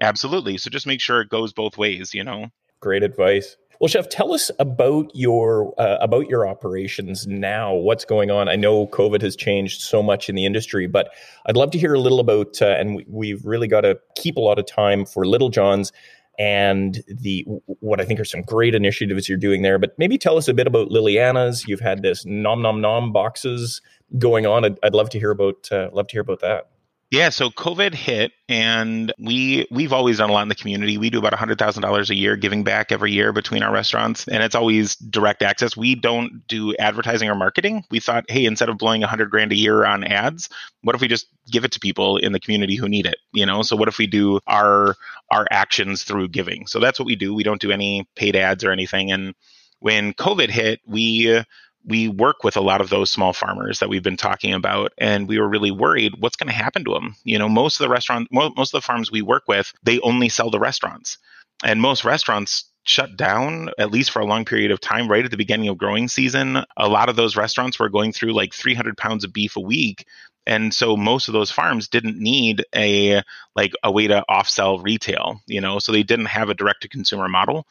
Absolutely. 0.00 0.56
So 0.56 0.70
just 0.70 0.86
make 0.86 1.00
sure 1.02 1.20
it 1.20 1.28
goes 1.28 1.52
both 1.52 1.76
ways, 1.76 2.14
you 2.14 2.24
know? 2.24 2.46
Great 2.80 3.02
advice. 3.02 3.56
Well, 3.82 3.88
chef, 3.88 4.08
tell 4.08 4.32
us 4.32 4.48
about 4.60 5.10
your 5.12 5.74
uh, 5.76 5.96
about 6.00 6.28
your 6.28 6.46
operations 6.46 7.26
now. 7.26 7.74
What's 7.74 8.04
going 8.04 8.30
on? 8.30 8.48
I 8.48 8.54
know 8.54 8.86
COVID 8.86 9.20
has 9.22 9.34
changed 9.34 9.80
so 9.80 10.04
much 10.04 10.28
in 10.28 10.36
the 10.36 10.46
industry, 10.46 10.86
but 10.86 11.10
I'd 11.46 11.56
love 11.56 11.72
to 11.72 11.78
hear 11.78 11.92
a 11.92 11.98
little 11.98 12.20
about. 12.20 12.62
Uh, 12.62 12.76
and 12.78 13.04
we, 13.08 13.30
have 13.30 13.44
really 13.44 13.66
got 13.66 13.80
to 13.80 13.98
keep 14.14 14.36
a 14.36 14.40
lot 14.40 14.60
of 14.60 14.66
time 14.66 15.04
for 15.04 15.26
Little 15.26 15.48
John's 15.48 15.90
and 16.38 17.02
the 17.08 17.44
what 17.80 18.00
I 18.00 18.04
think 18.04 18.20
are 18.20 18.24
some 18.24 18.42
great 18.42 18.76
initiatives 18.76 19.28
you're 19.28 19.36
doing 19.36 19.62
there. 19.62 19.80
But 19.80 19.98
maybe 19.98 20.16
tell 20.16 20.38
us 20.38 20.46
a 20.46 20.54
bit 20.54 20.68
about 20.68 20.90
Liliana's. 20.90 21.66
You've 21.66 21.80
had 21.80 22.02
this 22.02 22.24
nom 22.24 22.62
nom 22.62 22.80
nom 22.80 23.12
boxes 23.12 23.82
going 24.16 24.46
on. 24.46 24.64
I'd, 24.64 24.78
I'd 24.84 24.94
love 24.94 25.10
to 25.10 25.18
hear 25.18 25.32
about 25.32 25.72
uh, 25.72 25.90
love 25.92 26.06
to 26.06 26.12
hear 26.12 26.22
about 26.22 26.38
that. 26.38 26.68
Yeah, 27.12 27.28
so 27.28 27.50
COVID 27.50 27.92
hit, 27.92 28.32
and 28.48 29.12
we 29.18 29.66
we've 29.70 29.92
always 29.92 30.16
done 30.16 30.30
a 30.30 30.32
lot 30.32 30.44
in 30.44 30.48
the 30.48 30.54
community. 30.54 30.96
We 30.96 31.10
do 31.10 31.18
about 31.18 31.34
hundred 31.34 31.58
thousand 31.58 31.82
dollars 31.82 32.08
a 32.08 32.14
year 32.14 32.36
giving 32.36 32.64
back 32.64 32.90
every 32.90 33.12
year 33.12 33.34
between 33.34 33.62
our 33.62 33.70
restaurants, 33.70 34.26
and 34.26 34.42
it's 34.42 34.54
always 34.54 34.96
direct 34.96 35.42
access. 35.42 35.76
We 35.76 35.94
don't 35.94 36.46
do 36.48 36.74
advertising 36.76 37.28
or 37.28 37.34
marketing. 37.34 37.84
We 37.90 38.00
thought, 38.00 38.24
hey, 38.30 38.46
instead 38.46 38.70
of 38.70 38.78
blowing 38.78 39.02
a 39.02 39.06
hundred 39.06 39.30
grand 39.30 39.52
a 39.52 39.56
year 39.56 39.84
on 39.84 40.04
ads, 40.04 40.48
what 40.80 40.96
if 40.96 41.02
we 41.02 41.08
just 41.08 41.26
give 41.50 41.66
it 41.66 41.72
to 41.72 41.80
people 41.80 42.16
in 42.16 42.32
the 42.32 42.40
community 42.40 42.76
who 42.76 42.88
need 42.88 43.04
it? 43.04 43.16
You 43.34 43.44
know, 43.44 43.60
so 43.60 43.76
what 43.76 43.88
if 43.88 43.98
we 43.98 44.06
do 44.06 44.40
our 44.46 44.96
our 45.30 45.46
actions 45.50 46.04
through 46.04 46.28
giving? 46.28 46.66
So 46.66 46.80
that's 46.80 46.98
what 46.98 47.04
we 47.04 47.16
do. 47.16 47.34
We 47.34 47.42
don't 47.42 47.60
do 47.60 47.72
any 47.72 48.08
paid 48.16 48.36
ads 48.36 48.64
or 48.64 48.72
anything, 48.72 49.12
and 49.12 49.34
when 49.80 50.14
COVID 50.14 50.48
hit, 50.48 50.80
we 50.86 51.44
we 51.84 52.08
work 52.08 52.44
with 52.44 52.56
a 52.56 52.60
lot 52.60 52.80
of 52.80 52.90
those 52.90 53.10
small 53.10 53.32
farmers 53.32 53.80
that 53.80 53.88
we've 53.88 54.02
been 54.02 54.16
talking 54.16 54.54
about 54.54 54.92
and 54.98 55.28
we 55.28 55.38
were 55.38 55.48
really 55.48 55.70
worried 55.70 56.14
what's 56.20 56.36
going 56.36 56.48
to 56.48 56.52
happen 56.52 56.84
to 56.84 56.92
them 56.92 57.16
you 57.24 57.38
know 57.38 57.48
most 57.48 57.80
of 57.80 57.84
the 57.84 57.88
restaurant 57.88 58.28
most 58.30 58.74
of 58.74 58.78
the 58.78 58.86
farms 58.86 59.10
we 59.10 59.22
work 59.22 59.44
with 59.48 59.72
they 59.82 59.98
only 60.00 60.28
sell 60.28 60.50
the 60.50 60.60
restaurants 60.60 61.18
and 61.64 61.80
most 61.80 62.04
restaurants 62.04 62.64
shut 62.84 63.16
down 63.16 63.70
at 63.78 63.90
least 63.90 64.10
for 64.10 64.20
a 64.20 64.26
long 64.26 64.44
period 64.44 64.70
of 64.70 64.80
time 64.80 65.08
right 65.08 65.24
at 65.24 65.30
the 65.30 65.36
beginning 65.36 65.68
of 65.68 65.78
growing 65.78 66.08
season. 66.08 66.64
A 66.76 66.88
lot 66.88 67.08
of 67.08 67.16
those 67.16 67.36
restaurants 67.36 67.78
were 67.78 67.88
going 67.88 68.12
through 68.12 68.32
like 68.32 68.52
300 68.52 68.96
pounds 68.96 69.24
of 69.24 69.32
beef 69.32 69.56
a 69.56 69.60
week 69.60 70.06
and 70.46 70.74
so 70.74 70.96
most 70.96 71.28
of 71.28 71.34
those 71.34 71.52
farms 71.52 71.86
didn't 71.86 72.18
need 72.18 72.64
a 72.74 73.22
like 73.54 73.72
a 73.84 73.92
way 73.92 74.08
to 74.08 74.24
off 74.28 74.48
sell 74.48 74.78
retail 74.78 75.40
you 75.46 75.60
know? 75.60 75.78
So 75.78 75.92
they 75.92 76.02
didn't 76.02 76.26
have 76.26 76.50
a 76.50 76.54
direct 76.54 76.82
to 76.82 76.88
consumer 76.88 77.28
model 77.28 77.66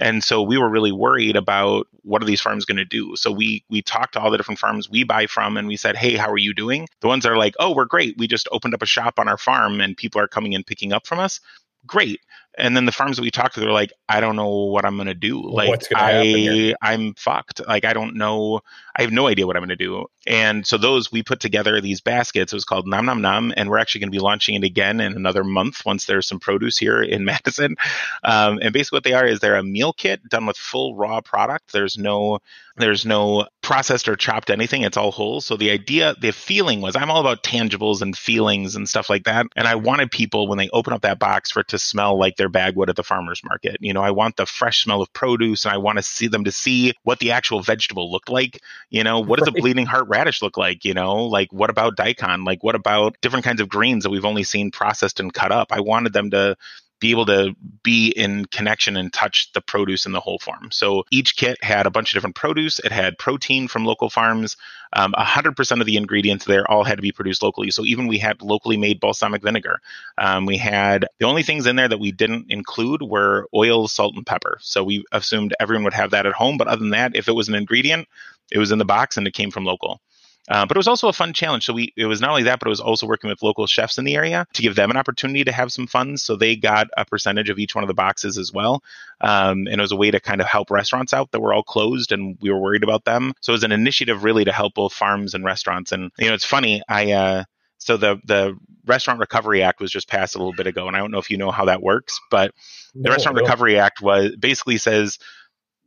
and 0.00 0.24
so 0.24 0.42
we 0.42 0.58
were 0.58 0.68
really 0.68 0.92
worried 0.92 1.36
about 1.36 1.86
what 2.02 2.22
are 2.22 2.26
these 2.26 2.40
farms 2.40 2.64
going 2.64 2.76
to 2.76 2.84
do. 2.84 3.16
So 3.16 3.30
we 3.30 3.64
we 3.68 3.82
talked 3.82 4.14
to 4.14 4.20
all 4.20 4.30
the 4.30 4.36
different 4.36 4.58
farms 4.58 4.90
we 4.90 5.04
buy 5.04 5.26
from 5.26 5.56
and 5.56 5.68
we 5.68 5.76
said, 5.76 5.96
"Hey, 5.96 6.16
how 6.16 6.30
are 6.30 6.38
you 6.38 6.54
doing?" 6.54 6.88
The 7.00 7.08
ones 7.08 7.24
that 7.24 7.32
are 7.32 7.38
like, 7.38 7.54
"Oh, 7.60 7.74
we're 7.74 7.84
great. 7.84 8.16
We 8.18 8.26
just 8.26 8.48
opened 8.52 8.74
up 8.74 8.82
a 8.82 8.86
shop 8.86 9.18
on 9.18 9.28
our 9.28 9.38
farm 9.38 9.80
and 9.80 9.96
people 9.96 10.20
are 10.20 10.28
coming 10.28 10.54
and 10.54 10.66
picking 10.66 10.92
up 10.92 11.06
from 11.06 11.18
us." 11.20 11.40
Great 11.86 12.20
and 12.56 12.76
then 12.76 12.84
the 12.84 12.92
farms 12.92 13.16
that 13.16 13.22
we 13.22 13.30
talked 13.30 13.54
to 13.54 13.60
they're 13.60 13.72
like 13.72 13.92
i 14.08 14.20
don't 14.20 14.36
know 14.36 14.64
what 14.66 14.84
i'm 14.84 14.96
going 14.96 15.06
to 15.06 15.14
do. 15.14 15.42
Like 15.42 15.82
i 15.94 16.74
i'm 16.82 17.14
fucked. 17.14 17.66
Like 17.66 17.84
i 17.84 17.92
don't 17.92 18.16
know. 18.16 18.60
I 18.96 19.02
have 19.02 19.12
no 19.12 19.26
idea 19.26 19.46
what 19.46 19.56
i'm 19.56 19.60
going 19.60 19.70
to 19.70 19.76
do. 19.76 20.06
And 20.26 20.66
so 20.66 20.78
those 20.78 21.12
we 21.12 21.22
put 21.22 21.40
together 21.40 21.80
these 21.80 22.00
baskets. 22.00 22.52
It 22.52 22.56
was 22.56 22.64
called 22.64 22.86
nom 22.86 23.06
nom 23.06 23.20
nom 23.20 23.52
and 23.56 23.68
we're 23.68 23.78
actually 23.78 24.00
going 24.00 24.12
to 24.12 24.16
be 24.16 24.22
launching 24.22 24.54
it 24.54 24.64
again 24.64 25.00
in 25.00 25.14
another 25.14 25.44
month 25.44 25.84
once 25.84 26.06
there's 26.06 26.26
some 26.26 26.40
produce 26.40 26.78
here 26.78 27.02
in 27.02 27.24
madison. 27.34 27.76
Um, 28.22 28.58
and 28.62 28.72
basically 28.72 28.96
what 28.96 29.04
they 29.04 29.14
are 29.14 29.26
is 29.26 29.40
they're 29.40 29.56
a 29.56 29.62
meal 29.62 29.92
kit 29.92 30.20
done 30.28 30.46
with 30.46 30.56
full 30.56 30.96
raw 30.96 31.20
product. 31.20 31.72
There's 31.72 31.98
no 31.98 32.38
there's 32.76 33.06
no 33.06 33.46
processed 33.62 34.08
or 34.08 34.16
chopped 34.16 34.50
anything. 34.50 34.82
It's 34.82 34.96
all 34.96 35.12
whole. 35.12 35.40
So 35.40 35.56
the 35.56 35.70
idea 35.70 36.14
the 36.20 36.32
feeling 36.32 36.80
was 36.80 36.96
i'm 36.96 37.10
all 37.10 37.20
about 37.20 37.42
tangibles 37.42 38.02
and 38.02 38.16
feelings 38.16 38.76
and 38.76 38.88
stuff 38.88 39.10
like 39.10 39.24
that. 39.24 39.46
And 39.56 39.66
i 39.66 39.74
wanted 39.74 40.10
people 40.10 40.48
when 40.48 40.58
they 40.58 40.68
open 40.72 40.92
up 40.92 41.02
that 41.02 41.18
box 41.18 41.50
for 41.50 41.60
it 41.60 41.68
to 41.68 41.78
smell 41.78 42.18
like 42.18 42.36
their 42.44 42.50
bagwood 42.50 42.90
at 42.90 42.96
the 42.96 43.02
farmer's 43.02 43.42
market. 43.42 43.78
You 43.80 43.94
know, 43.94 44.02
I 44.02 44.10
want 44.10 44.36
the 44.36 44.44
fresh 44.44 44.84
smell 44.84 45.00
of 45.00 45.10
produce 45.14 45.64
and 45.64 45.72
I 45.72 45.78
want 45.78 45.96
to 45.96 46.02
see 46.02 46.28
them 46.28 46.44
to 46.44 46.52
see 46.52 46.92
what 47.02 47.18
the 47.18 47.32
actual 47.32 47.62
vegetable 47.62 48.12
looked 48.12 48.28
like. 48.28 48.60
You 48.90 49.02
know, 49.02 49.20
what 49.20 49.38
does 49.38 49.48
right. 49.48 49.58
a 49.58 49.62
bleeding 49.62 49.86
heart 49.86 50.08
radish 50.08 50.42
look 50.42 50.58
like? 50.58 50.84
You 50.84 50.92
know, 50.92 51.24
like 51.24 51.50
what 51.54 51.70
about 51.70 51.96
daikon? 51.96 52.44
Like 52.44 52.62
what 52.62 52.74
about 52.74 53.16
different 53.22 53.46
kinds 53.46 53.62
of 53.62 53.68
greens 53.70 54.04
that 54.04 54.10
we've 54.10 54.26
only 54.26 54.42
seen 54.44 54.70
processed 54.70 55.20
and 55.20 55.32
cut 55.32 55.52
up? 55.52 55.72
I 55.72 55.80
wanted 55.80 56.12
them 56.12 56.30
to 56.32 56.58
be 57.00 57.10
able 57.10 57.26
to 57.26 57.54
be 57.82 58.08
in 58.08 58.44
connection 58.46 58.96
and 58.96 59.12
touch 59.12 59.52
the 59.52 59.60
produce 59.60 60.06
in 60.06 60.12
the 60.12 60.20
whole 60.20 60.38
farm. 60.38 60.70
So 60.70 61.04
each 61.10 61.36
kit 61.36 61.62
had 61.62 61.86
a 61.86 61.90
bunch 61.90 62.10
of 62.10 62.16
different 62.16 62.36
produce. 62.36 62.78
It 62.78 62.92
had 62.92 63.18
protein 63.18 63.68
from 63.68 63.84
local 63.84 64.08
farms. 64.08 64.56
Um, 64.92 65.12
100% 65.12 65.80
of 65.80 65.86
the 65.86 65.96
ingredients 65.96 66.44
there 66.44 66.70
all 66.70 66.84
had 66.84 66.96
to 66.96 67.02
be 67.02 67.12
produced 67.12 67.42
locally. 67.42 67.70
So 67.70 67.84
even 67.84 68.06
we 68.06 68.18
had 68.18 68.40
locally 68.42 68.76
made 68.76 69.00
balsamic 69.00 69.42
vinegar. 69.42 69.80
Um, 70.16 70.46
we 70.46 70.56
had 70.56 71.06
the 71.18 71.26
only 71.26 71.42
things 71.42 71.66
in 71.66 71.76
there 71.76 71.88
that 71.88 72.00
we 72.00 72.12
didn't 72.12 72.46
include 72.48 73.02
were 73.02 73.48
oil, 73.54 73.88
salt, 73.88 74.14
and 74.16 74.24
pepper. 74.24 74.58
So 74.60 74.84
we 74.84 75.04
assumed 75.12 75.54
everyone 75.58 75.84
would 75.84 75.94
have 75.94 76.12
that 76.12 76.26
at 76.26 76.32
home. 76.32 76.56
But 76.56 76.68
other 76.68 76.80
than 76.80 76.90
that, 76.90 77.16
if 77.16 77.28
it 77.28 77.34
was 77.34 77.48
an 77.48 77.54
ingredient, 77.54 78.08
it 78.52 78.58
was 78.58 78.72
in 78.72 78.78
the 78.78 78.84
box 78.84 79.16
and 79.16 79.26
it 79.26 79.34
came 79.34 79.50
from 79.50 79.64
local. 79.64 80.00
Uh, 80.48 80.66
but 80.66 80.76
it 80.76 80.78
was 80.78 80.88
also 80.88 81.08
a 81.08 81.12
fun 81.12 81.32
challenge. 81.32 81.64
So 81.64 81.72
we 81.72 81.92
it 81.96 82.06
was 82.06 82.20
not 82.20 82.30
only 82.30 82.42
that, 82.44 82.58
but 82.60 82.66
it 82.66 82.70
was 82.70 82.80
also 82.80 83.06
working 83.06 83.30
with 83.30 83.42
local 83.42 83.66
chefs 83.66 83.96
in 83.96 84.04
the 84.04 84.14
area 84.14 84.46
to 84.52 84.62
give 84.62 84.74
them 84.74 84.90
an 84.90 84.96
opportunity 84.96 85.44
to 85.44 85.52
have 85.52 85.72
some 85.72 85.86
funds. 85.86 86.22
So 86.22 86.36
they 86.36 86.56
got 86.56 86.88
a 86.96 87.04
percentage 87.04 87.48
of 87.48 87.58
each 87.58 87.74
one 87.74 87.82
of 87.82 87.88
the 87.88 87.94
boxes 87.94 88.36
as 88.36 88.52
well, 88.52 88.82
um, 89.20 89.66
and 89.66 89.74
it 89.74 89.80
was 89.80 89.92
a 89.92 89.96
way 89.96 90.10
to 90.10 90.20
kind 90.20 90.40
of 90.40 90.46
help 90.46 90.70
restaurants 90.70 91.14
out 91.14 91.30
that 91.32 91.40
were 91.40 91.54
all 91.54 91.62
closed 91.62 92.12
and 92.12 92.36
we 92.40 92.50
were 92.50 92.60
worried 92.60 92.84
about 92.84 93.04
them. 93.04 93.32
So 93.40 93.52
it 93.52 93.54
was 93.54 93.64
an 93.64 93.72
initiative 93.72 94.24
really 94.24 94.44
to 94.44 94.52
help 94.52 94.74
both 94.74 94.92
farms 94.92 95.34
and 95.34 95.44
restaurants. 95.44 95.92
And 95.92 96.10
you 96.18 96.28
know, 96.28 96.34
it's 96.34 96.44
funny. 96.44 96.82
I 96.88 97.12
uh, 97.12 97.44
so 97.78 97.96
the 97.96 98.20
the 98.24 98.56
Restaurant 98.86 99.20
Recovery 99.20 99.62
Act 99.62 99.80
was 99.80 99.90
just 99.90 100.08
passed 100.08 100.34
a 100.34 100.38
little 100.38 100.52
bit 100.52 100.66
ago, 100.66 100.88
and 100.88 100.96
I 100.96 101.00
don't 101.00 101.10
know 101.10 101.18
if 101.18 101.30
you 101.30 101.36
know 101.36 101.50
how 101.50 101.66
that 101.66 101.82
works, 101.82 102.20
but 102.30 102.52
the 102.94 103.08
no, 103.08 103.10
Restaurant 103.10 103.36
no. 103.36 103.42
Recovery 103.42 103.78
Act 103.78 104.00
was 104.00 104.36
basically 104.36 104.78
says 104.78 105.18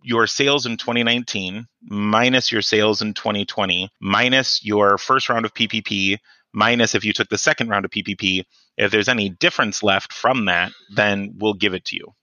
your 0.02 0.28
sales 0.28 0.66
in 0.66 0.78
2019 0.78 1.66
minus 1.84 2.52
your 2.52 2.62
sales 2.62 3.02
in 3.02 3.14
2020 3.14 3.90
minus 4.00 4.64
your 4.64 4.98
first 4.98 5.30
round 5.30 5.46
of 5.46 5.54
PPP 5.54 6.18
minus 6.54 6.96
if 6.96 7.04
you 7.04 7.14
took 7.14 7.30
the 7.30 7.38
second 7.38 7.70
round 7.70 7.86
of 7.86 7.92
PPP. 7.92 8.44
If 8.78 8.92
there's 8.92 9.10
any 9.10 9.30
difference 9.30 9.84
left 9.84 10.14
from 10.14 10.46
that, 10.46 10.72
then 10.96 11.34
we'll 11.38 11.54
give 11.54 11.74
it 11.74 11.86
to 11.86 11.96
you. 11.96 12.14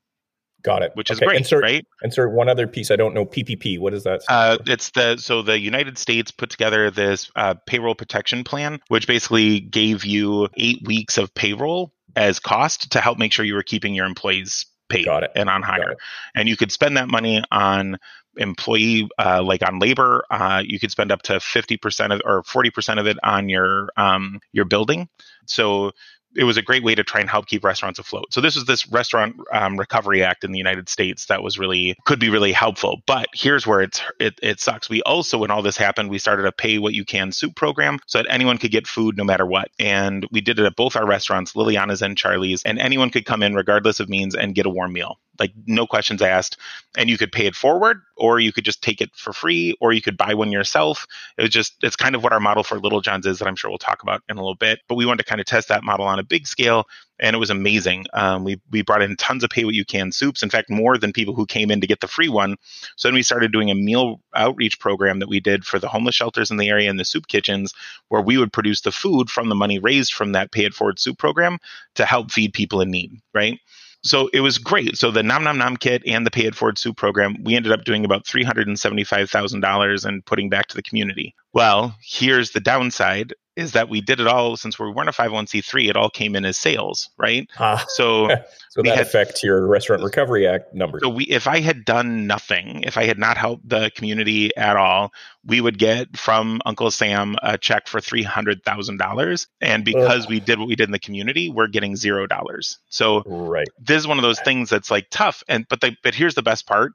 Got 0.62 0.82
it. 0.82 0.92
Which 0.94 1.10
is 1.10 1.18
okay. 1.18 1.26
great, 1.26 1.46
sir, 1.46 1.60
right? 1.60 1.86
And 2.02 2.12
sir, 2.12 2.26
one 2.26 2.48
other 2.48 2.66
piece 2.66 2.90
I 2.90 2.96
don't 2.96 3.12
know 3.12 3.26
PPP. 3.26 3.78
What 3.78 3.92
is 3.92 4.04
that? 4.04 4.22
Uh, 4.28 4.56
it's 4.66 4.90
the 4.90 5.18
so 5.18 5.42
the 5.42 5.58
United 5.58 5.98
States 5.98 6.30
put 6.30 6.48
together 6.48 6.90
this 6.90 7.30
uh, 7.36 7.54
payroll 7.66 7.94
protection 7.94 8.44
plan, 8.44 8.80
which 8.88 9.06
basically 9.06 9.60
gave 9.60 10.06
you 10.06 10.48
eight 10.56 10.80
weeks 10.86 11.18
of 11.18 11.34
payroll 11.34 11.92
as 12.16 12.38
cost 12.38 12.92
to 12.92 13.00
help 13.00 13.18
make 13.18 13.32
sure 13.32 13.44
you 13.44 13.54
were 13.54 13.62
keeping 13.62 13.94
your 13.94 14.06
employees 14.06 14.64
paid 14.88 15.08
and 15.34 15.48
on 15.48 15.62
hire. 15.62 15.96
And 16.34 16.48
you 16.48 16.56
could 16.56 16.72
spend 16.72 16.96
that 16.96 17.08
money 17.08 17.42
on 17.50 17.98
employee 18.36 19.08
uh, 19.18 19.42
like 19.42 19.62
on 19.66 19.78
labor 19.78 20.24
uh, 20.30 20.62
you 20.64 20.78
could 20.78 20.90
spend 20.90 21.12
up 21.12 21.22
to 21.22 21.34
50% 21.34 22.12
of 22.12 22.20
or 22.24 22.42
40% 22.42 22.98
of 22.98 23.06
it 23.06 23.16
on 23.22 23.48
your 23.48 23.90
um, 23.96 24.40
your 24.52 24.64
building. 24.64 25.08
So 25.46 25.92
it 26.36 26.44
was 26.44 26.56
a 26.56 26.62
great 26.62 26.82
way 26.82 26.94
to 26.94 27.04
try 27.04 27.20
and 27.20 27.30
help 27.30 27.46
keep 27.46 27.64
restaurants 27.64 27.98
afloat. 27.98 28.26
So 28.30 28.40
this 28.40 28.56
is 28.56 28.64
this 28.64 28.88
restaurant 28.88 29.36
um, 29.52 29.78
recovery 29.78 30.22
act 30.22 30.44
in 30.44 30.52
the 30.52 30.58
United 30.58 30.88
States 30.88 31.26
that 31.26 31.42
was 31.42 31.58
really 31.58 31.96
could 32.04 32.20
be 32.20 32.30
really 32.30 32.52
helpful. 32.52 33.02
But 33.06 33.26
here's 33.32 33.66
where 33.66 33.80
it's 33.80 34.02
it, 34.20 34.38
it 34.42 34.60
sucks. 34.60 34.88
We 34.88 35.02
also, 35.02 35.38
when 35.38 35.50
all 35.50 35.62
this 35.62 35.76
happened, 35.76 36.10
we 36.10 36.18
started 36.18 36.46
a 36.46 36.52
pay 36.52 36.78
what 36.78 36.94
you 36.94 37.04
can 37.04 37.32
soup 37.32 37.54
program 37.54 37.98
so 38.06 38.18
that 38.18 38.26
anyone 38.30 38.58
could 38.58 38.70
get 38.70 38.86
food 38.86 39.16
no 39.16 39.24
matter 39.24 39.46
what. 39.46 39.68
And 39.78 40.26
we 40.30 40.40
did 40.40 40.58
it 40.58 40.66
at 40.66 40.76
both 40.76 40.96
our 40.96 41.06
restaurants, 41.06 41.52
Liliana's 41.54 42.02
and 42.02 42.16
Charlie's, 42.16 42.62
and 42.64 42.78
anyone 42.78 43.10
could 43.10 43.26
come 43.26 43.42
in 43.42 43.54
regardless 43.54 44.00
of 44.00 44.08
means 44.08 44.34
and 44.34 44.54
get 44.54 44.66
a 44.66 44.70
warm 44.70 44.92
meal. 44.92 45.18
Like 45.38 45.52
no 45.66 45.86
questions 45.86 46.22
asked. 46.22 46.56
And 46.96 47.10
you 47.10 47.18
could 47.18 47.32
pay 47.32 47.46
it 47.46 47.54
forward, 47.54 48.00
or 48.16 48.38
you 48.38 48.52
could 48.52 48.64
just 48.64 48.82
take 48.82 49.00
it 49.00 49.10
for 49.16 49.32
free, 49.32 49.76
or 49.80 49.92
you 49.92 50.00
could 50.00 50.16
buy 50.16 50.34
one 50.34 50.52
yourself. 50.52 51.06
It 51.36 51.42
was 51.42 51.50
just, 51.50 51.74
it's 51.82 51.96
kind 51.96 52.14
of 52.14 52.22
what 52.22 52.32
our 52.32 52.40
model 52.40 52.62
for 52.62 52.78
Little 52.78 53.00
John's 53.00 53.26
is 53.26 53.38
that 53.40 53.48
I'm 53.48 53.56
sure 53.56 53.70
we'll 53.70 53.78
talk 53.78 54.02
about 54.02 54.22
in 54.28 54.36
a 54.36 54.40
little 54.40 54.54
bit. 54.54 54.80
But 54.88 54.94
we 54.94 55.06
wanted 55.06 55.24
to 55.24 55.28
kind 55.28 55.40
of 55.40 55.46
test 55.46 55.68
that 55.68 55.82
model 55.82 56.06
on 56.06 56.20
a 56.20 56.24
big 56.24 56.46
scale, 56.46 56.84
and 57.18 57.34
it 57.34 57.38
was 57.38 57.50
amazing. 57.50 58.06
Um, 58.12 58.44
we, 58.44 58.60
we 58.70 58.82
brought 58.82 59.02
in 59.02 59.16
tons 59.16 59.42
of 59.42 59.50
pay 59.50 59.64
what 59.64 59.74
you 59.74 59.84
can 59.84 60.12
soups, 60.12 60.42
in 60.42 60.50
fact, 60.50 60.70
more 60.70 60.98
than 60.98 61.12
people 61.12 61.34
who 61.34 61.46
came 61.46 61.70
in 61.70 61.80
to 61.80 61.86
get 61.86 62.00
the 62.00 62.08
free 62.08 62.28
one. 62.28 62.56
So 62.96 63.08
then 63.08 63.14
we 63.14 63.22
started 63.22 63.52
doing 63.52 63.70
a 63.70 63.74
meal 63.74 64.20
outreach 64.34 64.78
program 64.78 65.18
that 65.18 65.28
we 65.28 65.40
did 65.40 65.64
for 65.64 65.78
the 65.78 65.88
homeless 65.88 66.14
shelters 66.14 66.50
in 66.50 66.56
the 66.56 66.68
area 66.68 66.88
and 66.88 66.98
the 66.98 67.04
soup 67.04 67.26
kitchens, 67.26 67.72
where 68.08 68.22
we 68.22 68.38
would 68.38 68.52
produce 68.52 68.82
the 68.82 68.92
food 68.92 69.30
from 69.30 69.48
the 69.48 69.54
money 69.54 69.78
raised 69.80 70.12
from 70.12 70.32
that 70.32 70.52
pay 70.52 70.64
it 70.64 70.74
forward 70.74 71.00
soup 71.00 71.18
program 71.18 71.58
to 71.96 72.04
help 72.04 72.30
feed 72.30 72.52
people 72.52 72.80
in 72.80 72.90
need, 72.90 73.12
right? 73.32 73.58
So 74.04 74.28
it 74.32 74.40
was 74.40 74.58
great. 74.58 74.96
So 74.96 75.10
the 75.10 75.22
Nom 75.22 75.44
Nom 75.44 75.58
Nom 75.58 75.76
kit 75.76 76.02
and 76.06 76.26
the 76.26 76.30
Pay 76.30 76.44
It 76.44 76.54
Forward 76.54 76.78
Soup 76.78 76.96
program, 76.96 77.42
we 77.42 77.56
ended 77.56 77.72
up 77.72 77.84
doing 77.84 78.04
about 78.04 78.24
$375,000 78.24 80.04
and 80.04 80.24
putting 80.26 80.48
back 80.48 80.66
to 80.68 80.76
the 80.76 80.82
community. 80.82 81.34
Well, 81.52 81.96
here's 82.02 82.50
the 82.50 82.60
downside 82.60 83.34
is 83.56 83.72
that 83.72 83.88
we 83.88 84.00
did 84.00 84.20
it 84.20 84.26
all 84.26 84.56
since 84.56 84.78
we 84.78 84.90
weren't 84.90 85.08
a 85.08 85.12
501c3 85.12 85.88
it 85.88 85.96
all 85.96 86.10
came 86.10 86.36
in 86.36 86.44
as 86.44 86.58
sales 86.58 87.10
right? 87.18 87.48
Ah, 87.58 87.84
so 87.88 88.28
so 88.70 88.82
that 88.82 88.96
had, 88.96 89.06
affects 89.06 89.42
your 89.42 89.66
restaurant 89.66 90.02
recovery 90.02 90.46
act 90.46 90.74
numbers. 90.74 91.02
So 91.02 91.08
we 91.08 91.24
if 91.24 91.46
i 91.46 91.60
had 91.60 91.84
done 91.84 92.26
nothing 92.26 92.82
if 92.82 92.96
i 92.96 93.04
had 93.04 93.18
not 93.18 93.36
helped 93.36 93.68
the 93.68 93.90
community 93.94 94.54
at 94.56 94.76
all 94.76 95.12
we 95.44 95.60
would 95.60 95.78
get 95.78 96.16
from 96.16 96.60
uncle 96.66 96.90
sam 96.90 97.36
a 97.42 97.58
check 97.58 97.86
for 97.86 98.00
$300000 98.00 99.46
and 99.60 99.84
because 99.84 100.24
Ugh. 100.24 100.30
we 100.30 100.40
did 100.40 100.58
what 100.58 100.68
we 100.68 100.76
did 100.76 100.88
in 100.88 100.92
the 100.92 100.98
community 100.98 101.50
we're 101.50 101.68
getting 101.68 101.96
zero 101.96 102.26
dollars. 102.26 102.78
So 102.88 103.22
right. 103.26 103.68
this 103.78 103.98
is 103.98 104.06
one 104.06 104.18
of 104.18 104.22
those 104.22 104.40
things 104.40 104.70
that's 104.70 104.90
like 104.90 105.08
tough 105.10 105.42
and 105.48 105.66
but 105.68 105.80
the, 105.80 105.96
but 106.02 106.14
here's 106.14 106.34
the 106.34 106.42
best 106.42 106.66
part 106.66 106.92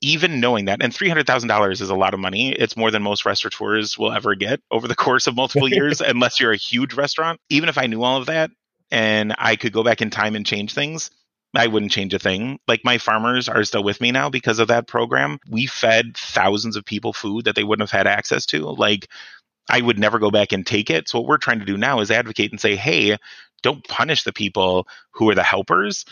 even 0.00 0.40
knowing 0.40 0.66
that, 0.66 0.82
and 0.82 0.94
three 0.94 1.08
hundred 1.08 1.26
thousand 1.26 1.48
dollars 1.48 1.80
is 1.80 1.90
a 1.90 1.94
lot 1.94 2.14
of 2.14 2.20
money. 2.20 2.52
It's 2.52 2.76
more 2.76 2.90
than 2.90 3.02
most 3.02 3.24
restaurateurs 3.24 3.98
will 3.98 4.12
ever 4.12 4.34
get 4.34 4.60
over 4.70 4.88
the 4.88 4.94
course 4.94 5.26
of 5.26 5.36
multiple 5.36 5.68
years, 5.72 6.00
unless 6.00 6.40
you're 6.40 6.52
a 6.52 6.56
huge 6.56 6.94
restaurant. 6.94 7.40
Even 7.50 7.68
if 7.68 7.78
I 7.78 7.86
knew 7.86 8.02
all 8.02 8.18
of 8.18 8.26
that 8.26 8.50
and 8.90 9.34
I 9.38 9.56
could 9.56 9.72
go 9.72 9.82
back 9.82 10.02
in 10.02 10.10
time 10.10 10.36
and 10.36 10.46
change 10.46 10.74
things, 10.74 11.10
I 11.54 11.66
wouldn't 11.66 11.92
change 11.92 12.14
a 12.14 12.18
thing. 12.18 12.58
Like 12.68 12.84
my 12.84 12.98
farmers 12.98 13.48
are 13.48 13.64
still 13.64 13.82
with 13.82 14.00
me 14.00 14.12
now 14.12 14.28
because 14.28 14.58
of 14.58 14.68
that 14.68 14.86
program. 14.86 15.38
We 15.48 15.66
fed 15.66 16.16
thousands 16.16 16.76
of 16.76 16.84
people 16.84 17.12
food 17.12 17.46
that 17.46 17.54
they 17.54 17.64
wouldn't 17.64 17.88
have 17.88 17.98
had 17.98 18.06
access 18.06 18.46
to. 18.46 18.66
Like 18.66 19.08
I 19.68 19.80
would 19.80 19.98
never 19.98 20.18
go 20.18 20.30
back 20.30 20.52
and 20.52 20.66
take 20.66 20.90
it. 20.90 21.08
So 21.08 21.18
what 21.18 21.28
we're 21.28 21.38
trying 21.38 21.60
to 21.60 21.64
do 21.64 21.76
now 21.76 22.00
is 22.00 22.10
advocate 22.10 22.52
and 22.52 22.60
say, 22.60 22.76
hey, 22.76 23.16
don't 23.62 23.86
punish 23.88 24.22
the 24.22 24.32
people 24.32 24.86
who 25.10 25.28
are 25.30 25.34
the 25.34 25.42
helpers 25.42 26.04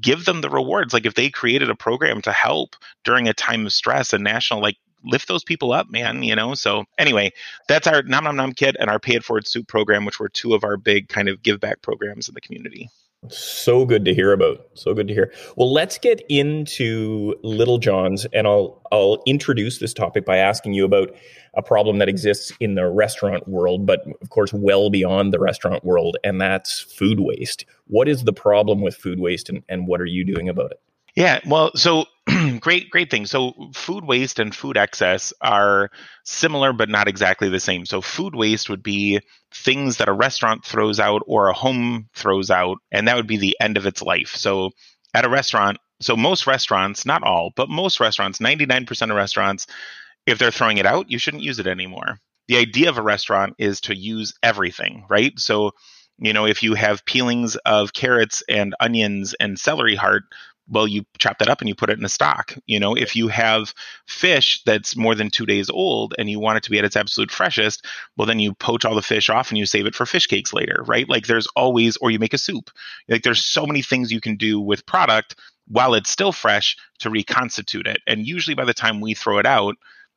give 0.00 0.24
them 0.24 0.40
the 0.40 0.50
rewards. 0.50 0.92
Like 0.92 1.06
if 1.06 1.14
they 1.14 1.30
created 1.30 1.70
a 1.70 1.74
program 1.74 2.22
to 2.22 2.32
help 2.32 2.76
during 3.04 3.28
a 3.28 3.34
time 3.34 3.66
of 3.66 3.72
stress 3.72 4.12
and 4.12 4.24
national, 4.24 4.60
like 4.60 4.76
lift 5.04 5.28
those 5.28 5.44
people 5.44 5.72
up, 5.72 5.90
man, 5.90 6.22
you 6.22 6.34
know? 6.34 6.54
So 6.54 6.84
anyway, 6.98 7.32
that's 7.68 7.86
our 7.86 8.02
Nom 8.02 8.24
Nom 8.24 8.36
Nom 8.36 8.52
Kit 8.52 8.76
and 8.78 8.88
our 8.88 8.98
Pay 8.98 9.16
It 9.16 9.24
Forward 9.24 9.46
Soup 9.46 9.66
program, 9.66 10.04
which 10.04 10.20
were 10.20 10.28
two 10.28 10.54
of 10.54 10.64
our 10.64 10.76
big 10.76 11.08
kind 11.08 11.28
of 11.28 11.42
give 11.42 11.60
back 11.60 11.82
programs 11.82 12.28
in 12.28 12.34
the 12.34 12.40
community. 12.40 12.88
So 13.28 13.86
good 13.86 14.04
to 14.06 14.14
hear 14.14 14.32
about. 14.32 14.66
So 14.74 14.94
good 14.94 15.06
to 15.06 15.14
hear. 15.14 15.32
Well, 15.56 15.72
let's 15.72 15.96
get 15.96 16.22
into 16.28 17.36
Little 17.44 17.78
John's, 17.78 18.26
and 18.32 18.48
I'll 18.48 18.82
I'll 18.90 19.22
introduce 19.26 19.78
this 19.78 19.94
topic 19.94 20.24
by 20.24 20.38
asking 20.38 20.72
you 20.72 20.84
about 20.84 21.14
a 21.54 21.62
problem 21.62 21.98
that 21.98 22.08
exists 22.08 22.52
in 22.58 22.74
the 22.74 22.88
restaurant 22.90 23.46
world, 23.46 23.86
but 23.86 24.00
of 24.20 24.30
course, 24.30 24.52
well 24.52 24.90
beyond 24.90 25.32
the 25.32 25.38
restaurant 25.38 25.84
world, 25.84 26.16
and 26.24 26.40
that's 26.40 26.80
food 26.80 27.20
waste. 27.20 27.64
What 27.86 28.08
is 28.08 28.24
the 28.24 28.32
problem 28.32 28.80
with 28.80 28.96
food 28.96 29.20
waste, 29.20 29.48
and, 29.48 29.62
and 29.68 29.86
what 29.86 30.00
are 30.00 30.06
you 30.06 30.24
doing 30.24 30.48
about 30.48 30.72
it? 30.72 30.80
Yeah, 31.14 31.40
well, 31.46 31.72
so 31.74 32.06
great, 32.60 32.90
great 32.90 33.10
thing. 33.10 33.26
So, 33.26 33.70
food 33.74 34.04
waste 34.04 34.38
and 34.38 34.54
food 34.54 34.76
excess 34.76 35.32
are 35.40 35.90
similar, 36.24 36.72
but 36.72 36.88
not 36.88 37.08
exactly 37.08 37.48
the 37.48 37.60
same. 37.60 37.84
So, 37.84 38.00
food 38.00 38.34
waste 38.34 38.70
would 38.70 38.82
be 38.82 39.20
things 39.52 39.98
that 39.98 40.08
a 40.08 40.12
restaurant 40.12 40.64
throws 40.64 40.98
out 41.00 41.22
or 41.26 41.48
a 41.48 41.52
home 41.52 42.08
throws 42.14 42.50
out, 42.50 42.78
and 42.90 43.08
that 43.08 43.16
would 43.16 43.26
be 43.26 43.36
the 43.36 43.56
end 43.60 43.76
of 43.76 43.86
its 43.86 44.00
life. 44.00 44.34
So, 44.36 44.70
at 45.14 45.24
a 45.26 45.28
restaurant, 45.28 45.78
so 46.00 46.16
most 46.16 46.46
restaurants, 46.46 47.04
not 47.04 47.22
all, 47.22 47.50
but 47.56 47.68
most 47.68 48.00
restaurants, 48.00 48.40
99% 48.40 49.10
of 49.10 49.16
restaurants, 49.16 49.66
if 50.26 50.38
they're 50.38 50.50
throwing 50.50 50.78
it 50.78 50.86
out, 50.86 51.10
you 51.10 51.18
shouldn't 51.18 51.42
use 51.42 51.58
it 51.58 51.66
anymore. 51.66 52.18
The 52.48 52.58
idea 52.58 52.88
of 52.88 52.98
a 52.98 53.02
restaurant 53.02 53.54
is 53.58 53.80
to 53.82 53.96
use 53.96 54.34
everything, 54.42 55.04
right? 55.08 55.38
So, 55.38 55.72
you 56.18 56.32
know, 56.32 56.46
if 56.46 56.62
you 56.62 56.74
have 56.74 57.04
peelings 57.04 57.56
of 57.64 57.92
carrots 57.92 58.42
and 58.48 58.74
onions 58.80 59.34
and 59.40 59.58
celery 59.58 59.94
heart, 59.96 60.24
well, 60.68 60.86
you 60.86 61.04
chop 61.18 61.38
that 61.38 61.48
up 61.48 61.60
and 61.60 61.68
you 61.68 61.74
put 61.74 61.90
it 61.90 61.98
in 61.98 62.04
a 62.04 62.08
stock. 62.08 62.54
You 62.66 62.80
know, 62.80 62.94
if 62.94 63.16
you 63.16 63.28
have 63.28 63.74
fish 64.06 64.62
that's 64.64 64.96
more 64.96 65.14
than 65.14 65.30
two 65.30 65.46
days 65.46 65.68
old 65.68 66.14
and 66.18 66.30
you 66.30 66.38
want 66.38 66.56
it 66.56 66.62
to 66.64 66.70
be 66.70 66.78
at 66.78 66.84
its 66.84 66.96
absolute 66.96 67.30
freshest, 67.30 67.84
well, 68.16 68.26
then 68.26 68.38
you 68.38 68.54
poach 68.54 68.84
all 68.84 68.94
the 68.94 69.02
fish 69.02 69.28
off 69.28 69.50
and 69.50 69.58
you 69.58 69.66
save 69.66 69.86
it 69.86 69.94
for 69.94 70.06
fish 70.06 70.26
cakes 70.26 70.52
later, 70.52 70.82
right? 70.86 71.08
Like 71.08 71.26
there's 71.26 71.46
always, 71.56 71.96
or 71.98 72.10
you 72.10 72.18
make 72.18 72.34
a 72.34 72.38
soup. 72.38 72.70
Like 73.08 73.22
there's 73.22 73.44
so 73.44 73.66
many 73.66 73.82
things 73.82 74.12
you 74.12 74.20
can 74.20 74.36
do 74.36 74.60
with 74.60 74.86
product 74.86 75.36
while 75.68 75.94
it's 75.94 76.10
still 76.10 76.32
fresh 76.32 76.76
to 77.00 77.10
reconstitute 77.10 77.86
it. 77.86 77.98
And 78.06 78.26
usually 78.26 78.54
by 78.54 78.64
the 78.64 78.74
time 78.74 79.00
we 79.00 79.14
throw 79.14 79.38
it 79.38 79.46
out, 79.46 79.76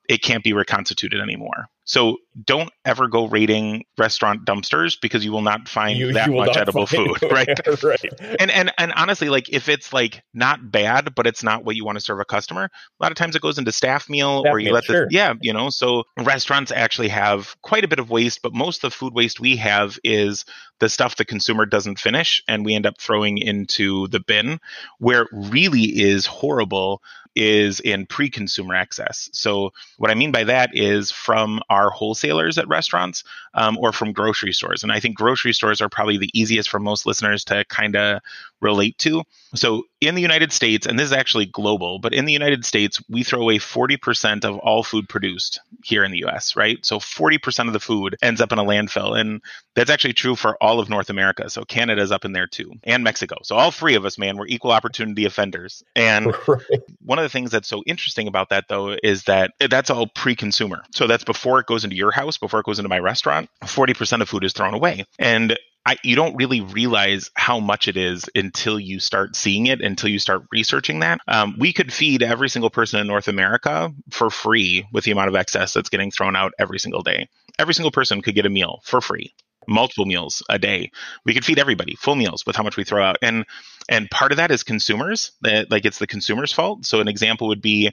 it 0.10 0.22
can't 0.22 0.44
be 0.44 0.54
reconstituted 0.54 1.20
anymore. 1.20 1.70
So 1.88 2.18
don't 2.44 2.72
ever 2.84 3.08
go 3.08 3.28
raiding 3.28 3.86
restaurant 3.96 4.44
dumpsters 4.44 5.00
because 5.00 5.24
you 5.24 5.32
will 5.32 5.44
not 5.44 5.70
find 5.70 6.00
you, 6.00 6.14
that 6.14 6.28
you 6.28 6.36
much 6.36 6.58
edible 6.58 6.88
food, 6.88 7.22
right? 7.32 7.48
right. 7.84 8.14
And 8.40 8.50
and 8.50 8.74
and 8.80 8.92
honestly, 8.94 9.30
like 9.30 9.50
if 9.50 9.70
it's 9.70 9.94
like 9.94 10.24
not 10.34 10.72
bad, 10.72 11.14
but 11.14 11.28
it's 11.28 11.44
not 11.44 11.64
what 11.64 11.76
you 11.76 11.86
want 11.86 11.98
to 11.98 12.04
serve 12.04 12.20
a 12.20 12.26
customer, 12.26 12.64
a 12.64 13.04
lot 13.04 13.12
of 13.12 13.18
times 13.18 13.36
it 13.36 13.42
goes 13.44 13.60
into 13.60 13.72
staff 13.72 14.10
meal 14.10 14.42
staff 14.42 14.52
or 14.52 14.60
you 14.60 14.66
meal, 14.66 14.74
let 14.74 14.88
the 14.88 14.94
sure. 14.94 15.08
yeah, 15.12 15.36
you 15.42 15.54
know. 15.54 15.70
So 15.70 16.06
restaurants 16.18 16.72
actually 16.72 17.10
have 17.10 17.56
quite 17.62 17.84
a 17.84 17.88
bit 17.88 18.00
of 18.00 18.10
waste, 18.10 18.42
but 18.42 18.54
most 18.54 18.84
of 18.84 18.92
the 18.92 18.98
food 18.98 19.14
waste 19.14 19.40
we 19.40 19.56
have 19.58 20.00
is 20.04 20.44
the 20.80 20.90
stuff 20.90 21.18
the 21.18 21.26
consumer 21.26 21.68
doesn't 21.68 22.00
finish 22.00 22.44
and 22.48 22.66
we 22.66 22.74
end 22.74 22.88
up 22.88 23.00
throwing 23.00 23.38
into 23.38 24.08
the 24.08 24.20
bin 24.20 24.60
where 25.00 25.24
it 25.24 25.30
really 25.32 25.84
is 25.84 26.26
horrible 26.26 27.02
is 27.36 27.80
in 27.82 28.06
pre 28.06 28.30
consumer 28.30 28.76
access. 28.76 29.30
So, 29.34 29.74
what 29.98 30.12
I 30.12 30.16
mean 30.16 30.32
by 30.32 30.44
that 30.46 30.70
is 30.74 31.12
from 31.12 31.62
our 31.70 31.90
wholesalers 31.90 32.58
at 32.58 32.68
restaurants 32.68 33.24
um, 33.54 33.78
or 33.78 33.92
from 33.92 34.14
grocery 34.14 34.54
stores. 34.54 34.84
And 34.84 34.92
I 34.92 35.00
think 35.00 35.16
grocery 35.16 35.54
stores 35.54 35.82
are 35.82 35.90
probably 35.90 36.18
the 36.18 36.32
easiest 36.34 36.70
for 36.70 36.80
most 36.80 37.06
listeners 37.06 37.44
to 37.46 37.66
kind 37.66 37.96
of 37.96 38.22
relate 38.66 38.98
to. 39.00 39.24
So, 39.54 39.84
in 40.02 40.16
the 40.16 40.22
United 40.22 40.52
States, 40.52 40.86
and 40.86 41.00
this 41.00 41.06
is 41.06 41.14
actually 41.14 41.46
global, 41.46 42.00
but 42.00 42.14
in 42.14 42.26
the 42.26 42.34
United 42.34 42.66
States, 42.66 43.02
we 43.08 43.24
throw 43.24 43.42
away 43.42 43.58
40% 43.58 44.44
of 44.44 44.58
all 44.60 44.84
food 44.84 45.08
produced 45.08 45.62
here 45.84 46.04
in 46.04 46.12
the 46.12 46.26
US, 46.26 46.56
right? 46.56 46.84
So, 46.86 47.00
40% 47.00 47.68
of 47.68 47.74
the 47.74 47.80
food 47.80 48.18
ends 48.22 48.42
up 48.42 48.52
in 48.52 48.60
a 48.60 48.64
landfill. 48.64 49.18
And 49.18 49.42
that's 49.76 49.90
actually 49.90 50.14
true 50.14 50.36
for 50.36 50.62
all 50.62 50.80
of 50.80 50.90
North 50.90 51.10
America. 51.10 51.50
So, 51.50 51.64
Canada's 51.64 52.12
up 52.12 52.26
in 52.26 52.34
there 52.34 52.48
too, 52.48 52.74
and 52.84 53.04
Mexico. 53.04 53.38
So, 53.44 53.56
all 53.56 53.72
three 53.72 53.96
of 53.96 54.04
us, 54.04 54.18
man, 54.18 54.36
we're 54.38 54.48
equal 54.48 54.72
opportunity 54.72 55.26
offenders. 55.26 55.84
And 55.96 56.34
right. 56.48 56.82
one 57.04 57.20
of 57.20 57.24
the 57.24 57.30
things 57.30 57.52
that's 57.52 57.70
so 57.70 57.84
interesting 57.86 58.28
about 58.28 58.50
that, 58.50 58.66
though, 58.68 58.98
is 59.02 59.24
that 59.24 59.54
that's 59.70 59.90
all 59.90 60.08
pre 60.08 60.36
consumer. 60.36 60.84
So, 60.94 61.08
that's 61.08 61.24
before 61.24 61.60
it 61.60 61.68
goes 61.68 61.84
into 61.86 61.96
your 61.96 62.12
house, 62.12 62.38
before 62.38 62.60
it 62.60 62.66
goes 62.66 62.80
into 62.80 62.90
my 62.90 63.00
restaurant, 63.00 63.50
40% 63.64 64.22
of 64.22 64.28
food 64.28 64.44
is 64.44 64.54
thrown 64.54 64.74
away. 64.74 65.06
And 65.18 65.58
I, 65.86 65.98
you 66.04 66.16
don't 66.16 66.36
really 66.36 66.62
realize 66.62 67.30
how 67.36 67.60
much 67.60 67.88
it 67.88 67.96
is 67.96 68.28
until 68.34 68.80
you 68.80 69.00
start 69.00 69.36
seeing 69.36 69.68
it, 69.68 69.82
until 69.82 70.10
you 70.10 70.18
start 70.18 70.44
researching 70.52 71.02
that. 71.02 71.20
Um, 71.28 71.56
we 71.60 71.74
could 71.74 71.94
feed 71.94 72.24
every 72.24 72.50
single 72.50 72.72
person 72.72 73.00
in 73.00 73.08
North 73.08 73.28
America 73.28 73.94
for 74.10 74.30
free 74.32 74.88
with 74.92 75.04
the 75.04 75.12
amount 75.12 75.30
of 75.30 75.36
excess 75.36 75.74
that's 75.74 75.90
getting 75.90 76.10
thrown 76.10 76.36
out 76.36 76.54
every 76.58 76.80
single 76.80 77.04
day. 77.04 77.30
Every 77.60 77.74
single 77.74 77.92
person 77.92 78.22
could 78.22 78.36
get 78.36 78.48
a 78.48 78.50
meal 78.50 78.82
for 78.84 79.00
free, 79.00 79.34
multiple 79.68 80.06
meals 80.06 80.42
a 80.50 80.58
day. 80.58 80.92
We 81.24 81.34
could 81.34 81.46
feed 81.46 81.60
everybody 81.60 81.96
full 81.96 82.16
meals 82.16 82.46
with 82.48 82.56
how 82.56 82.64
much 82.64 82.78
we 82.78 82.84
throw 82.84 83.04
out, 83.04 83.18
and 83.22 83.46
and 83.88 84.10
part 84.10 84.32
of 84.32 84.38
that 84.38 84.52
is 84.52 84.64
consumers. 84.64 85.32
That 85.42 85.70
like 85.70 85.86
it's 85.86 86.00
the 86.00 86.08
consumer's 86.08 86.52
fault. 86.52 86.86
So 86.86 87.00
an 87.00 87.08
example 87.08 87.48
would 87.50 87.62
be 87.62 87.92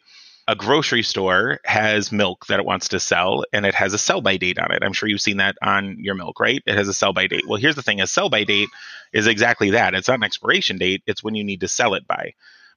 a 0.49 0.57
grocery 0.57 1.03
store 1.03 1.61
has 1.64 2.11
milk 2.11 2.47
that 2.47 2.59
it 2.59 2.66
wants 2.66 2.88
to 2.88 3.01
sell 3.01 3.45
and 3.53 3.64
it 3.64 3.74
has 3.74 3.95
a 3.95 3.99
sell 3.99 4.20
by 4.20 4.36
date 4.36 4.59
on 4.59 4.72
it. 4.72 4.82
I'm 4.82 4.93
sure 4.93 5.09
you've 5.09 5.20
seen 5.20 5.36
that 5.36 5.57
on 5.62 5.99
your 6.01 6.14
milk, 6.14 6.40
right? 6.40 6.62
It 6.66 6.74
has 6.74 6.88
a 6.88 6.95
sell 6.95 7.12
by 7.12 7.28
date. 7.28 7.47
Well, 7.47 7.61
here's 7.61 7.76
the 7.76 7.82
thing 7.82 8.01
a 8.01 8.07
sell 8.07 8.28
by 8.28 8.45
date 8.45 8.68
is 9.12 9.26
exactly 9.26 9.70
that. 9.70 9.95
It's 9.95 10.09
not 10.09 10.18
an 10.18 10.24
expiration 10.24 10.78
date, 10.78 11.03
it's 11.07 11.22
when 11.22 11.34
you 11.34 11.45
need 11.45 11.61
to 11.61 11.68
sell 11.68 11.95
it 11.95 12.07
by. 12.07 12.34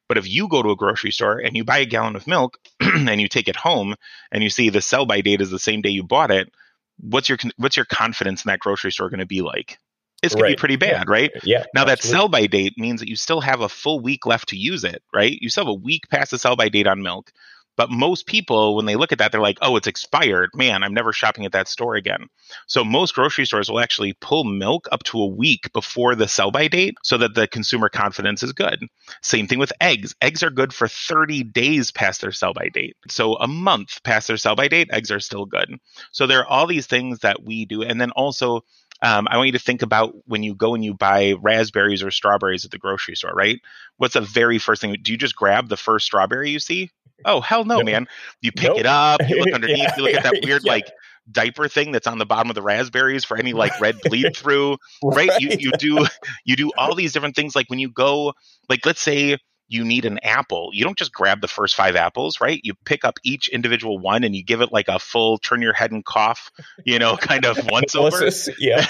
But 0.07 0.19
if 0.19 0.29
you 0.29 0.47
go 0.47 0.61
to 0.61 0.69
a 0.69 0.75
grocery 0.75 1.11
store 1.11 1.39
and 1.39 1.55
you 1.55 1.63
buy 1.63 1.79
a 1.79 1.85
gallon 1.85 2.15
of 2.15 2.27
milk 2.27 2.59
and 2.79 3.19
you 3.19 3.27
take 3.27 3.47
it 3.47 3.55
home 3.55 3.95
and 4.31 4.43
you 4.43 4.49
see 4.49 4.69
the 4.69 4.81
sell 4.81 5.07
by 5.07 5.21
date 5.21 5.41
is 5.41 5.49
the 5.49 5.57
same 5.57 5.81
day 5.81 5.89
you 5.89 6.03
bought 6.03 6.29
it, 6.29 6.53
what's 6.99 7.27
your 7.27 7.39
what's 7.57 7.75
your 7.75 7.85
confidence 7.85 8.45
in 8.45 8.49
that 8.49 8.59
grocery 8.59 8.91
store 8.91 9.09
going 9.09 9.19
to 9.19 9.25
be 9.25 9.41
like? 9.41 9.79
It's 10.21 10.33
going 10.33 10.43
right. 10.43 10.49
to 10.51 10.55
be 10.55 10.59
pretty 10.59 10.75
bad, 10.77 11.05
yeah. 11.07 11.11
right? 11.11 11.31
Yeah. 11.43 11.63
Now 11.73 11.81
absolutely. 11.81 11.95
that 11.95 12.01
sell 12.03 12.29
by 12.29 12.47
date 12.47 12.77
means 12.77 12.99
that 12.99 13.09
you 13.09 13.15
still 13.15 13.41
have 13.41 13.61
a 13.61 13.69
full 13.69 13.99
week 13.99 14.25
left 14.25 14.49
to 14.49 14.55
use 14.55 14.83
it, 14.83 15.01
right? 15.13 15.37
You 15.39 15.49
still 15.49 15.65
have 15.65 15.71
a 15.71 15.73
week 15.73 16.09
past 16.09 16.31
the 16.31 16.39
sell 16.39 16.55
by 16.55 16.69
date 16.69 16.87
on 16.87 17.01
milk 17.01 17.31
But 17.77 17.89
most 17.89 18.25
people, 18.25 18.75
when 18.75 18.85
they 18.85 18.95
look 18.95 19.11
at 19.11 19.17
that, 19.19 19.31
they're 19.31 19.41
like, 19.41 19.57
oh, 19.61 19.75
it's 19.75 19.87
expired. 19.87 20.49
Man, 20.53 20.83
I'm 20.83 20.93
never 20.93 21.11
shopping 21.11 21.45
at 21.45 21.51
that 21.51 21.67
store 21.67 21.95
again. 21.95 22.27
So 22.67 22.83
most 22.83 23.15
grocery 23.15 23.45
stores 23.45 23.69
will 23.69 23.79
actually 23.79 24.13
pull 24.13 24.43
milk 24.43 24.87
up 24.91 25.03
to 25.03 25.19
a 25.19 25.27
week 25.27 25.71
before 25.73 26.15
the 26.15 26.27
sell 26.27 26.51
by 26.51 26.67
date 26.67 26.95
so 27.03 27.17
that 27.17 27.35
the 27.35 27.47
consumer 27.47 27.89
confidence 27.89 28.43
is 28.43 28.53
good. 28.53 28.85
Same 29.21 29.47
thing 29.47 29.59
with 29.59 29.73
eggs. 29.81 30.15
Eggs 30.21 30.43
are 30.43 30.49
good 30.49 30.73
for 30.73 30.87
30 30.87 31.43
days 31.43 31.91
past 31.91 32.21
their 32.21 32.31
sell 32.31 32.53
by 32.53 32.69
date. 32.69 32.95
So 33.09 33.35
a 33.35 33.47
month 33.47 34.01
past 34.03 34.27
their 34.27 34.37
sell 34.37 34.55
by 34.55 34.67
date, 34.67 34.89
eggs 34.91 35.11
are 35.11 35.19
still 35.19 35.45
good. 35.45 35.77
So 36.11 36.27
there 36.27 36.39
are 36.39 36.47
all 36.47 36.67
these 36.67 36.87
things 36.87 37.19
that 37.19 37.43
we 37.43 37.65
do. 37.65 37.83
And 37.83 37.99
then 37.99 38.11
also, 38.11 38.63
um, 39.01 39.27
I 39.29 39.37
want 39.37 39.47
you 39.47 39.53
to 39.53 39.59
think 39.59 39.81
about 39.81 40.15
when 40.25 40.43
you 40.43 40.55
go 40.55 40.73
and 40.73 40.83
you 40.83 40.93
buy 40.93 41.33
raspberries 41.41 42.01
or 42.01 42.11
strawberries 42.11 42.65
at 42.65 42.71
the 42.71 42.77
grocery 42.77 43.15
store, 43.15 43.33
right? 43.33 43.59
What's 43.97 44.13
the 44.13 44.21
very 44.21 44.57
first 44.57 44.81
thing? 44.81 44.95
Do 45.01 45.11
you 45.11 45.17
just 45.17 45.35
grab 45.35 45.67
the 45.67 45.77
first 45.77 46.05
strawberry 46.05 46.49
you 46.49 46.59
see? 46.59 46.89
Oh, 47.23 47.41
hell 47.41 47.65
no, 47.65 47.81
man. 47.81 48.07
You 48.41 48.51
pick 48.51 48.69
nope. 48.69 48.79
it 48.79 48.85
up, 48.85 49.21
you 49.27 49.37
look 49.37 49.51
underneath, 49.53 49.77
yeah, 49.77 49.93
you 49.97 50.03
look 50.03 50.13
at 50.13 50.23
that 50.23 50.39
weird, 50.43 50.63
yeah. 50.63 50.71
like, 50.71 50.91
diaper 51.31 51.67
thing 51.67 51.91
that's 51.91 52.05
on 52.05 52.19
the 52.19 52.25
bottom 52.25 52.51
of 52.51 52.55
the 52.55 52.61
raspberries 52.61 53.23
for 53.23 53.35
any 53.35 53.51
like 53.51 53.71
red 53.81 53.99
bleed 54.03 54.31
through 54.37 54.77
right, 55.03 55.27
right? 55.29 55.41
You, 55.41 55.57
you 55.57 55.71
do 55.71 56.05
you 56.43 56.55
do 56.55 56.71
all 56.77 56.93
these 56.93 57.13
different 57.13 57.35
things 57.35 57.55
like 57.55 57.67
when 57.67 57.79
you 57.79 57.89
go 57.89 58.33
like 58.69 58.85
let's 58.85 59.01
say 59.01 59.35
you 59.67 59.83
need 59.83 60.05
an 60.05 60.19
apple. 60.19 60.69
You 60.73 60.83
don't 60.83 60.97
just 60.97 61.11
grab 61.11 61.41
the 61.41 61.47
first 61.47 61.75
five 61.75 61.95
apples, 61.95 62.39
right? 62.39 62.59
You 62.63 62.73
pick 62.85 63.03
up 63.03 63.15
each 63.23 63.47
individual 63.47 63.97
one 63.97 64.23
and 64.23 64.35
you 64.35 64.43
give 64.43 64.61
it 64.61 64.71
like 64.71 64.87
a 64.87 64.99
full 64.99 65.37
turn 65.37 65.61
your 65.61 65.73
head 65.73 65.91
and 65.91 66.05
cough, 66.05 66.51
you 66.85 66.99
know, 66.99 67.17
kind 67.17 67.45
of 67.45 67.57
once 67.71 67.95
over. 67.95 68.29
Yeah. 68.59 68.85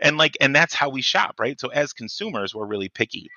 and 0.00 0.16
like, 0.16 0.36
and 0.40 0.54
that's 0.54 0.74
how 0.74 0.88
we 0.88 1.02
shop, 1.02 1.34
right? 1.38 1.60
So 1.60 1.68
as 1.68 1.92
consumers, 1.92 2.54
we're 2.54 2.66
really 2.66 2.88
picky. 2.88 3.28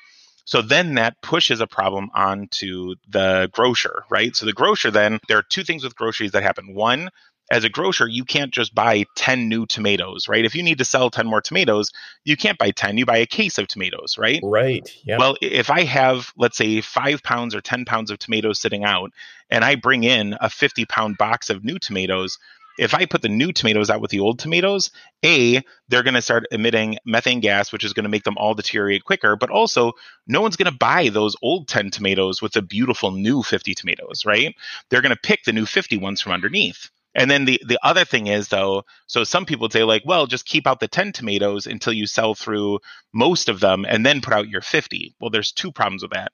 So 0.46 0.62
then 0.62 0.96
that 0.96 1.22
pushes 1.22 1.62
a 1.62 1.68
problem 1.68 2.10
onto 2.14 2.96
the 3.10 3.50
grocer, 3.52 4.04
right? 4.10 4.36
So 4.36 4.46
the 4.46 4.54
grocer 4.54 4.92
then, 4.92 5.20
there 5.28 5.38
are 5.38 5.44
two 5.44 5.64
things 5.64 5.84
with 5.84 5.96
groceries 5.96 6.32
that 6.32 6.44
happen. 6.44 6.74
One, 6.74 7.10
as 7.52 7.66
a 7.66 7.70
grocer, 7.70 8.08
you 8.08 8.24
can't 8.24 8.52
just 8.52 8.74
buy 8.74 9.04
10 9.16 9.50
new 9.50 9.66
tomatoes, 9.66 10.30
right? 10.30 10.46
If 10.46 10.56
you 10.56 10.64
need 10.64 10.78
to 10.78 10.86
sell 10.86 11.10
10 11.10 11.28
more 11.28 11.42
tomatoes, 11.42 11.92
you 12.24 12.38
can't 12.38 12.58
buy 12.58 12.72
10. 12.72 12.98
You 12.98 13.06
buy 13.06 13.18
a 13.18 13.26
case 13.26 13.58
of 13.58 13.68
tomatoes, 13.68 14.18
right? 14.18 14.40
Right. 14.42 14.90
Yeah. 15.04 15.18
Well, 15.18 15.36
if 15.42 15.70
I 15.70 15.84
have, 15.84 16.32
let's 16.38 16.58
say, 16.58 16.80
five 16.80 17.22
pounds 17.24 17.54
or 17.54 17.60
10 17.60 17.84
pounds 17.84 18.10
of 18.10 18.20
tomatoes 18.20 18.60
sitting 18.60 18.86
out, 18.86 19.12
and 19.50 19.66
I 19.66 19.76
bring 19.76 20.06
in 20.06 20.38
a 20.40 20.50
50 20.50 20.86
pound 20.86 21.18
box 21.18 21.50
of 21.50 21.64
new 21.64 21.78
tomatoes, 21.78 22.38
if 22.82 22.96
I 22.96 23.06
put 23.06 23.22
the 23.22 23.30
new 23.30 23.54
tomatoes 23.54 23.92
out 23.92 24.02
with 24.02 24.10
the 24.10 24.20
old 24.20 24.40
tomatoes, 24.40 24.90
A, 25.24 25.62
they're 25.88 26.02
going 26.02 26.16
to 26.16 26.22
start 26.22 26.48
emitting 26.52 26.98
methane 27.06 27.40
gas, 27.40 27.72
which 27.72 27.84
is 27.84 27.94
going 27.94 28.06
to 28.06 28.10
make 28.10 28.24
them 28.24 28.38
all 28.40 28.56
deteriorate 28.56 29.06
quicker. 29.06 29.36
But 29.36 29.52
also, 29.52 29.94
no 30.26 30.42
one's 30.42 30.56
going 30.56 30.72
to 30.72 30.78
buy 30.78 31.10
those 31.10 31.36
old 31.44 31.68
10 31.68 31.92
tomatoes 31.92 32.42
with 32.42 32.54
the 32.54 32.62
beautiful 32.64 33.12
new 33.12 33.44
50 33.44 33.76
tomatoes, 33.76 34.26
right? 34.26 34.56
They're 34.90 35.04
going 35.04 35.16
to 35.16 35.22
pick 35.22 35.44
the 35.44 35.54
new 35.54 35.68
50 35.68 35.98
ones 35.98 36.22
from 36.22 36.32
underneath. 36.32 36.90
And 37.14 37.30
then 37.30 37.46
the 37.46 37.62
the 37.68 37.78
other 37.84 38.06
thing 38.06 38.28
is 38.28 38.48
though, 38.48 38.84
so 39.06 39.26
some 39.26 39.46
people 39.46 39.70
say 39.70 39.84
like, 39.84 40.04
well, 40.06 40.28
just 40.28 40.46
keep 40.46 40.66
out 40.66 40.80
the 40.80 40.88
10 40.88 41.12
tomatoes 41.12 41.68
until 41.68 41.92
you 41.94 42.08
sell 42.08 42.34
through 42.34 42.80
most 43.14 43.50
of 43.50 43.60
them 43.60 43.86
and 43.86 44.06
then 44.06 44.22
put 44.22 44.34
out 44.34 44.48
your 44.50 44.62
50. 44.62 45.14
Well, 45.20 45.30
there's 45.30 45.52
two 45.52 45.74
problems 45.74 46.04
with 46.04 46.12
that. 46.12 46.32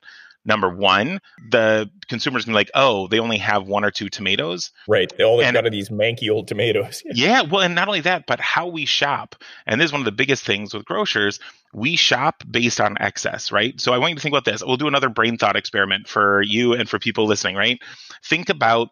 Number 0.48 0.70
one, 0.70 1.20
the 1.50 1.90
consumers 2.08 2.44
can 2.44 2.52
be 2.52 2.54
like, 2.54 2.70
oh, 2.74 3.06
they 3.06 3.18
only 3.18 3.36
have 3.36 3.68
one 3.68 3.84
or 3.84 3.90
two 3.90 4.08
tomatoes. 4.08 4.70
Right. 4.88 5.12
They've 5.14 5.26
and, 5.26 5.52
got 5.52 5.66
are 5.66 5.70
these 5.70 5.90
manky 5.90 6.30
old 6.30 6.48
tomatoes. 6.48 7.02
yeah. 7.12 7.42
Well, 7.42 7.60
and 7.60 7.74
not 7.74 7.86
only 7.86 8.00
that, 8.00 8.26
but 8.26 8.40
how 8.40 8.68
we 8.68 8.86
shop. 8.86 9.36
And 9.66 9.78
this 9.78 9.88
is 9.88 9.92
one 9.92 10.00
of 10.00 10.06
the 10.06 10.12
biggest 10.12 10.46
things 10.46 10.72
with 10.72 10.86
grocers. 10.86 11.38
We 11.74 11.96
shop 11.96 12.42
based 12.50 12.80
on 12.80 12.96
excess, 12.98 13.52
right? 13.52 13.78
So 13.78 13.92
I 13.92 13.98
want 13.98 14.12
you 14.12 14.16
to 14.16 14.22
think 14.22 14.32
about 14.32 14.46
this. 14.46 14.64
We'll 14.64 14.78
do 14.78 14.88
another 14.88 15.10
brain 15.10 15.36
thought 15.36 15.54
experiment 15.54 16.08
for 16.08 16.40
you 16.40 16.72
and 16.72 16.88
for 16.88 16.98
people 16.98 17.26
listening, 17.26 17.54
right? 17.54 17.78
Think 18.24 18.48
about 18.48 18.88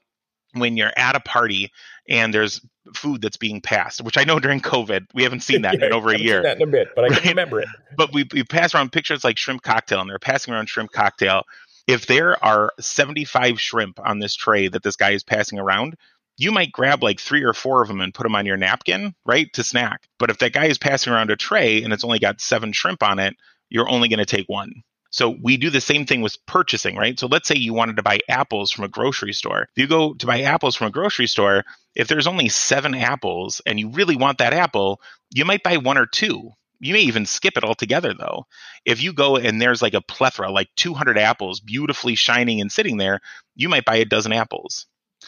when 0.58 0.76
you're 0.76 0.92
at 0.96 1.16
a 1.16 1.20
party 1.20 1.72
and 2.08 2.32
there's 2.32 2.60
food 2.94 3.20
that's 3.20 3.36
being 3.36 3.60
passed, 3.60 4.00
which 4.02 4.18
I 4.18 4.24
know 4.24 4.38
during 4.38 4.60
COVID 4.60 5.06
we 5.14 5.22
haven't 5.22 5.40
seen 5.40 5.62
that 5.62 5.78
yeah, 5.80 5.86
in 5.86 5.92
over 5.92 6.10
a 6.10 6.18
year. 6.18 6.42
that 6.42 6.56
in 6.56 6.68
a 6.68 6.70
bit, 6.70 6.88
but 6.94 7.04
I 7.04 7.08
right? 7.08 7.20
can 7.20 7.30
remember 7.30 7.60
it. 7.60 7.68
But 7.96 8.12
we, 8.12 8.26
we 8.32 8.44
pass 8.44 8.74
around 8.74 8.92
pictures 8.92 9.24
like 9.24 9.38
shrimp 9.38 9.62
cocktail, 9.62 10.00
and 10.00 10.08
they're 10.08 10.18
passing 10.18 10.54
around 10.54 10.68
shrimp 10.68 10.92
cocktail. 10.92 11.44
If 11.86 12.06
there 12.06 12.42
are 12.44 12.72
75 12.80 13.60
shrimp 13.60 14.00
on 14.00 14.18
this 14.18 14.34
tray 14.34 14.68
that 14.68 14.82
this 14.82 14.96
guy 14.96 15.12
is 15.12 15.22
passing 15.22 15.58
around, 15.58 15.96
you 16.36 16.52
might 16.52 16.72
grab 16.72 17.02
like 17.02 17.20
three 17.20 17.44
or 17.44 17.54
four 17.54 17.82
of 17.82 17.88
them 17.88 18.00
and 18.00 18.12
put 18.12 18.24
them 18.24 18.34
on 18.34 18.46
your 18.46 18.56
napkin, 18.56 19.14
right, 19.24 19.52
to 19.54 19.64
snack. 19.64 20.08
But 20.18 20.30
if 20.30 20.38
that 20.38 20.52
guy 20.52 20.66
is 20.66 20.78
passing 20.78 21.12
around 21.12 21.30
a 21.30 21.36
tray 21.36 21.82
and 21.82 21.92
it's 21.92 22.04
only 22.04 22.18
got 22.18 22.40
seven 22.40 22.72
shrimp 22.72 23.02
on 23.02 23.18
it, 23.18 23.36
you're 23.70 23.88
only 23.88 24.08
going 24.08 24.18
to 24.18 24.26
take 24.26 24.48
one. 24.48 24.82
So 25.16 25.30
we 25.30 25.56
do 25.56 25.70
the 25.70 25.80
same 25.80 26.04
thing 26.04 26.20
with 26.20 26.36
purchasing, 26.44 26.94
right? 26.94 27.18
So 27.18 27.26
let's 27.26 27.48
say 27.48 27.56
you 27.56 27.72
wanted 27.72 27.96
to 27.96 28.02
buy 28.02 28.20
apples 28.28 28.70
from 28.70 28.84
a 28.84 28.88
grocery 28.88 29.32
store. 29.32 29.62
If 29.62 29.80
you 29.80 29.86
go 29.86 30.12
to 30.12 30.26
buy 30.26 30.42
apples 30.42 30.76
from 30.76 30.88
a 30.88 30.90
grocery 30.90 31.26
store, 31.26 31.64
if 31.94 32.06
there's 32.06 32.26
only 32.26 32.50
seven 32.50 32.94
apples 32.94 33.62
and 33.64 33.80
you 33.80 33.88
really 33.88 34.16
want 34.16 34.36
that 34.38 34.52
apple, 34.52 35.00
you 35.34 35.46
might 35.46 35.62
buy 35.62 35.78
one 35.78 35.96
or 35.96 36.04
two. 36.04 36.50
You 36.80 36.92
may 36.92 37.00
even 37.00 37.24
skip 37.24 37.56
it 37.56 37.64
altogether, 37.64 38.12
though. 38.12 38.44
If 38.84 39.02
you 39.02 39.14
go 39.14 39.36
and 39.36 39.58
there's 39.58 39.80
like 39.80 39.94
a 39.94 40.02
plethora, 40.02 40.50
like 40.50 40.68
200 40.76 41.16
apples 41.16 41.60
beautifully 41.60 42.14
shining 42.14 42.60
and 42.60 42.70
sitting 42.70 42.98
there, 42.98 43.20
you 43.54 43.70
might 43.70 43.86
buy 43.86 43.96
a 43.96 44.04
dozen 44.04 44.34
apples. 44.34 44.84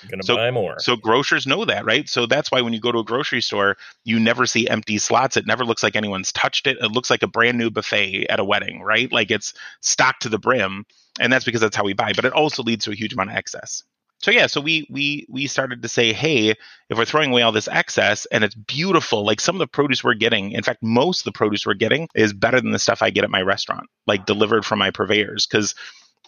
Gonna 0.09 0.22
so, 0.22 0.36
buy 0.36 0.51
more. 0.51 0.78
So 0.78 0.96
grocers 0.96 1.46
know 1.46 1.64
that, 1.64 1.84
right? 1.84 2.09
So 2.09 2.26
that's 2.26 2.51
why 2.51 2.61
when 2.61 2.72
you 2.72 2.80
go 2.80 2.92
to 2.92 2.99
a 2.99 3.05
grocery 3.05 3.40
store, 3.40 3.76
you 4.05 4.20
never 4.20 4.46
see 4.46 4.68
empty 4.68 4.99
slots. 4.99 5.36
It 5.36 5.46
never 5.46 5.64
looks 5.64 5.82
like 5.82 5.96
anyone's 5.96 6.32
touched 6.32 6.66
it. 6.66 6.78
It 6.80 6.92
looks 6.92 7.11
like 7.11 7.22
a 7.22 7.28
brand 7.28 7.59
new 7.59 7.70
buffet 7.70 8.26
at 8.28 8.40
a 8.40 8.44
wedding, 8.44 8.82
right? 8.82 9.11
Like 9.11 9.30
it's 9.30 9.55
stocked 9.80 10.22
to 10.22 10.28
the 10.28 10.38
brim, 10.38 10.86
and 11.20 11.32
that's 11.32 11.44
because 11.44 11.61
that's 11.61 11.76
how 11.76 11.84
we 11.84 11.94
buy. 11.94 12.12
But 12.14 12.24
it 12.24 12.32
also 12.32 12.62
leads 12.62 12.84
to 12.84 12.92
a 12.92 12.94
huge 12.94 13.12
amount 13.12 13.30
of 13.30 13.36
excess. 13.36 13.82
So 14.20 14.32
yeah, 14.32 14.46
so 14.46 14.61
we 14.61 14.86
we 14.90 15.26
we 15.28 15.46
started 15.46 15.82
to 15.82 15.88
say, 15.88 16.12
hey, 16.12 16.51
if 16.51 16.99
we're 16.99 17.05
throwing 17.05 17.30
away 17.30 17.42
all 17.42 17.53
this 17.53 17.68
excess 17.68 18.26
and 18.26 18.42
it's 18.42 18.55
beautiful, 18.55 19.24
like 19.24 19.40
some 19.40 19.55
of 19.55 19.61
the 19.61 19.68
produce 19.68 20.03
we're 20.03 20.14
getting, 20.14 20.51
in 20.53 20.64
fact, 20.64 20.82
most 20.82 21.20
of 21.20 21.24
the 21.24 21.32
produce 21.32 21.64
we're 21.64 21.74
getting 21.74 22.09
is 22.16 22.32
better 22.32 22.61
than 22.61 22.72
the 22.72 22.80
stuff 22.80 23.01
I 23.01 23.11
get 23.11 23.22
at 23.22 23.30
my 23.30 23.42
restaurant, 23.42 23.86
like 24.09 24.26
delivered 24.26 24.64
from 24.64 24.80
my 24.80 24.90
purveyors, 24.90 25.46
because 25.46 25.76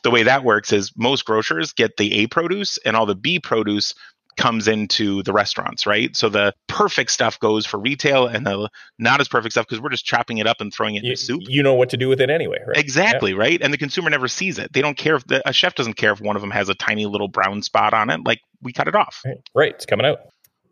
the 0.03 0.11
way 0.11 0.25
that 0.25 0.45
works 0.45 0.73
is 0.73 0.93
most 0.97 1.25
grocers 1.25 1.73
get 1.73 1.97
the 1.97 2.21
A 2.21 2.27
produce 2.27 2.79
and 2.85 2.97
all 2.97 3.07
the 3.07 3.15
B 3.15 3.39
produce 3.39 3.95
comes 4.37 4.69
into 4.69 5.23
the 5.23 5.33
restaurants, 5.33 5.87
right? 5.87 6.17
So 6.17 6.29
the 6.29 6.55
perfect 6.67 7.11
stuff 7.11 7.39
goes 7.41 7.67
for 7.67 7.79
retail 7.79 8.27
and 8.27 8.47
the 8.47 8.71
not 8.99 9.21
as 9.21 9.29
perfect 9.29 9.53
stuff 9.53 9.67
because 9.67 9.83
we're 9.83 9.91
just 9.91 10.05
chopping 10.05 10.39
it 10.39 10.47
up 10.47 10.61
and 10.61 10.73
throwing 10.73 10.95
it 10.95 11.05
you, 11.05 11.11
in 11.11 11.17
soup. 11.17 11.43
You 11.47 11.63
know 11.63 11.75
what 11.75 11.91
to 11.91 11.97
do 11.97 12.09
with 12.09 12.21
it 12.21 12.31
anyway, 12.31 12.59
right? 12.67 12.77
Exactly, 12.77 13.33
yeah. 13.33 13.39
right? 13.39 13.61
And 13.61 13.73
the 13.73 13.79
consumer 13.79 14.09
never 14.09 14.29
sees 14.29 14.59
it. 14.59 14.73
They 14.73 14.81
don't 14.81 14.97
care 14.97 15.17
if 15.17 15.27
the, 15.27 15.47
a 15.47 15.53
chef 15.53 15.75
doesn't 15.75 15.95
care 15.95 16.13
if 16.13 16.21
one 16.21 16.37
of 16.37 16.43
them 16.43 16.51
has 16.51 16.69
a 16.69 16.75
tiny 16.75 17.07
little 17.07 17.29
brown 17.29 17.63
spot 17.63 17.93
on 17.93 18.09
it. 18.09 18.21
Like 18.25 18.41
we 18.63 18.73
cut 18.73 18.89
it 18.89 18.95
off. 18.95 19.21
Right, 19.25 19.37
right. 19.55 19.75
it's 19.75 19.87
coming 19.87 20.07
out. 20.07 20.21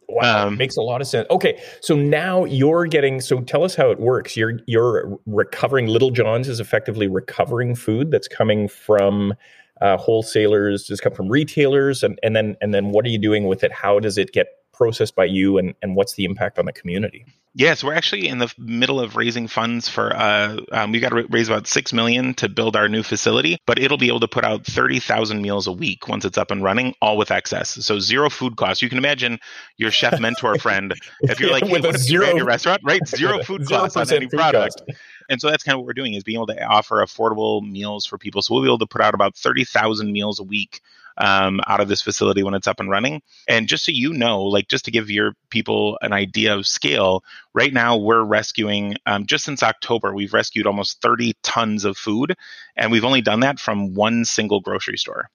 Wow, 0.09 0.48
um, 0.48 0.56
makes 0.56 0.76
a 0.76 0.82
lot 0.82 1.02
of 1.02 1.06
sense. 1.06 1.26
Okay, 1.30 1.61
so 1.80 1.94
now 1.94 2.44
you're 2.44 2.86
getting. 2.86 3.20
So 3.20 3.40
tell 3.40 3.62
us 3.62 3.74
how 3.74 3.90
it 3.90 4.00
works. 4.00 4.36
You're 4.36 4.61
you're 4.66 5.18
recovering. 5.26 5.86
Little 5.86 6.11
John's 6.11 6.48
is 6.48 6.61
effectively 6.61 7.09
recovering 7.09 7.74
food 7.74 8.11
that's 8.11 8.28
coming 8.28 8.68
from 8.68 9.34
uh, 9.82 9.98
wholesalers. 9.98 10.86
Does 10.86 11.00
come 11.00 11.12
from 11.12 11.28
retailers, 11.28 12.02
and 12.02 12.18
and 12.22 12.34
then 12.34 12.56
and 12.62 12.72
then 12.72 12.90
what 12.90 13.04
are 13.04 13.11
you 13.11 13.18
doing 13.18 13.46
with 13.46 13.62
it? 13.62 13.70
How 13.70 14.00
does 14.00 14.16
it 14.16 14.32
get 14.32 14.46
processed 14.78 15.14
by 15.14 15.24
you, 15.24 15.58
and 15.58 15.74
and 15.82 15.94
what's 15.96 16.14
the 16.14 16.24
impact 16.24 16.58
on 16.58 16.64
the 16.64 16.72
community? 16.72 17.26
Yes, 17.54 17.82
we're 17.82 17.94
actually 17.94 18.28
in 18.28 18.38
the 18.38 18.54
middle 18.56 19.00
of 19.00 19.16
raising 19.16 19.48
funds 19.48 19.88
for. 19.88 20.14
Uh, 20.14 20.60
um, 20.70 20.92
we 20.92 21.00
got 21.00 21.08
to 21.08 21.26
raise 21.28 21.48
about 21.48 21.66
six 21.66 21.92
million 21.92 22.32
to 22.34 22.48
build 22.48 22.76
our 22.76 22.88
new 22.88 23.02
facility, 23.02 23.58
but 23.66 23.78
it'll 23.78 23.98
be 23.98 24.06
able 24.06 24.20
to 24.20 24.28
put 24.28 24.44
out 24.44 24.64
thirty 24.64 25.00
thousand 25.00 25.42
meals 25.42 25.66
a 25.66 25.72
week 25.72 26.06
once 26.08 26.24
it's 26.24 26.38
up 26.38 26.52
and 26.52 26.62
running, 26.62 26.94
all 27.02 27.16
with 27.16 27.32
excess. 27.32 27.70
So 27.84 27.98
zero 27.98 28.30
food 28.30 28.56
costs. 28.56 28.80
You 28.80 28.88
can 28.88 28.98
imagine 28.98 29.40
your 29.76 29.90
chef 29.90 30.20
mentor 30.20 30.56
friend 30.60 30.94
if 31.22 31.40
you're 31.40 31.50
like, 31.50 31.64
hey, 31.66 31.80
what 31.80 31.98
zero 31.98 32.34
your 32.34 32.46
restaurant, 32.46 32.80
right? 32.84 33.06
Zero 33.08 33.42
food 33.42 33.66
costs 33.66 33.96
on 33.96 34.10
any 34.12 34.28
product. 34.28 34.86
Cost. 34.86 34.98
And 35.28 35.40
so 35.40 35.50
that's 35.50 35.62
kind 35.62 35.74
of 35.74 35.80
what 35.80 35.86
we're 35.86 35.92
doing 35.94 36.14
is 36.14 36.22
being 36.22 36.36
able 36.36 36.46
to 36.46 36.62
offer 36.64 37.04
affordable 37.04 37.68
meals 37.68 38.06
for 38.06 38.16
people. 38.16 38.40
So 38.40 38.54
we'll 38.54 38.62
be 38.62 38.68
able 38.68 38.78
to 38.78 38.86
put 38.86 39.00
out 39.00 39.14
about 39.14 39.36
thirty 39.36 39.64
thousand 39.64 40.12
meals 40.12 40.38
a 40.38 40.44
week 40.44 40.80
um, 41.18 41.60
out 41.66 41.80
of 41.80 41.88
this 41.88 42.00
facility 42.00 42.42
when 42.42 42.54
it's 42.54 42.66
up 42.66 42.80
and 42.80 42.90
running. 42.90 43.20
And 43.46 43.68
just 43.68 43.84
so 43.84 43.92
you 43.92 44.12
know, 44.12 44.42
like 44.42 44.68
just 44.68 44.84
to 44.86 44.90
give 44.90 45.10
your 45.10 45.34
people 45.50 45.98
an 46.00 46.12
idea 46.12 46.54
of 46.54 46.66
scale, 46.66 47.22
right 47.54 47.72
now 47.72 47.96
we're 47.96 48.22
rescuing, 48.22 48.94
um, 49.06 49.26
just 49.26 49.44
since 49.44 49.62
October, 49.62 50.14
we've 50.14 50.32
rescued 50.32 50.66
almost 50.66 51.02
30 51.02 51.34
tons 51.42 51.84
of 51.84 51.96
food. 51.96 52.34
And 52.76 52.90
we've 52.90 53.04
only 53.04 53.20
done 53.20 53.40
that 53.40 53.58
from 53.58 53.94
one 53.94 54.24
single 54.24 54.60
grocery 54.60 54.96
store. 54.96 55.28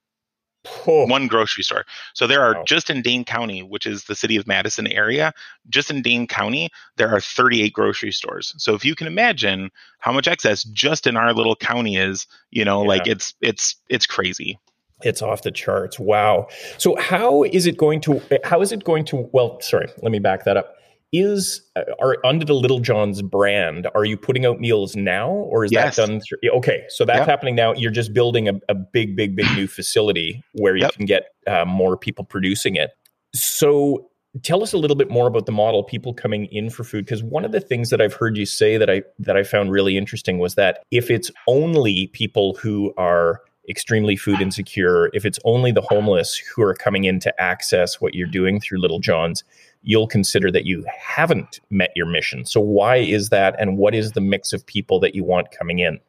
Oh. 0.88 1.05
One 1.07 1.27
grocery 1.27 1.63
store. 1.63 1.84
So 2.13 2.25
there 2.25 2.41
are 2.41 2.53
wow. 2.55 2.63
just 2.65 2.89
in 2.89 3.01
Dane 3.01 3.25
County, 3.25 3.61
which 3.61 3.86
is 3.86 4.05
the 4.05 4.15
city 4.15 4.38
of 4.38 4.47
Madison 4.47 4.88
area, 4.88 5.34
just 5.67 5.91
in 5.91 6.01
Dane 6.01 6.25
County, 6.25 6.69
there 6.95 7.09
are 7.09 7.19
38 7.19 7.73
grocery 7.73 8.13
stores. 8.13 8.53
So 8.57 8.73
if 8.73 8.86
you 8.86 8.95
can 8.95 9.07
imagine 9.07 9.71
how 9.99 10.13
much 10.13 10.27
excess 10.27 10.63
just 10.63 11.05
in 11.05 11.17
our 11.17 11.34
little 11.34 11.57
county 11.57 11.97
is, 11.97 12.27
you 12.49 12.63
know, 12.63 12.81
yeah. 12.84 12.88
like 12.88 13.07
it's 13.07 13.34
it's 13.41 13.75
it's 13.89 14.05
crazy. 14.05 14.57
It's 15.04 15.22
off 15.22 15.41
the 15.43 15.51
charts. 15.51 15.99
Wow. 15.99 16.47
So 16.78 16.95
how 16.97 17.43
is 17.43 17.66
it 17.68 17.78
going 17.78 18.01
to 18.01 18.22
how 18.43 18.62
is 18.62 18.72
it 18.72 18.84
going 18.84 19.06
to 19.06 19.30
well, 19.34 19.60
sorry, 19.62 19.88
let 20.01 20.12
me 20.12 20.20
back 20.20 20.43
that 20.45 20.58
up. 20.58 20.76
is 21.16 21.62
uh, 21.76 21.82
are 21.99 22.18
under 22.26 22.43
the 22.43 22.54
Little 22.56 22.80
John's 22.80 23.22
brand. 23.22 23.88
Are 23.93 24.04
you 24.06 24.18
putting 24.18 24.45
out 24.47 24.60
meals 24.60 24.95
now, 24.95 25.30
or 25.30 25.64
is 25.64 25.72
Yes. 25.72 25.95
that 25.97 26.08
done? 26.08 26.20
Through, 26.22 26.39
okay, 26.58 26.86
so 26.89 27.06
that's 27.06 27.20
Yep. 27.20 27.28
happening 27.28 27.54
now. 27.56 27.74
You're 27.74 27.91
just 27.91 28.14
building 28.14 28.47
a, 28.49 28.54
a 28.68 28.74
big, 28.74 29.16
big, 29.16 29.36
big 29.36 29.45
new 29.56 29.68
facility 29.80 30.43
where 30.54 30.76
you 30.76 30.82
Yep. 30.86 30.93
can 30.93 31.06
get 31.06 31.24
uh, 31.45 31.66
more 31.66 31.97
people 31.97 32.26
producing 32.26 32.76
it. 32.78 32.91
So 33.36 34.10
tell 34.41 34.64
us 34.64 34.74
a 34.74 34.78
little 34.80 34.95
bit 34.95 35.12
more 35.12 35.28
about 35.28 35.45
the 35.45 35.51
model 35.51 35.84
people 35.84 36.14
coming 36.16 36.45
in 36.47 36.70
for 36.72 36.84
food 36.84 37.06
because 37.06 37.22
one 37.22 37.45
of 37.45 37.51
the 37.51 37.60
things 37.60 37.91
that 37.91 38.01
i've 38.01 38.16
heard 38.16 38.36
you 38.36 38.47
say 38.47 38.78
that 38.78 38.89
i 38.89 39.04
that 39.20 39.38
i 39.38 39.43
found 39.43 39.70
really 39.72 39.95
interesting 39.95 40.39
was 40.39 40.56
that 40.56 40.80
if 40.89 41.12
it's 41.12 41.30
only 41.47 42.08
people 42.08 42.56
who 42.56 42.91
are 42.97 43.41
extremely 43.70 44.16
food 44.16 44.41
insecure. 44.41 45.09
If 45.14 45.26
it's 45.26 45.39
only 45.45 45.72
the 45.72 45.82
homeless 45.82 46.36
who 46.38 46.61
are 46.64 46.74
coming 46.74 47.05
in 47.05 47.20
to 47.22 47.41
access 47.41 48.01
what 48.01 48.14
you're 48.14 48.28
doing 48.28 48.59
through 48.59 48.80
little 48.80 48.99
john's 48.99 49.43
you'll 49.84 50.07
consider 50.07 50.49
that 50.49 50.66
you 50.66 50.86
haven't 50.88 51.59
met 51.70 51.91
your 51.95 52.05
mission. 52.05 52.45
So 52.45 52.59
why 52.59 52.97
is 52.97 53.30
that 53.30 53.55
and 53.59 53.78
what 53.78 53.93
is 53.93 54.14
the 54.14 54.22
mix 54.22 54.53
of 54.53 54.66
people 54.66 54.99
that 55.01 55.14
you 55.14 55.24
want 55.24 55.51
coming 55.51 55.80
in 55.80 55.99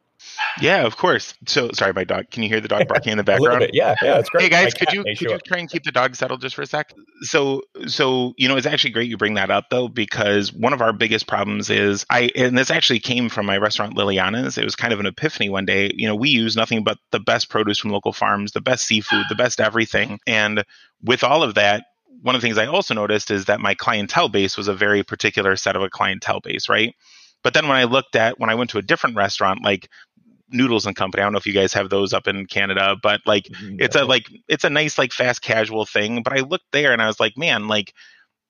Yeah, 0.61 0.85
of 0.85 0.97
course. 0.97 1.33
So 1.47 1.71
sorry, 1.73 1.93
my 1.93 2.03
dog. 2.03 2.29
Can 2.31 2.43
you 2.43 2.49
hear 2.49 2.61
the 2.61 2.67
dog 2.67 2.87
barking 2.87 3.11
in 3.11 3.17
the 3.17 3.23
a 3.23 3.25
background? 3.25 3.59
bit 3.59 3.71
yeah 3.73 3.95
yeah 4.01 4.19
it's 4.19 4.29
great 4.29 4.43
Hey 4.43 4.49
My 4.59 4.63
guys, 4.63 4.73
could 4.73 4.89
cat 4.89 4.93
you 4.93 5.05
could 5.15 5.31
you 5.31 5.39
try 5.45 5.57
and 5.59 5.69
keep 5.69 5.83
the 5.83 5.91
dog 5.91 6.15
settled 6.15 6.41
just 6.41 6.55
for 6.55 6.61
a 6.61 6.65
sec? 6.65 6.93
So 7.21 7.63
so 7.87 8.33
you 8.37 8.47
know 8.47 8.57
it's 8.57 8.67
actually 8.67 8.91
great 8.91 9.09
you 9.09 9.17
bring 9.17 9.35
that 9.35 9.51
up 9.51 9.65
though 9.71 9.87
because 9.87 10.53
one 10.53 10.73
of 10.73 10.81
our 10.81 10.93
biggest 10.93 11.27
problems 11.27 11.69
is 11.69 12.05
I 12.09 12.31
and 12.35 12.57
this 12.57 12.71
actually 12.71 12.99
came 12.99 13.29
from 13.29 13.45
my 13.45 13.57
restaurant 13.57 13.95
Liliana's. 13.95 14.57
It 14.57 14.63
was 14.65 14.75
kind 14.75 14.93
of 14.93 14.99
an 14.99 15.05
epiphany 15.05 15.49
one 15.49 15.65
day. 15.65 15.91
You 15.95 16.07
know 16.07 16.15
we 16.15 16.29
use 16.29 16.55
nothing 16.55 16.83
but 16.83 16.97
the 17.11 17.19
best 17.19 17.49
produce 17.49 17.79
from 17.79 17.91
local 17.91 18.13
farms, 18.13 18.51
the 18.53 18.61
best 18.61 18.85
seafood, 18.85 19.25
the 19.29 19.35
best 19.35 19.61
everything, 19.61 20.19
and 20.27 20.63
with 21.03 21.23
all 21.23 21.43
of 21.43 21.55
that. 21.55 21.85
One 22.21 22.33
of 22.33 22.41
the 22.41 22.47
things 22.47 22.57
I 22.57 22.65
also 22.65 22.93
noticed 22.93 23.29
is 23.29 23.45
that 23.45 23.59
my 23.59 23.75
clientele 23.75 24.29
base 24.29 24.57
was 24.57 24.67
a 24.67 24.73
very 24.73 25.03
particular 25.03 25.55
set 25.57 25.75
of 25.75 25.83
a 25.83 25.89
clientele 25.89 26.39
base, 26.39 26.69
right? 26.69 26.95
But 27.43 27.53
then 27.53 27.67
when 27.67 27.77
I 27.77 27.83
looked 27.83 28.15
at 28.15 28.39
when 28.39 28.49
I 28.49 28.55
went 28.55 28.71
to 28.71 28.79
a 28.79 28.81
different 28.81 29.15
restaurant 29.15 29.63
like 29.63 29.89
Noodles 30.55 30.85
and 30.85 30.95
Company, 30.95 31.21
I 31.21 31.25
don't 31.25 31.33
know 31.33 31.39
if 31.39 31.45
you 31.45 31.53
guys 31.53 31.73
have 31.73 31.89
those 31.89 32.13
up 32.13 32.27
in 32.27 32.45
Canada, 32.45 32.95
but 33.01 33.21
like 33.25 33.45
mm-hmm, 33.45 33.77
it's 33.79 33.95
a 33.95 34.05
like 34.05 34.27
it's 34.47 34.63
a 34.63 34.69
nice 34.69 34.97
like 34.97 35.13
fast 35.13 35.41
casual 35.41 35.85
thing. 35.85 36.23
But 36.23 36.33
i 36.33 36.41
looked 36.41 36.71
there 36.71 36.93
and 36.93 37.01
i 37.01 37.07
was 37.07 37.19
like 37.19 37.37
man 37.37 37.67
like 37.67 37.93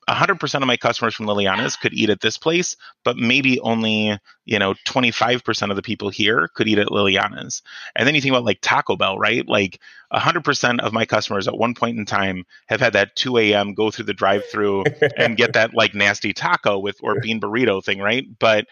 100% 0.08 0.54
of 0.60 0.66
my 0.66 0.76
customers 0.76 1.14
from 1.14 1.26
liliana's 1.26 1.74
could 1.74 1.92
eat 1.92 2.10
at 2.10 2.20
this 2.20 2.38
place 2.38 2.76
but 3.02 3.16
maybe 3.16 3.58
only 3.60 4.16
you 4.44 4.58
know 4.58 4.74
25% 4.86 5.70
of 5.70 5.76
the 5.76 5.82
people 5.82 6.10
here 6.10 6.48
could 6.54 6.68
eat 6.68 6.78
at 6.78 6.88
liliana's. 6.88 7.62
And 7.96 8.06
then 8.06 8.14
you 8.14 8.20
think 8.20 8.32
about 8.32 8.44
like 8.44 8.60
taco 8.62 8.96
bell 8.96 9.18
right? 9.18 9.46
Like 9.48 9.80
100% 10.12 10.80
of 10.80 10.92
my 10.92 11.04
customers 11.06 11.48
at 11.48 11.58
one 11.58 11.74
point 11.74 11.98
in 11.98 12.04
time 12.04 12.44
have 12.66 12.80
had 12.80 12.92
that 12.92 13.16
2 13.16 13.36
a.m 13.38 13.74
go 13.74 13.90
through 13.90 14.04
the 14.04 14.14
drive 14.14 14.44
through 14.46 14.84
and 15.16 15.36
get 15.36 15.54
that 15.54 15.74
like 15.74 15.94
nasty 15.94 16.32
taco 16.32 16.78
with 16.78 16.96
or 17.02 17.20
bean 17.20 17.40
burrito 17.40 17.84
thing 17.84 17.98
right? 17.98 18.26
But 18.38 18.66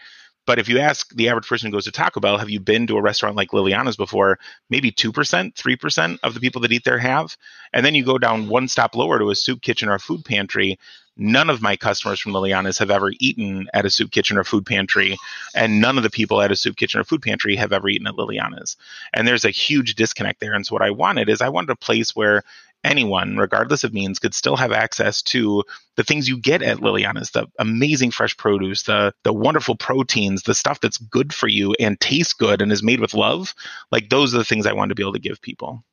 but 0.45 0.59
if 0.59 0.69
you 0.69 0.79
ask 0.79 1.13
the 1.15 1.29
average 1.29 1.47
person 1.47 1.67
who 1.67 1.75
goes 1.75 1.85
to 1.85 1.91
Taco 1.91 2.19
Bell, 2.19 2.37
have 2.37 2.49
you 2.49 2.59
been 2.59 2.87
to 2.87 2.97
a 2.97 3.01
restaurant 3.01 3.35
like 3.35 3.51
Liliana's 3.51 3.95
before? 3.95 4.39
Maybe 4.69 4.91
2%, 4.91 5.11
3% 5.53 6.19
of 6.23 6.33
the 6.33 6.39
people 6.39 6.61
that 6.61 6.71
eat 6.71 6.83
there 6.83 6.99
have. 6.99 7.35
And 7.73 7.85
then 7.85 7.95
you 7.95 8.05
go 8.05 8.17
down 8.17 8.47
one 8.47 8.67
stop 8.67 8.95
lower 8.95 9.19
to 9.19 9.31
a 9.31 9.35
soup 9.35 9.61
kitchen 9.61 9.89
or 9.89 9.95
a 9.95 9.99
food 9.99 10.23
pantry. 10.23 10.79
None 11.17 11.49
of 11.49 11.61
my 11.61 11.75
customers 11.77 12.19
from 12.19 12.33
Liliana's 12.33 12.77
have 12.77 12.91
ever 12.91 13.11
eaten 13.19 13.67
at 13.73 13.85
a 13.85 13.89
soup 13.89 14.11
kitchen 14.11 14.37
or 14.37 14.43
food 14.43 14.65
pantry. 14.65 15.17
And 15.55 15.79
none 15.81 15.97
of 15.97 16.03
the 16.03 16.09
people 16.09 16.41
at 16.41 16.51
a 16.51 16.55
soup 16.55 16.75
kitchen 16.75 16.99
or 16.99 17.05
food 17.05 17.21
pantry 17.21 17.55
have 17.55 17.71
ever 17.71 17.87
eaten 17.89 18.07
at 18.07 18.15
Liliana's. 18.15 18.75
And 19.13 19.27
there's 19.27 19.45
a 19.45 19.49
huge 19.49 19.95
disconnect 19.95 20.41
there. 20.41 20.53
And 20.53 20.65
so 20.65 20.75
what 20.75 20.81
I 20.81 20.91
wanted 20.91 21.29
is 21.29 21.41
I 21.41 21.49
wanted 21.49 21.71
a 21.71 21.75
place 21.75 22.15
where 22.15 22.43
anyone, 22.85 23.37
regardless 23.37 23.83
of 23.83 23.93
means, 23.93 24.19
could 24.19 24.33
still 24.33 24.55
have 24.55 24.71
access 24.71 25.21
to 25.23 25.63
the 25.95 26.03
things 26.03 26.29
you 26.29 26.37
get 26.37 26.61
at 26.61 26.77
Liliana's, 26.77 27.31
the 27.31 27.47
amazing 27.59 28.11
fresh 28.11 28.37
produce, 28.37 28.83
the 28.83 29.13
the 29.23 29.33
wonderful 29.33 29.75
proteins, 29.75 30.43
the 30.43 30.55
stuff 30.55 30.79
that's 30.79 30.97
good 30.97 31.33
for 31.33 31.47
you 31.47 31.75
and 31.79 31.99
tastes 31.99 32.33
good 32.33 32.61
and 32.61 32.71
is 32.71 32.83
made 32.83 32.99
with 32.99 33.13
love. 33.13 33.53
Like 33.91 34.09
those 34.09 34.33
are 34.33 34.37
the 34.37 34.45
things 34.45 34.65
I 34.65 34.73
wanted 34.73 34.89
to 34.89 34.95
be 34.95 35.03
able 35.03 35.13
to 35.13 35.19
give 35.19 35.41
people. 35.41 35.83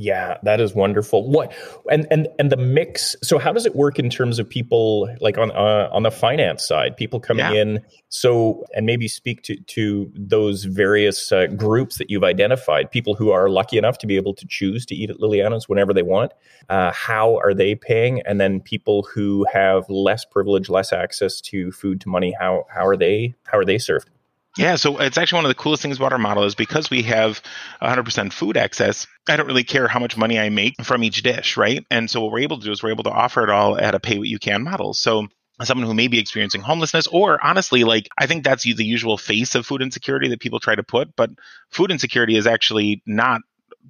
Yeah, 0.00 0.38
that 0.44 0.60
is 0.60 0.76
wonderful. 0.76 1.28
What 1.28 1.52
and 1.90 2.06
and 2.08 2.28
and 2.38 2.52
the 2.52 2.56
mix. 2.56 3.16
So 3.20 3.36
how 3.36 3.52
does 3.52 3.66
it 3.66 3.74
work 3.74 3.98
in 3.98 4.08
terms 4.08 4.38
of 4.38 4.48
people 4.48 5.12
like 5.20 5.36
on 5.38 5.50
uh, 5.50 5.88
on 5.92 6.04
the 6.04 6.12
finance 6.12 6.64
side, 6.66 6.96
people 6.96 7.18
coming 7.18 7.44
Yeah. 7.44 7.60
in? 7.60 7.80
So 8.08 8.64
and 8.76 8.86
maybe 8.86 9.08
speak 9.08 9.42
to 9.42 9.56
to 9.56 10.10
those 10.14 10.64
various 10.64 11.32
uh, 11.32 11.48
groups 11.48 11.98
that 11.98 12.10
you've 12.10 12.22
identified. 12.22 12.92
People 12.92 13.16
who 13.16 13.32
are 13.32 13.48
lucky 13.48 13.76
enough 13.76 13.98
to 13.98 14.06
be 14.06 14.14
able 14.14 14.34
to 14.34 14.46
choose 14.46 14.86
to 14.86 14.94
eat 14.94 15.10
at 15.10 15.16
Liliana's 15.18 15.68
whenever 15.68 15.92
they 15.92 16.02
want. 16.02 16.30
Uh, 16.68 16.92
how 16.92 17.36
are 17.38 17.52
they 17.52 17.74
paying? 17.74 18.22
And 18.22 18.40
then 18.40 18.60
people 18.60 19.02
who 19.12 19.46
have 19.52 19.84
less 19.90 20.24
privilege, 20.24 20.68
less 20.68 20.92
access 20.92 21.40
to 21.40 21.72
food 21.72 22.00
to 22.02 22.08
money. 22.08 22.36
How 22.38 22.66
how 22.72 22.86
are 22.86 22.96
they 22.96 23.34
how 23.46 23.58
are 23.58 23.64
they 23.64 23.78
served? 23.78 24.08
Yeah, 24.58 24.74
so 24.74 24.98
it's 24.98 25.16
actually 25.16 25.36
one 25.38 25.44
of 25.44 25.50
the 25.50 25.54
coolest 25.62 25.82
things 25.82 25.98
about 25.98 26.12
our 26.12 26.18
model 26.18 26.42
is 26.42 26.56
because 26.56 26.90
we 26.90 27.02
have 27.02 27.40
100% 27.80 28.32
food 28.32 28.56
access. 28.56 29.06
I 29.28 29.36
don't 29.36 29.46
really 29.46 29.62
care 29.62 29.86
how 29.86 30.00
much 30.00 30.16
money 30.16 30.38
I 30.38 30.48
make 30.48 30.74
from 30.82 31.04
each 31.04 31.22
dish, 31.22 31.56
right? 31.56 31.86
And 31.92 32.10
so 32.10 32.20
what 32.20 32.32
we're 32.32 32.40
able 32.40 32.58
to 32.58 32.64
do 32.64 32.72
is 32.72 32.82
we're 32.82 32.90
able 32.90 33.04
to 33.04 33.10
offer 33.10 33.44
it 33.44 33.50
all 33.50 33.78
at 33.78 33.94
a 33.94 34.00
pay 34.00 34.18
what 34.18 34.26
you 34.26 34.40
can 34.40 34.64
model. 34.64 34.94
So 34.94 35.28
someone 35.62 35.86
who 35.86 35.94
may 35.94 36.08
be 36.08 36.18
experiencing 36.18 36.60
homelessness 36.60 37.08
or 37.08 37.44
honestly 37.44 37.82
like 37.82 38.08
i 38.16 38.26
think 38.26 38.44
that's 38.44 38.62
the 38.62 38.84
usual 38.84 39.18
face 39.18 39.56
of 39.56 39.66
food 39.66 39.82
insecurity 39.82 40.28
that 40.28 40.38
people 40.38 40.60
try 40.60 40.76
to 40.76 40.84
put 40.84 41.16
but 41.16 41.30
food 41.72 41.90
insecurity 41.90 42.36
is 42.36 42.46
actually 42.46 43.02
not 43.06 43.40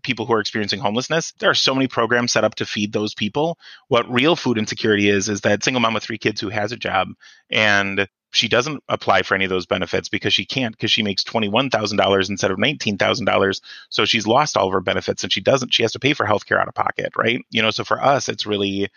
people 0.03 0.25
who 0.25 0.33
are 0.33 0.41
experiencing 0.41 0.81
homelessness 0.81 1.35
there 1.41 1.51
are 1.51 1.55
so 1.55 1.75
many 1.75 1.87
programs 1.87 2.33
set 2.33 2.43
up 2.43 2.55
to 2.55 2.65
feed 2.65 2.91
those 2.91 3.15
people 3.15 3.59
what 3.89 4.11
real 4.11 4.35
food 4.35 4.57
insecurity 4.57 5.11
is 5.11 5.29
is 5.29 5.43
that 5.43 5.63
single 5.63 5.81
mom 5.81 5.93
with 5.93 6.03
three 6.03 6.17
kids 6.17 6.41
who 6.41 6.49
has 6.49 6.73
a 6.73 6.77
job 6.77 7.09
and 7.51 8.09
she 8.39 8.49
doesn't 8.49 8.83
apply 8.89 9.23
for 9.23 9.35
any 9.35 9.45
of 9.45 9.51
those 9.51 9.67
benefits 9.67 10.09
because 10.09 10.33
she 10.33 10.45
can't 10.45 10.75
because 10.75 10.91
she 10.91 11.03
makes 11.03 11.25
$21,000 11.25 12.31
instead 12.31 12.51
of 12.51 12.59
$19,000 12.59 13.61
so 13.89 14.05
she's 14.05 14.27
lost 14.27 14.57
all 14.57 14.67
of 14.67 14.73
her 14.73 14.81
benefits 14.81 15.23
and 15.23 15.33
she 15.33 15.41
doesn't 15.41 15.75
she 15.75 15.83
has 15.83 15.93
to 15.93 15.99
pay 15.99 16.15
for 16.15 16.27
healthcare 16.27 16.61
out 16.61 16.69
of 16.69 16.75
pocket 16.75 17.13
right 17.17 17.45
you 17.51 17.63
know 17.63 17.71
so 17.71 17.85
for 17.85 18.03
us 18.03 18.29
it's 18.29 18.47
really 18.47 18.89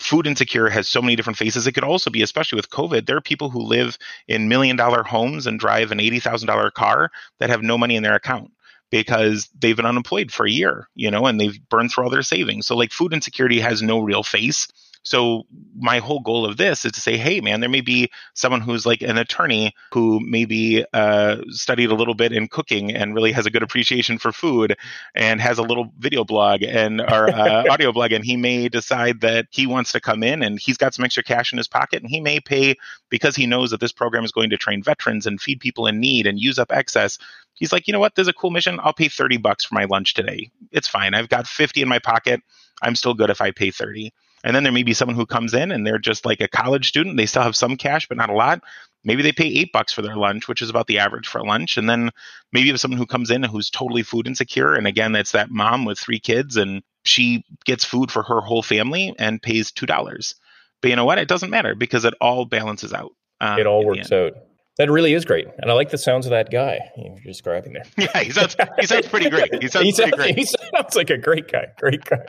food 0.00 0.26
insecure 0.26 0.68
has 0.68 0.88
so 0.88 1.02
many 1.02 1.16
different 1.16 1.38
faces. 1.38 1.66
It 1.66 1.72
could 1.72 1.84
also 1.84 2.10
be, 2.10 2.22
especially 2.22 2.56
with 2.56 2.70
COVID, 2.70 3.06
there 3.06 3.16
are 3.16 3.20
people 3.20 3.50
who 3.50 3.60
live 3.60 3.98
in 4.26 4.48
million 4.48 4.76
dollar 4.76 5.02
homes 5.02 5.46
and 5.46 5.58
drive 5.58 5.90
an 5.90 5.98
$80,000 5.98 6.72
car 6.72 7.10
that 7.40 7.50
have 7.50 7.62
no 7.62 7.76
money 7.76 7.96
in 7.96 8.02
their 8.02 8.14
account 8.14 8.52
because 8.90 9.48
they've 9.58 9.76
been 9.76 9.86
unemployed 9.86 10.30
for 10.30 10.46
a 10.46 10.50
year, 10.50 10.88
you 10.94 11.10
know, 11.10 11.26
and 11.26 11.40
they've 11.40 11.58
burned 11.68 11.90
through 11.90 12.04
all 12.04 12.10
their 12.10 12.22
savings. 12.22 12.66
So, 12.66 12.76
like, 12.76 12.92
food 12.92 13.12
insecurity 13.12 13.60
has 13.60 13.82
no 13.82 13.98
real 13.98 14.22
face. 14.22 14.68
So, 15.08 15.46
my 15.74 16.00
whole 16.00 16.20
goal 16.20 16.44
of 16.44 16.58
this 16.58 16.84
is 16.84 16.92
to 16.92 17.00
say, 17.00 17.16
hey, 17.16 17.40
man, 17.40 17.60
there 17.60 17.70
may 17.70 17.80
be 17.80 18.10
someone 18.34 18.60
who's 18.60 18.84
like 18.84 19.00
an 19.00 19.16
attorney 19.16 19.74
who 19.94 20.20
maybe 20.20 20.84
uh, 20.92 21.38
studied 21.48 21.90
a 21.90 21.94
little 21.94 22.12
bit 22.12 22.30
in 22.30 22.46
cooking 22.46 22.92
and 22.94 23.14
really 23.14 23.32
has 23.32 23.46
a 23.46 23.50
good 23.50 23.62
appreciation 23.62 24.18
for 24.18 24.32
food 24.32 24.76
and 25.14 25.40
has 25.40 25.56
a 25.56 25.62
little 25.62 25.90
video 25.98 26.24
blog 26.24 26.62
and 26.62 27.00
or 27.00 27.30
uh, 27.30 27.64
audio 27.70 27.90
blog, 27.90 28.12
and 28.12 28.22
he 28.22 28.36
may 28.36 28.68
decide 28.68 29.22
that 29.22 29.46
he 29.50 29.66
wants 29.66 29.92
to 29.92 30.00
come 30.00 30.22
in 30.22 30.42
and 30.42 30.58
he's 30.60 30.76
got 30.76 30.92
some 30.92 31.06
extra 31.06 31.22
cash 31.22 31.54
in 31.54 31.56
his 31.56 31.68
pocket, 31.68 32.02
and 32.02 32.10
he 32.10 32.20
may 32.20 32.38
pay 32.38 32.74
because 33.08 33.34
he 33.34 33.46
knows 33.46 33.70
that 33.70 33.80
this 33.80 33.92
program 33.92 34.26
is 34.26 34.32
going 34.32 34.50
to 34.50 34.58
train 34.58 34.82
veterans 34.82 35.24
and 35.24 35.40
feed 35.40 35.58
people 35.58 35.86
in 35.86 35.98
need 35.98 36.26
and 36.26 36.38
use 36.38 36.58
up 36.58 36.70
excess. 36.70 37.16
He's 37.54 37.72
like, 37.72 37.88
you 37.88 37.94
know 37.94 37.98
what? 37.98 38.14
There's 38.14 38.28
a 38.28 38.34
cool 38.34 38.50
mission. 38.50 38.78
I'll 38.82 38.92
pay 38.92 39.08
30 39.08 39.38
bucks 39.38 39.64
for 39.64 39.74
my 39.74 39.84
lunch 39.84 40.12
today. 40.12 40.50
It's 40.70 40.86
fine. 40.86 41.14
I've 41.14 41.30
got 41.30 41.46
50 41.46 41.80
in 41.80 41.88
my 41.88 41.98
pocket. 41.98 42.42
I'm 42.82 42.94
still 42.94 43.14
good 43.14 43.30
if 43.30 43.40
I 43.40 43.52
pay 43.52 43.70
30. 43.70 44.12
And 44.48 44.56
then 44.56 44.62
there 44.62 44.72
may 44.72 44.82
be 44.82 44.94
someone 44.94 45.14
who 45.14 45.26
comes 45.26 45.52
in 45.52 45.70
and 45.70 45.86
they're 45.86 45.98
just 45.98 46.24
like 46.24 46.40
a 46.40 46.48
college 46.48 46.88
student. 46.88 47.18
They 47.18 47.26
still 47.26 47.42
have 47.42 47.54
some 47.54 47.76
cash, 47.76 48.08
but 48.08 48.16
not 48.16 48.30
a 48.30 48.34
lot. 48.34 48.62
Maybe 49.04 49.22
they 49.22 49.30
pay 49.30 49.44
eight 49.46 49.72
bucks 49.74 49.92
for 49.92 50.00
their 50.00 50.16
lunch, 50.16 50.48
which 50.48 50.62
is 50.62 50.70
about 50.70 50.86
the 50.86 50.98
average 51.00 51.28
for 51.28 51.44
lunch. 51.44 51.76
And 51.76 51.86
then 51.88 52.10
maybe 52.50 52.66
you 52.68 52.72
have 52.72 52.80
someone 52.80 52.96
who 52.96 53.04
comes 53.04 53.30
in 53.30 53.42
who's 53.42 53.68
totally 53.68 54.02
food 54.02 54.26
insecure. 54.26 54.74
And 54.74 54.86
again, 54.86 55.12
that's 55.12 55.32
that 55.32 55.50
mom 55.50 55.84
with 55.84 55.98
three 55.98 56.18
kids 56.18 56.56
and 56.56 56.82
she 57.04 57.44
gets 57.66 57.84
food 57.84 58.10
for 58.10 58.22
her 58.22 58.40
whole 58.40 58.62
family 58.62 59.14
and 59.18 59.42
pays 59.42 59.70
$2. 59.70 60.34
But 60.80 60.88
you 60.88 60.96
know 60.96 61.04
what? 61.04 61.18
It 61.18 61.28
doesn't 61.28 61.50
matter 61.50 61.74
because 61.74 62.06
it 62.06 62.14
all 62.20 62.46
balances 62.46 62.94
out. 62.94 63.12
uh, 63.42 63.56
It 63.60 63.66
all 63.66 63.84
works 63.84 64.10
out. 64.10 64.32
That 64.78 64.90
really 64.92 65.12
is 65.12 65.24
great, 65.24 65.48
and 65.58 65.72
I 65.72 65.74
like 65.74 65.90
the 65.90 65.98
sounds 65.98 66.24
of 66.24 66.30
that 66.30 66.52
guy 66.52 66.78
you're 66.96 67.18
describing 67.24 67.72
there. 67.72 67.82
Yeah, 67.98 68.22
he 68.22 68.30
sounds, 68.30 68.54
he 68.78 68.86
sounds 68.86 69.08
pretty 69.08 69.28
great. 69.28 69.60
He 69.60 69.66
sounds 69.74 69.86
he, 69.86 69.92
pretty 69.92 70.10
sounds, 70.10 70.14
great. 70.14 70.38
he 70.38 70.44
sounds 70.44 70.94
like 70.94 71.10
a 71.10 71.18
great 71.18 71.50
guy. 71.50 71.66
Great 71.80 72.04
guy. 72.04 72.24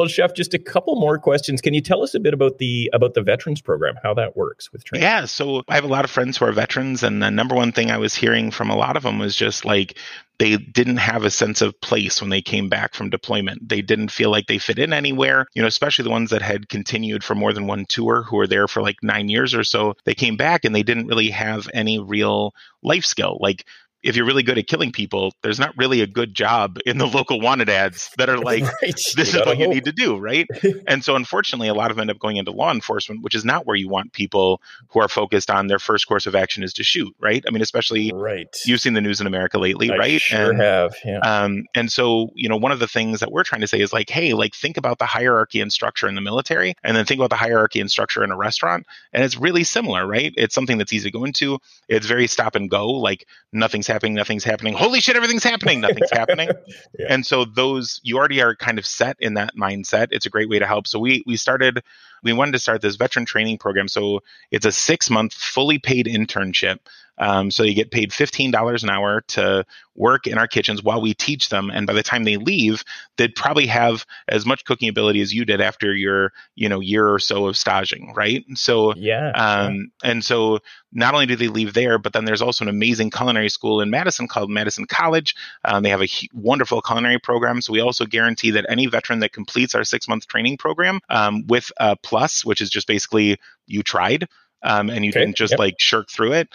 Well, 0.00 0.08
chef, 0.08 0.32
just 0.32 0.54
a 0.54 0.58
couple 0.58 0.98
more 0.98 1.18
questions. 1.18 1.60
Can 1.60 1.74
you 1.74 1.82
tell 1.82 2.02
us 2.02 2.14
a 2.14 2.20
bit 2.20 2.32
about 2.32 2.56
the 2.56 2.88
about 2.94 3.12
the 3.12 3.20
veterans 3.20 3.60
program, 3.60 3.96
how 4.02 4.14
that 4.14 4.34
works 4.34 4.72
with 4.72 4.82
training? 4.82 5.02
Yeah, 5.02 5.26
so 5.26 5.62
I 5.68 5.74
have 5.74 5.84
a 5.84 5.88
lot 5.88 6.06
of 6.06 6.10
friends 6.10 6.38
who 6.38 6.46
are 6.46 6.52
veterans, 6.52 7.02
and 7.02 7.22
the 7.22 7.30
number 7.30 7.54
one 7.54 7.70
thing 7.70 7.90
I 7.90 7.98
was 7.98 8.14
hearing 8.14 8.50
from 8.50 8.70
a 8.70 8.76
lot 8.76 8.96
of 8.96 9.02
them 9.02 9.18
was 9.18 9.36
just 9.36 9.66
like 9.66 9.98
they 10.38 10.56
didn't 10.56 10.96
have 10.96 11.24
a 11.24 11.30
sense 11.30 11.60
of 11.60 11.78
place 11.82 12.22
when 12.22 12.30
they 12.30 12.40
came 12.40 12.70
back 12.70 12.94
from 12.94 13.10
deployment. 13.10 13.68
They 13.68 13.82
didn't 13.82 14.10
feel 14.10 14.30
like 14.30 14.46
they 14.46 14.56
fit 14.56 14.78
in 14.78 14.94
anywhere, 14.94 15.44
you 15.52 15.60
know, 15.60 15.68
especially 15.68 16.04
the 16.04 16.08
ones 16.08 16.30
that 16.30 16.40
had 16.40 16.70
continued 16.70 17.22
for 17.22 17.34
more 17.34 17.52
than 17.52 17.66
one 17.66 17.84
tour 17.84 18.22
who 18.22 18.36
were 18.38 18.46
there 18.46 18.68
for 18.68 18.80
like 18.80 18.96
nine 19.02 19.28
years 19.28 19.54
or 19.54 19.64
so. 19.64 19.96
They 20.06 20.14
came 20.14 20.38
back 20.38 20.64
and 20.64 20.74
they 20.74 20.82
didn't 20.82 21.08
really 21.08 21.28
have 21.28 21.68
any 21.74 21.98
real 21.98 22.54
life 22.82 23.04
skill. 23.04 23.36
Like 23.38 23.66
if 24.02 24.16
you're 24.16 24.24
really 24.24 24.42
good 24.42 24.58
at 24.58 24.66
killing 24.66 24.92
people, 24.92 25.34
there's 25.42 25.58
not 25.58 25.76
really 25.76 26.00
a 26.00 26.06
good 26.06 26.34
job 26.34 26.78
in 26.86 26.98
the 26.98 27.06
local 27.20 27.40
wanted 27.40 27.68
ads 27.68 28.10
that 28.16 28.28
are 28.28 28.38
like, 28.38 28.62
right. 28.82 28.94
this 29.16 29.34
you 29.34 29.40
is 29.40 29.46
what 29.46 29.58
you 29.58 29.68
need 29.68 29.84
to 29.84 29.92
do, 29.92 30.16
right? 30.16 30.46
and 30.86 31.04
so, 31.04 31.16
unfortunately, 31.16 31.68
a 31.68 31.74
lot 31.74 31.90
of 31.90 31.96
them 31.96 32.02
end 32.02 32.10
up 32.10 32.18
going 32.18 32.36
into 32.36 32.50
law 32.50 32.72
enforcement, 32.72 33.22
which 33.22 33.34
is 33.34 33.44
not 33.44 33.66
where 33.66 33.76
you 33.76 33.88
want 33.88 34.12
people 34.12 34.60
who 34.88 35.00
are 35.00 35.08
focused 35.08 35.50
on 35.50 35.66
their 35.66 35.78
first 35.78 36.06
course 36.06 36.26
of 36.26 36.34
action 36.34 36.62
is 36.62 36.72
to 36.74 36.82
shoot, 36.82 37.14
right? 37.20 37.44
I 37.46 37.50
mean, 37.50 37.62
especially 37.62 38.10
right. 38.12 38.48
you've 38.64 38.80
seen 38.80 38.94
the 38.94 39.00
news 39.00 39.20
in 39.20 39.26
America 39.26 39.58
lately, 39.58 39.90
I 39.90 39.96
right? 39.96 40.20
Sure 40.20 40.50
and, 40.50 40.60
have. 40.60 40.94
Yeah. 41.04 41.18
Um, 41.18 41.66
and 41.74 41.92
so, 41.92 42.30
you 42.34 42.48
know, 42.48 42.56
one 42.56 42.72
of 42.72 42.78
the 42.78 42.88
things 42.88 43.20
that 43.20 43.30
we're 43.30 43.44
trying 43.44 43.60
to 43.60 43.66
say 43.66 43.80
is 43.80 43.92
like, 43.92 44.08
hey, 44.08 44.32
like 44.32 44.54
think 44.54 44.76
about 44.76 44.98
the 44.98 45.06
hierarchy 45.06 45.60
and 45.60 45.72
structure 45.72 46.08
in 46.08 46.14
the 46.14 46.20
military, 46.20 46.74
and 46.82 46.96
then 46.96 47.04
think 47.04 47.18
about 47.18 47.30
the 47.30 47.36
hierarchy 47.36 47.80
and 47.80 47.90
structure 47.90 48.24
in 48.24 48.30
a 48.30 48.36
restaurant, 48.36 48.86
and 49.12 49.22
it's 49.24 49.36
really 49.36 49.64
similar, 49.64 50.06
right? 50.06 50.32
It's 50.36 50.54
something 50.54 50.78
that's 50.78 50.92
easy 50.92 51.10
to 51.10 51.18
go 51.18 51.24
into. 51.24 51.58
It's 51.88 52.06
very 52.06 52.26
stop 52.26 52.54
and 52.54 52.70
go, 52.70 52.88
like 52.88 53.26
nothing's 53.52 53.89
happening, 53.90 54.14
nothing's 54.14 54.44
happening. 54.44 54.74
Holy 54.74 55.00
shit, 55.00 55.16
everything's 55.16 55.44
happening, 55.44 55.80
nothing's 55.80 56.10
happening. 56.10 56.50
Yeah. 56.98 57.06
And 57.10 57.26
so 57.26 57.44
those 57.44 58.00
you 58.02 58.16
already 58.16 58.40
are 58.42 58.54
kind 58.56 58.78
of 58.78 58.86
set 58.86 59.16
in 59.20 59.34
that 59.34 59.54
mindset. 59.56 60.08
It's 60.10 60.26
a 60.26 60.30
great 60.30 60.48
way 60.48 60.58
to 60.58 60.66
help. 60.66 60.86
So 60.86 60.98
we 60.98 61.22
we 61.26 61.36
started 61.36 61.82
we 62.22 62.32
wanted 62.32 62.52
to 62.52 62.58
start 62.58 62.80
this 62.80 62.96
veteran 62.96 63.24
training 63.24 63.58
program. 63.58 63.88
So 63.88 64.20
it's 64.50 64.66
a 64.66 64.72
six 64.72 65.10
month 65.10 65.32
fully 65.32 65.78
paid 65.78 66.06
internship 66.06 66.78
um, 67.20 67.50
so 67.50 67.62
you 67.62 67.74
get 67.74 67.90
paid 67.90 68.10
$15 68.10 68.82
an 68.82 68.90
hour 68.90 69.20
to 69.28 69.64
work 69.94 70.26
in 70.26 70.38
our 70.38 70.48
kitchens 70.48 70.82
while 70.82 71.02
we 71.02 71.12
teach 71.12 71.50
them. 71.50 71.70
And 71.70 71.86
by 71.86 71.92
the 71.92 72.02
time 72.02 72.24
they 72.24 72.38
leave, 72.38 72.82
they'd 73.18 73.34
probably 73.34 73.66
have 73.66 74.06
as 74.26 74.46
much 74.46 74.64
cooking 74.64 74.88
ability 74.88 75.20
as 75.20 75.32
you 75.32 75.44
did 75.44 75.60
after 75.60 75.94
your, 75.94 76.32
you 76.56 76.70
know, 76.70 76.80
year 76.80 77.06
or 77.06 77.18
so 77.18 77.46
of 77.46 77.58
staging, 77.58 78.14
right? 78.16 78.42
So 78.54 78.94
yeah. 78.96 79.32
Um, 79.32 79.92
and 80.02 80.24
so 80.24 80.60
not 80.92 81.12
only 81.12 81.26
do 81.26 81.36
they 81.36 81.48
leave 81.48 81.74
there, 81.74 81.98
but 81.98 82.14
then 82.14 82.24
there's 82.24 82.40
also 82.40 82.64
an 82.64 82.70
amazing 82.70 83.10
culinary 83.10 83.50
school 83.50 83.82
in 83.82 83.90
Madison 83.90 84.26
called 84.26 84.48
Madison 84.48 84.86
College. 84.86 85.34
Um, 85.62 85.82
they 85.82 85.90
have 85.90 86.02
a 86.02 86.08
wonderful 86.32 86.80
culinary 86.80 87.18
program. 87.18 87.60
So 87.60 87.74
we 87.74 87.80
also 87.80 88.06
guarantee 88.06 88.52
that 88.52 88.64
any 88.70 88.86
veteran 88.86 89.18
that 89.20 89.32
completes 89.32 89.74
our 89.74 89.84
six 89.84 90.08
month 90.08 90.26
training 90.26 90.56
program 90.56 91.00
um, 91.10 91.46
with 91.46 91.70
a 91.76 91.96
plus, 91.96 92.46
which 92.46 92.62
is 92.62 92.70
just 92.70 92.86
basically 92.86 93.38
you 93.66 93.82
tried. 93.82 94.26
Um, 94.62 94.90
and 94.90 95.06
you 95.06 95.10
okay. 95.10 95.20
didn't 95.20 95.36
just 95.36 95.52
yep. 95.52 95.58
like 95.58 95.76
shirk 95.78 96.10
through 96.10 96.34
it 96.34 96.50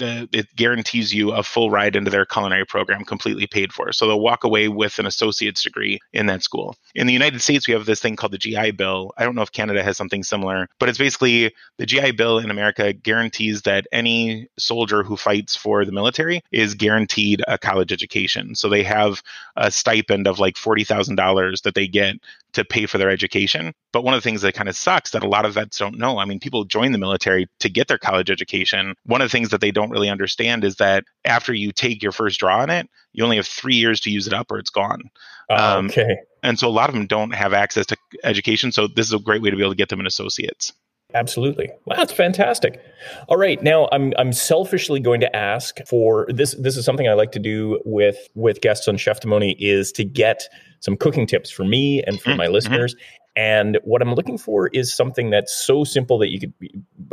the, 0.00 0.28
it 0.32 0.54
guarantees 0.56 1.14
you 1.14 1.30
a 1.32 1.42
full 1.42 1.70
ride 1.70 1.94
into 1.94 2.10
their 2.10 2.26
culinary 2.26 2.66
program 2.66 3.04
completely 3.04 3.46
paid 3.46 3.72
for. 3.72 3.92
So 3.92 4.06
they'll 4.06 4.20
walk 4.20 4.42
away 4.42 4.66
with 4.68 4.98
an 4.98 5.06
associate's 5.06 5.62
degree 5.62 6.00
in 6.12 6.26
that 6.26 6.42
school. 6.42 6.76
In 6.94 7.06
the 7.06 7.12
United 7.12 7.40
States, 7.40 7.68
we 7.68 7.74
have 7.74 7.86
this 7.86 8.00
thing 8.00 8.16
called 8.16 8.32
the 8.32 8.38
GI 8.38 8.72
Bill. 8.72 9.12
I 9.16 9.24
don't 9.24 9.36
know 9.36 9.42
if 9.42 9.52
Canada 9.52 9.82
has 9.82 9.96
something 9.96 10.24
similar, 10.24 10.68
but 10.80 10.88
it's 10.88 10.98
basically 10.98 11.54
the 11.78 11.86
GI 11.86 12.12
Bill 12.12 12.38
in 12.38 12.50
America 12.50 12.92
guarantees 12.92 13.62
that 13.62 13.86
any 13.92 14.48
soldier 14.58 15.04
who 15.04 15.16
fights 15.16 15.54
for 15.54 15.84
the 15.84 15.92
military 15.92 16.42
is 16.50 16.74
guaranteed 16.74 17.42
a 17.46 17.58
college 17.58 17.92
education. 17.92 18.54
So 18.56 18.68
they 18.68 18.82
have 18.82 19.22
a 19.56 19.70
stipend 19.70 20.26
of 20.26 20.38
like 20.40 20.56
$40,000 20.56 21.62
that 21.62 21.74
they 21.74 21.86
get 21.86 22.16
to 22.52 22.64
pay 22.64 22.86
for 22.86 22.98
their 22.98 23.10
education. 23.10 23.72
But 23.92 24.04
one 24.04 24.14
of 24.14 24.18
the 24.18 24.28
things 24.28 24.42
that 24.42 24.54
kind 24.54 24.68
of 24.68 24.76
sucks 24.76 25.10
that 25.10 25.22
a 25.22 25.28
lot 25.28 25.44
of 25.44 25.54
vets 25.54 25.78
don't 25.78 25.98
know, 25.98 26.18
I 26.18 26.24
mean, 26.24 26.40
people 26.40 26.64
join 26.64 26.92
the 26.92 26.98
military 26.98 27.48
to 27.60 27.68
get 27.68 27.88
their 27.88 27.98
college 27.98 28.30
education. 28.30 28.94
One 29.04 29.20
of 29.20 29.26
the 29.26 29.32
things 29.32 29.50
that 29.50 29.60
they 29.60 29.70
don't 29.70 29.90
really 29.90 30.08
understand 30.08 30.64
is 30.64 30.76
that 30.76 31.04
after 31.24 31.52
you 31.52 31.72
take 31.72 32.02
your 32.02 32.12
first 32.12 32.40
draw 32.40 32.60
on 32.60 32.70
it, 32.70 32.88
you 33.12 33.24
only 33.24 33.36
have 33.36 33.46
three 33.46 33.76
years 33.76 34.00
to 34.00 34.10
use 34.10 34.26
it 34.26 34.32
up 34.32 34.50
or 34.50 34.58
it's 34.58 34.70
gone. 34.70 35.10
Okay. 35.50 35.60
Um, 35.60 35.90
and 36.42 36.58
so 36.58 36.68
a 36.68 36.70
lot 36.70 36.88
of 36.88 36.94
them 36.94 37.06
don't 37.06 37.34
have 37.34 37.52
access 37.52 37.86
to 37.86 37.96
education. 38.24 38.72
So 38.72 38.86
this 38.86 39.06
is 39.06 39.12
a 39.12 39.18
great 39.18 39.42
way 39.42 39.50
to 39.50 39.56
be 39.56 39.62
able 39.62 39.72
to 39.72 39.76
get 39.76 39.88
them 39.88 40.00
an 40.00 40.06
associates. 40.06 40.72
Absolutely. 41.14 41.70
Wow, 41.86 41.96
that's 41.96 42.12
fantastic. 42.12 42.80
All 43.28 43.36
right, 43.36 43.60
now 43.62 43.88
I'm 43.90 44.12
I'm 44.16 44.32
selfishly 44.32 45.00
going 45.00 45.20
to 45.20 45.36
ask 45.36 45.78
for 45.86 46.26
this. 46.28 46.54
This 46.54 46.76
is 46.76 46.84
something 46.84 47.08
I 47.08 47.14
like 47.14 47.32
to 47.32 47.38
do 47.38 47.80
with 47.84 48.28
with 48.34 48.60
guests 48.60 48.86
on 48.86 48.96
Chef 48.96 49.20
Cheftimony 49.20 49.56
is 49.58 49.92
to 49.92 50.04
get 50.04 50.48
some 50.80 50.96
cooking 50.96 51.26
tips 51.26 51.50
for 51.50 51.64
me 51.64 52.02
and 52.02 52.20
for 52.20 52.30
mm-hmm. 52.30 52.38
my 52.38 52.46
listeners. 52.48 52.96
And 53.36 53.78
what 53.84 54.02
I'm 54.02 54.14
looking 54.14 54.38
for 54.38 54.68
is 54.68 54.92
something 54.92 55.30
that's 55.30 55.54
so 55.54 55.84
simple 55.84 56.18
that 56.18 56.30
you 56.30 56.40
could 56.40 56.52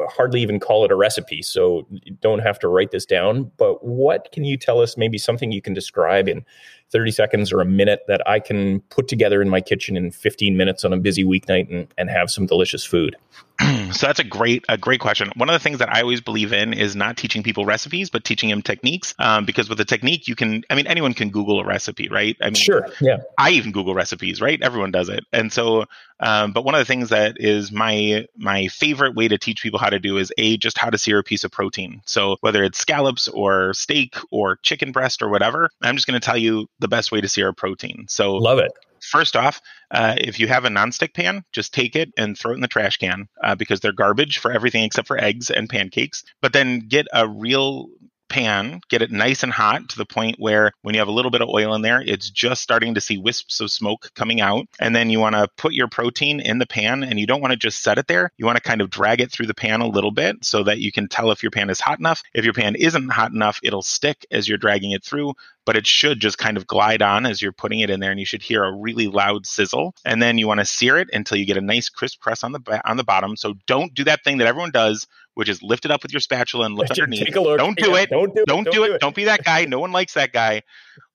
hardly 0.10 0.42
even 0.42 0.60
call 0.60 0.84
it 0.84 0.92
a 0.92 0.96
recipe. 0.96 1.44
So 1.44 1.86
you 1.92 2.18
don't 2.22 2.40
have 2.40 2.58
to 2.60 2.68
write 2.68 2.92
this 2.92 3.06
down. 3.06 3.52
But 3.58 3.86
what 3.86 4.32
can 4.32 4.44
you 4.44 4.58
tell 4.58 4.82
us? 4.82 4.98
Maybe 4.98 5.20
something 5.20 5.52
you 5.52 5.62
can 5.62 5.74
describe 5.74 6.28
in 6.28 6.44
30 6.92 7.12
seconds 7.12 7.52
or 7.52 7.62
a 7.62 7.66
minute 7.66 8.02
that 8.08 8.28
I 8.28 8.40
can 8.40 8.82
put 8.90 9.08
together 9.08 9.42
in 9.42 9.50
my 9.50 9.62
kitchen 9.62 9.98
in 9.98 10.12
15 10.12 10.56
minutes 10.56 10.86
on 10.86 10.94
a 10.94 10.98
busy 10.98 11.24
weeknight 11.24 11.72
and, 11.72 11.94
and 11.98 12.10
have 12.10 12.30
some 12.32 12.46
delicious 12.46 12.84
food. 12.84 13.16
so 13.92 14.06
that's 14.06 14.20
a 14.20 14.24
great 14.24 14.64
a 14.70 14.78
great 14.78 15.00
question. 15.00 15.32
One 15.36 15.50
of 15.50 15.54
the 15.54 15.60
things 15.60 15.80
that 15.80 15.90
I 15.94 16.02
always 16.02 16.22
believe 16.22 16.54
in 16.54 16.74
is 16.74 16.96
not 16.96 17.18
teaching 17.18 17.42
people 17.42 17.66
recipes, 17.66 18.10
but 18.12 18.24
teaching 18.24 18.50
them 18.50 18.62
techniques. 18.62 19.16
Um, 19.18 19.46
because 19.46 19.68
with 19.68 19.80
a 19.80 19.86
technique, 19.86 20.28
you 20.28 20.36
can. 20.36 20.64
I 20.70 20.76
mean, 20.76 20.86
anyone 20.86 21.16
can 21.16 21.32
Google 21.32 21.60
a 21.60 21.66
recipe, 21.66 22.08
right? 22.08 22.38
I 22.40 22.46
mean, 22.46 22.56
sure, 22.56 22.88
yeah. 23.02 23.18
I 23.38 23.52
even 23.52 23.72
Google 23.72 23.96
recipes, 23.96 24.42
right? 24.42 24.62
Everyone 24.62 24.92
does 24.92 25.10
it, 25.10 25.24
and 25.34 25.52
so. 25.52 25.86
Um, 26.20 26.52
but 26.52 26.66
one 26.66 26.74
of 26.74 26.80
the 26.80 26.86
things 26.86 27.10
that 27.10 27.36
is 27.40 27.72
my 27.72 28.26
my 28.36 28.68
favorite 28.70 29.16
way 29.16 29.28
to 29.28 29.38
teach 29.38 29.62
people 29.62 29.80
how 29.80 29.92
to 29.92 30.00
do 30.00 30.18
is 30.18 30.34
a 30.40 30.58
just 30.58 30.76
how 30.76 30.90
to 30.90 30.98
sear 30.98 31.20
a 31.20 31.24
piece 31.24 31.44
of 31.44 31.52
protein. 31.52 32.02
So 32.08 32.38
whether 32.42 32.64
it's 32.64 32.80
scallops 32.80 33.28
or 33.28 33.76
steak 33.76 34.16
or 34.32 34.56
chicken 34.64 34.92
breast 34.92 35.22
or 35.22 35.30
whatever, 35.30 35.70
I'm 35.84 35.96
just 35.96 36.08
going 36.08 36.20
to 36.20 36.26
tell 36.26 36.38
you 36.38 36.68
the 36.80 36.88
best 36.88 37.12
way 37.12 37.22
to 37.22 37.28
sear 37.28 37.50
a 37.50 37.54
protein. 37.54 38.06
So 38.08 38.36
love 38.36 38.60
it 38.60 38.72
first 39.02 39.36
off, 39.36 39.62
uh, 39.92 40.16
if 40.18 40.40
you 40.40 40.48
have 40.48 40.66
a 40.66 40.70
nonstick 40.70 41.14
pan, 41.14 41.44
just 41.52 41.74
take 41.74 41.96
it 41.96 42.12
and 42.18 42.38
throw 42.38 42.52
it 42.52 42.56
in 42.56 42.62
the 42.62 42.68
trash 42.68 42.98
can 42.98 43.28
uh, 43.44 43.56
because 43.56 43.80
they're 43.80 43.92
garbage 43.92 44.40
for 44.40 44.52
everything 44.52 44.84
except 44.84 45.08
for 45.08 45.18
eggs 45.18 45.50
and 45.50 45.70
pancakes. 45.70 46.24
But 46.42 46.54
then 46.54 46.80
get 46.80 47.08
a 47.14 47.28
real 47.28 47.88
pan, 48.30 48.82
get 48.90 49.02
it 49.02 49.10
nice 49.10 49.44
and 49.44 49.54
hot 49.54 49.88
to 49.88 49.98
the 49.98 50.06
point 50.06 50.36
where 50.38 50.74
when 50.82 50.94
you 50.94 51.00
have 51.00 51.08
a 51.08 51.14
little 51.14 51.32
bit 51.32 51.42
of 51.42 51.48
oil 51.48 51.74
in 51.76 51.82
there, 51.82 52.02
it's 52.02 52.30
just 52.30 52.62
starting 52.62 52.94
to 52.94 53.02
see 53.02 53.18
wisps 53.18 53.62
of 53.62 53.72
smoke 53.72 54.12
coming 54.16 54.42
out. 54.42 54.68
And 54.80 54.94
then 54.94 55.10
you 55.10 55.20
want 55.20 55.36
to 55.36 55.48
put 55.56 55.74
your 55.74 55.88
protein 55.88 56.42
in 56.42 56.58
the 56.58 56.68
pan 56.68 57.04
and 57.04 57.20
you 57.20 57.26
don't 57.26 57.42
want 57.42 57.52
to 57.52 57.58
just 57.58 57.82
set 57.82 57.98
it 57.98 58.08
there. 58.08 58.32
You 58.38 58.46
want 58.46 58.58
to 58.58 58.62
kind 58.62 58.82
of 58.82 58.90
drag 58.90 59.22
it 59.22 59.32
through 59.32 59.48
the 59.48 59.54
pan 59.54 59.80
a 59.80 59.88
little 59.88 60.12
bit 60.12 60.44
so 60.44 60.64
that 60.64 60.80
you 60.80 60.92
can 60.92 61.08
tell 61.08 61.32
if 61.32 61.42
your 61.42 61.52
pan 61.52 61.70
is 61.70 61.80
hot 61.80 62.00
enough. 62.00 62.22
If 62.34 62.44
your 62.44 62.54
pan 62.54 62.76
isn't 62.76 63.10
hot 63.10 63.32
enough, 63.32 63.60
it'll 63.64 63.82
stick 63.82 64.26
as 64.30 64.48
you're 64.48 64.58
dragging 64.58 64.92
it 64.92 65.06
through 65.06 65.34
but 65.68 65.76
it 65.76 65.86
should 65.86 66.22
just 66.22 66.38
kind 66.38 66.56
of 66.56 66.66
glide 66.66 67.02
on 67.02 67.26
as 67.26 67.42
you're 67.42 67.52
putting 67.52 67.82
it 67.82 67.90
in 67.90 68.00
there 68.00 68.10
and 68.10 68.22
you 68.22 68.26
should 68.26 68.42
hear 68.42 68.64
a 68.64 68.72
really 68.72 69.08
loud 69.08 69.46
sizzle 69.46 69.94
and 70.06 70.22
then 70.22 70.38
you 70.38 70.48
want 70.48 70.62
to 70.62 70.66
sear 70.66 70.98
it 70.98 71.10
until 71.12 71.38
you 71.38 71.46
get 71.46 71.58
a 71.58 71.62
nice 71.62 71.90
crisp 71.90 72.22
crust 72.22 72.46
on 72.46 72.54
the 72.54 72.82
on 72.90 72.96
the 72.96 73.04
bottom. 73.04 73.36
So 73.36 73.54
don't 73.68 73.94
do 73.94 74.06
that 74.06 74.24
thing 74.24 74.38
that 74.38 74.48
everyone 74.48 74.72
does 74.72 75.06
which 75.34 75.50
is 75.50 75.62
lift 75.62 75.86
it 75.86 75.92
up 75.92 76.02
with 76.02 76.12
your 76.12 76.22
spatula 76.22 76.66
and 76.66 76.76
lift 76.76 76.92
underneath. 76.92 77.28
don't 77.58 77.78
do 77.78 77.94
it. 77.96 78.10
don't 78.10 78.34
do, 78.34 78.44
don't 78.48 78.72
do, 78.72 78.86
it. 78.86 78.92
it. 78.94 79.02
Don't 79.02 79.14
be 79.14 79.26
that 79.26 79.44
guy. 79.44 79.66
No 79.66 79.78
one 79.78 79.92
likes 79.92 80.16
that 80.16 80.32
guy. 80.32 80.64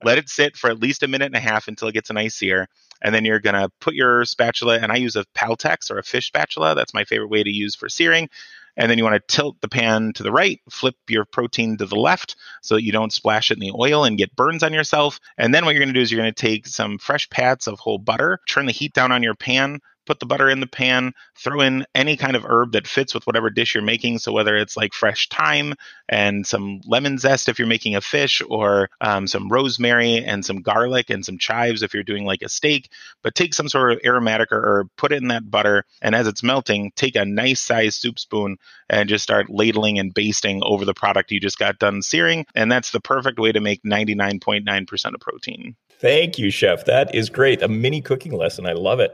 Let 0.05 0.19
it 0.19 0.29
sit 0.29 0.57
for 0.57 0.71
at 0.71 0.79
least 0.79 1.03
a 1.03 1.09
minute 1.09 1.27
and 1.27 1.35
a 1.35 1.41
half 1.41 1.67
until 1.67 1.89
it 1.89 1.93
gets 1.93 2.11
a 2.11 2.13
nice 2.13 2.37
sear 2.37 2.69
and 3.01 3.13
then 3.13 3.25
you're 3.25 3.41
going 3.41 3.61
to 3.61 3.69
put 3.81 3.95
your 3.95 4.25
spatula 4.25 4.79
and 4.79 4.93
i 4.93 4.97
use 4.97 5.17
a 5.17 5.25
Peltex 5.35 5.91
or 5.91 5.99
a 5.99 6.05
fish 6.05 6.27
spatula. 6.27 6.75
That's 6.75 6.95
my 6.95 7.05
favorite 7.05 7.31
way 7.31 7.43
to 7.43 7.51
use 7.51 7.75
for 7.75 7.89
searing 7.89 8.29
and 8.77 8.91
then 8.91 8.99
you 8.99 9.05
want 9.05 9.15
to 9.15 9.35
tilt 9.35 9.61
the 9.61 9.69
pan 9.69 10.13
to 10.15 10.23
the 10.23 10.33
right, 10.33 10.61
flip 10.71 10.97
your 11.09 11.25
protein 11.25 11.77
to 11.79 11.87
the 11.87 11.97
left 11.97 12.37
so 12.63 12.75
that 12.75 12.85
you 12.85 12.93
don't 12.93 13.13
splash 13.13 13.51
it 13.51 13.55
in 13.55 13.61
the 13.61 13.73
oil 13.79 14.05
and 14.05 14.19
get 14.19 14.35
burns 14.37 14.63
on 14.63 14.73
yourself. 14.73 15.21
And 15.37 15.55
then 15.55 15.65
what 15.65 15.75
you're 15.75 15.85
going 15.85 15.93
to 15.93 15.99
do 15.99 16.01
is 16.01 16.11
you're 16.11 16.21
going 16.21 16.33
to 16.33 16.41
take 16.41 16.67
some 16.67 16.99
fresh 16.99 17.29
pats 17.29 17.67
of 17.67 17.79
whole 17.79 17.99
butter, 17.99 18.41
turn 18.49 18.67
the 18.67 18.73
heat 18.73 18.95
down 18.95 19.13
on 19.13 19.23
your 19.23 19.35
pan, 19.35 19.81
put 20.07 20.21
the 20.21 20.27
butter 20.27 20.51
in 20.51 20.61
the 20.61 20.67
pan, 20.67 21.13
throw 21.37 21.61
in 21.61 21.87
any 21.95 22.17
kind 22.17 22.37
of 22.37 22.45
herb 22.45 22.73
that 22.73 22.87
fits 22.87 23.15
with 23.15 23.27
whatever 23.27 23.51
dish 23.51 23.75
you're 23.75 23.83
making. 23.83 24.19
So 24.19 24.33
whether 24.33 24.57
it's 24.57 24.77
like 24.77 24.93
fresh 24.93 25.29
thyme 25.29 25.75
and 26.09 26.47
some 26.47 26.81
lemon 26.87 27.19
zest 27.19 27.49
if 27.49 27.59
you're 27.59 27.69
making 27.69 27.97
a 27.97 28.01
fish, 28.01 28.43
or 28.49 28.91
um, 29.01 29.27
some 29.27 29.49
rosemary 29.49 30.25
and 30.25 30.45
some 30.45 30.63
garlic 30.63 31.11
and 31.11 31.25
some 31.25 31.39
chives 31.39 31.83
if 31.83 31.95
you're 31.95 32.03
doing 32.03 32.25
like 32.25 32.43
a 32.43 32.49
steak, 32.49 32.91
but 33.23 33.35
take 33.35 33.55
some 33.55 33.69
sort 33.69 33.93
of 33.93 34.01
aromatic 34.05 34.49
herb, 34.51 34.89
put 34.97 35.13
it 35.13 35.23
in 35.23 35.29
that 35.29 35.51
butter, 35.51 35.85
and 36.01 36.15
as 36.15 36.27
it's 36.27 36.43
melting, 36.43 36.93
take 36.97 37.17
a 37.17 37.25
nice 37.25 37.61
sized 37.61 38.01
soup 38.01 38.19
spoon 38.19 38.57
and 38.89 39.09
just 39.09 39.25
start 39.25 39.51
ladling 39.51 39.99
and 39.99 40.15
basting 40.15 40.63
over 40.63 40.85
the 40.85 40.95
product 40.95 41.31
you 41.31 41.41
just 41.41 41.59
got 41.59 41.79
done 41.79 42.03
searing. 42.03 42.47
And 42.55 42.71
that's 42.71 42.91
the 42.91 43.01
perfect 43.01 43.39
way 43.39 43.53
to 43.53 43.61
make 43.61 43.83
99.9% 43.83 45.15
of 45.15 45.21
protein. 45.21 45.77
Thank 46.03 46.37
you, 46.37 46.51
Chef. 46.51 46.85
That 46.87 47.15
is 47.15 47.31
great. 47.31 47.63
A 47.63 47.69
mini 47.69 48.01
cooking 48.01 48.33
lesson. 48.33 48.67
I 48.67 48.73
love 48.73 48.99
it. 48.99 49.13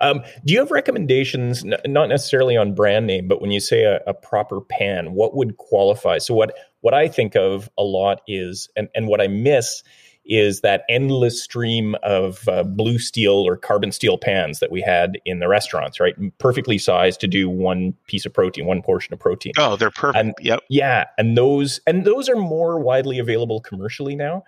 Um, 0.00 0.22
do 0.44 0.52
you 0.52 0.60
have 0.60 0.70
recommendations, 0.70 1.64
n- 1.64 1.76
not 1.86 2.08
necessarily 2.08 2.56
on 2.56 2.74
brand 2.74 3.06
name, 3.06 3.28
but 3.28 3.40
when 3.40 3.50
you 3.50 3.60
say 3.60 3.84
a, 3.84 4.00
a, 4.06 4.14
proper 4.14 4.60
pan, 4.60 5.12
what 5.12 5.34
would 5.34 5.56
qualify? 5.56 6.18
So 6.18 6.34
what 6.34 6.54
what 6.80 6.94
I 6.94 7.08
think 7.08 7.36
of 7.36 7.68
a 7.76 7.82
lot 7.82 8.22
is, 8.26 8.68
and, 8.76 8.88
and 8.94 9.06
what 9.06 9.20
I 9.20 9.28
miss 9.28 9.82
is 10.24 10.60
that 10.60 10.84
endless 10.88 11.42
stream 11.42 11.96
of 12.02 12.48
uh, 12.48 12.62
blue 12.62 12.98
steel 12.98 13.32
or 13.32 13.56
carbon 13.56 13.90
steel 13.90 14.16
pans 14.16 14.60
that 14.60 14.70
we 14.70 14.80
had 14.80 15.18
in 15.24 15.40
the 15.40 15.48
restaurants, 15.48 15.98
right? 15.98 16.14
Perfectly 16.38 16.78
sized 16.78 17.20
to 17.20 17.26
do 17.26 17.48
one 17.48 17.94
piece 18.06 18.24
of 18.26 18.32
protein, 18.32 18.66
one 18.66 18.82
portion 18.82 19.12
of 19.12 19.18
protein. 19.18 19.52
Oh, 19.58 19.76
they're 19.76 19.90
perfect. 19.90 20.24
And, 20.24 20.34
yep. 20.40 20.60
Yeah, 20.68 21.06
and 21.18 21.36
those 21.36 21.80
and 21.86 22.04
those 22.04 22.28
are 22.28 22.36
more 22.36 22.78
widely 22.78 23.18
available 23.18 23.60
commercially 23.60 24.14
now 24.14 24.44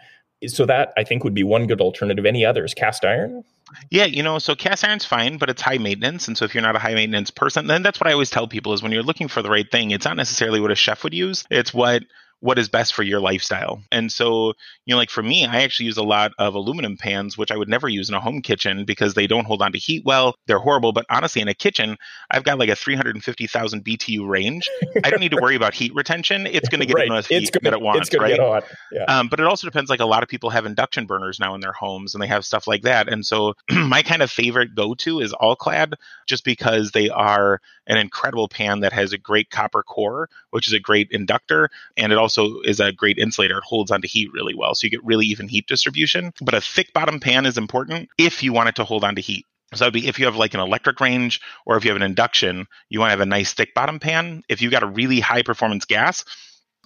so 0.49 0.67
that 0.67 0.93
I 0.97 1.05
think 1.05 1.25
would 1.25 1.35
be 1.35 1.45
one 1.45 1.67
good 1.67 1.81
alternative. 1.81 2.27
Any 2.27 2.45
others? 2.45 2.75
Cast 2.75 3.05
iron? 3.05 3.45
Yeah, 3.91 4.05
you 4.05 4.23
know, 4.23 4.39
so 4.39 4.55
cast 4.55 4.85
iron's 4.85 5.05
fine, 5.05 5.39
but 5.39 5.51
it's 5.51 5.63
high 5.63 5.79
maintenance. 5.79 6.29
And 6.29 6.37
so 6.37 6.45
if 6.45 6.55
you're 6.55 6.63
not 6.63 6.77
a 6.77 6.79
high 6.81 6.95
maintenance 6.95 7.31
person, 7.31 7.67
then 7.67 7.83
that's 7.83 8.01
what 8.01 8.09
I 8.09 8.13
always 8.13 8.31
tell 8.31 8.47
people 8.49 8.73
is 8.73 8.83
when 8.83 8.93
you're 8.93 9.03
looking 9.03 9.29
for 9.29 9.43
the 9.43 9.51
right 9.51 9.71
thing, 9.71 9.91
it's 9.91 10.05
not 10.05 10.17
necessarily 10.17 10.61
what 10.61 10.71
a 10.71 10.75
chef 10.75 11.05
would 11.05 11.15
use. 11.15 11.45
It's 11.51 11.73
what 11.75 12.05
what 12.43 12.59
is 12.59 12.69
best 12.69 12.93
for 12.93 13.05
your 13.05 13.21
lifestyle. 13.21 13.81
And 13.93 14.11
so, 14.11 14.55
you 14.85 14.93
know, 14.93 14.97
like 14.97 15.11
for 15.11 15.23
me, 15.23 15.47
I 15.47 15.63
actually 15.63 15.87
use 15.87 15.97
a 15.97 16.03
lot 16.03 16.33
of 16.39 16.57
aluminum 16.57 16.97
pans, 16.97 17.39
which 17.39 17.53
I 17.53 17.57
would 17.57 17.69
never 17.69 17.89
use 17.89 18.09
in 18.09 18.17
a 18.17 18.21
home 18.21 18.43
kitchen 18.43 18.85
because 18.85 19.15
they 19.15 19.29
don't 19.29 19.45
hold 19.45 19.63
on 19.63 19.71
to 19.73 19.79
heat 19.79 20.03
well. 20.05 20.35
They're 20.49 20.59
horrible. 20.59 20.93
But 20.93 21.07
honestly, 21.09 21.41
in 21.41 21.47
a 21.47 21.55
kitchen, 21.55 21.97
I've 22.33 22.43
got 22.43 22.59
like 22.59 22.69
a 22.69 22.75
350,000 22.75 23.85
BTU 23.85 24.29
range. 24.29 24.69
I 25.05 25.11
don't 25.11 25.21
need 25.21 25.31
to 25.31 25.41
worry 25.41 25.55
about 25.55 25.73
heat 25.73 25.95
retention. 25.95 26.49
It's 26.49 26.69
going 26.69 26.81
to 26.81 26.87
get 26.87 26.97
right. 26.97 27.07
enough 27.07 27.31
it's 27.31 27.45
heat 27.45 27.53
gonna, 27.53 27.71
that 27.71 27.77
it 27.79 27.81
wants, 27.81 28.09
it's 28.09 28.19
right? 28.19 28.37
Get. 28.37 28.77
Yeah. 28.91 29.05
Um, 29.05 29.29
but 29.29 29.39
it 29.39 29.47
also 29.47 29.69
depends. 29.69 29.89
Like 29.89 30.01
a 30.01 30.05
lot 30.05 30.25
of 30.25 30.29
people 30.29 30.51
have 30.51 30.67
induction 30.67 31.07
burners 31.07 31.39
now 31.39 31.55
in 31.55 31.61
their 31.61 31.73
homes, 31.73 32.13
and 32.13 32.21
they 32.21 32.27
have 32.27 32.45
stuff 32.45 32.67
like 32.67 32.83
that. 32.83 33.09
And 33.09 33.25
so, 33.25 33.55
my 33.71 34.03
kind 34.03 34.21
of 34.21 34.33
favorite 34.33 34.75
go-to 34.75 35.21
is 35.21 35.33
All-Clad, 35.33 35.95
just 36.27 36.45
because 36.45 36.91
they 36.91 37.09
are 37.09 37.61
an 37.87 37.99
incredible 37.99 38.49
pan 38.49 38.81
that 38.81 38.93
has 38.93 39.13
a 39.13 39.19
great 39.19 39.51
copper 39.51 39.83
core, 39.83 40.29
which 40.51 40.67
is 40.67 40.73
a 40.73 40.81
great 40.81 41.09
inductor, 41.11 41.69
and 41.97 42.13
it 42.13 42.19
also 42.19 42.32
is 42.39 42.81
a 42.81 42.93
great 42.93 43.19
insulator. 43.19 43.59
It 43.59 43.65
holds 43.65 43.91
onto 43.91 44.09
heat 44.09 44.33
really 44.33 44.55
well, 44.55 44.75
so 44.75 44.85
you 44.85 44.91
get 44.91 45.05
really 45.05 45.27
even 45.27 45.49
heat 45.49 45.67
distribution. 45.67 46.33
But 46.41 46.55
a 46.55 46.61
thick 46.61 46.93
bottom 46.93 47.21
pan 47.21 47.47
is 47.47 47.59
important 47.59 48.09
if 48.19 48.43
you 48.43 48.53
want 48.53 48.69
it 48.69 48.77
to 48.77 48.85
hold 48.85 49.05
onto 49.05 49.23
heat. 49.23 49.47
So 49.75 49.85
that'd 49.85 49.95
be 49.95 50.07
if 50.07 50.19
you 50.19 50.27
have 50.27 50.37
like 50.37 50.55
an 50.55 50.61
electric 50.61 51.01
range 51.01 51.41
or 51.65 51.77
if 51.77 51.85
you 51.85 51.91
have 51.91 51.97
an 51.97 52.03
induction, 52.03 52.67
you 52.89 53.01
want 53.01 53.09
to 53.09 53.13
have 53.13 53.21
a 53.21 53.27
nice 53.27 53.55
thick 53.55 53.75
bottom 53.75 54.01
pan. 54.01 54.43
If 54.49 54.61
you've 54.61 54.73
got 54.73 54.83
a 54.83 54.87
really 54.87 55.21
high 55.21 55.43
performance 55.43 55.87
gas, 55.87 56.25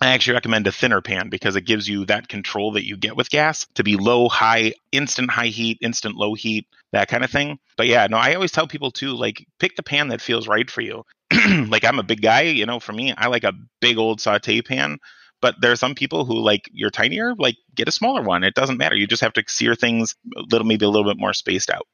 I 0.01 0.09
actually 0.09 0.35
recommend 0.35 0.67
a 0.67 0.73
thinner 0.73 1.01
pan 1.01 1.31
because 1.31 1.57
it 1.57 1.63
gives 1.63 1.89
you 1.89 2.05
that 2.07 2.29
control 2.29 2.73
that 2.73 2.87
you 2.87 2.97
get 2.97 3.17
with 3.17 3.31
gas 3.31 3.67
to 3.75 3.83
be 3.83 3.97
low, 3.97 4.29
high, 4.29 4.75
instant 4.93 5.31
high 5.31 5.47
heat, 5.47 5.79
instant 5.81 6.17
low 6.17 6.35
heat, 6.35 6.67
that 6.93 7.09
kind 7.09 7.25
of 7.25 7.31
thing. 7.31 7.59
But 7.77 7.87
yeah, 7.87 8.07
no, 8.09 8.19
I 8.19 8.35
always 8.35 8.53
tell 8.53 8.67
people 8.67 8.91
to 8.93 9.17
like 9.17 9.47
pick 9.59 9.75
the 9.75 9.83
pan 9.83 10.09
that 10.09 10.21
feels 10.21 10.49
right 10.49 10.71
for 10.71 10.83
you. 10.83 11.05
like 11.69 11.85
I'm 11.85 11.99
a 11.99 12.05
big 12.05 12.21
guy, 12.21 12.43
you 12.43 12.67
know, 12.67 12.79
for 12.79 12.93
me, 12.93 13.15
I 13.17 13.29
like 13.29 13.45
a 13.45 13.55
big 13.81 13.97
old 13.97 14.21
saute 14.21 14.61
pan. 14.61 14.99
But 15.41 15.57
there 15.61 15.73
are 15.73 15.77
some 15.77 15.95
people 15.95 16.25
who 16.25 16.39
like 16.39 16.69
you're 16.73 16.91
tinier, 16.91 17.35
like 17.37 17.57
get 17.75 17.89
a 17.89 17.93
smaller 17.93 18.23
one. 18.23 18.43
It 18.43 18.55
doesn't 18.55 18.79
matter. 18.79 18.97
You 18.97 19.07
just 19.07 19.23
have 19.23 19.35
to 19.35 19.45
sear 19.47 19.75
things 19.75 20.15
a 20.37 20.43
little, 20.51 20.67
maybe 20.67 20.85
a 20.85 20.89
little 20.89 21.09
bit 21.09 21.19
more 21.19 21.33
spaced 21.33 21.71
out. 21.71 21.87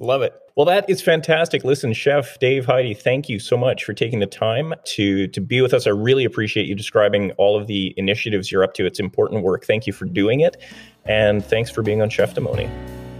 Love 0.00 0.22
it. 0.22 0.32
Well, 0.56 0.66
that 0.66 0.88
is 0.88 1.02
fantastic. 1.02 1.64
Listen, 1.64 1.92
Chef 1.92 2.38
Dave 2.38 2.66
Heide, 2.66 2.96
thank 2.96 3.28
you 3.28 3.40
so 3.40 3.56
much 3.56 3.84
for 3.84 3.92
taking 3.92 4.20
the 4.20 4.26
time 4.26 4.74
to 4.94 5.26
to 5.28 5.40
be 5.40 5.60
with 5.60 5.74
us. 5.74 5.86
I 5.88 5.90
really 5.90 6.24
appreciate 6.24 6.66
you 6.66 6.76
describing 6.76 7.32
all 7.32 7.60
of 7.60 7.66
the 7.66 7.94
initiatives 7.96 8.52
you're 8.52 8.62
up 8.62 8.74
to. 8.74 8.86
It's 8.86 9.00
important 9.00 9.42
work. 9.42 9.64
Thank 9.64 9.88
you 9.88 9.92
for 9.92 10.04
doing 10.04 10.40
it, 10.40 10.56
and 11.04 11.44
thanks 11.44 11.70
for 11.70 11.82
being 11.82 12.00
on 12.00 12.10
Cheftimony. 12.10 12.70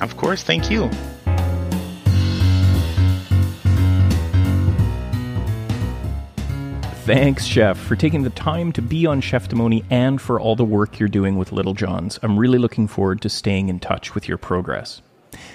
Of 0.00 0.16
course, 0.16 0.44
thank 0.44 0.70
you. 0.70 0.88
Thanks, 7.08 7.46
Chef, 7.46 7.78
for 7.78 7.96
taking 7.96 8.22
the 8.22 8.28
time 8.28 8.70
to 8.72 8.82
be 8.82 9.06
on 9.06 9.22
Cheftimony 9.22 9.82
and 9.88 10.20
for 10.20 10.38
all 10.38 10.56
the 10.56 10.62
work 10.62 10.98
you're 11.00 11.08
doing 11.08 11.38
with 11.38 11.52
Little 11.52 11.72
John's. 11.72 12.18
I'm 12.22 12.38
really 12.38 12.58
looking 12.58 12.86
forward 12.86 13.22
to 13.22 13.30
staying 13.30 13.70
in 13.70 13.80
touch 13.80 14.14
with 14.14 14.28
your 14.28 14.36
progress. 14.36 15.00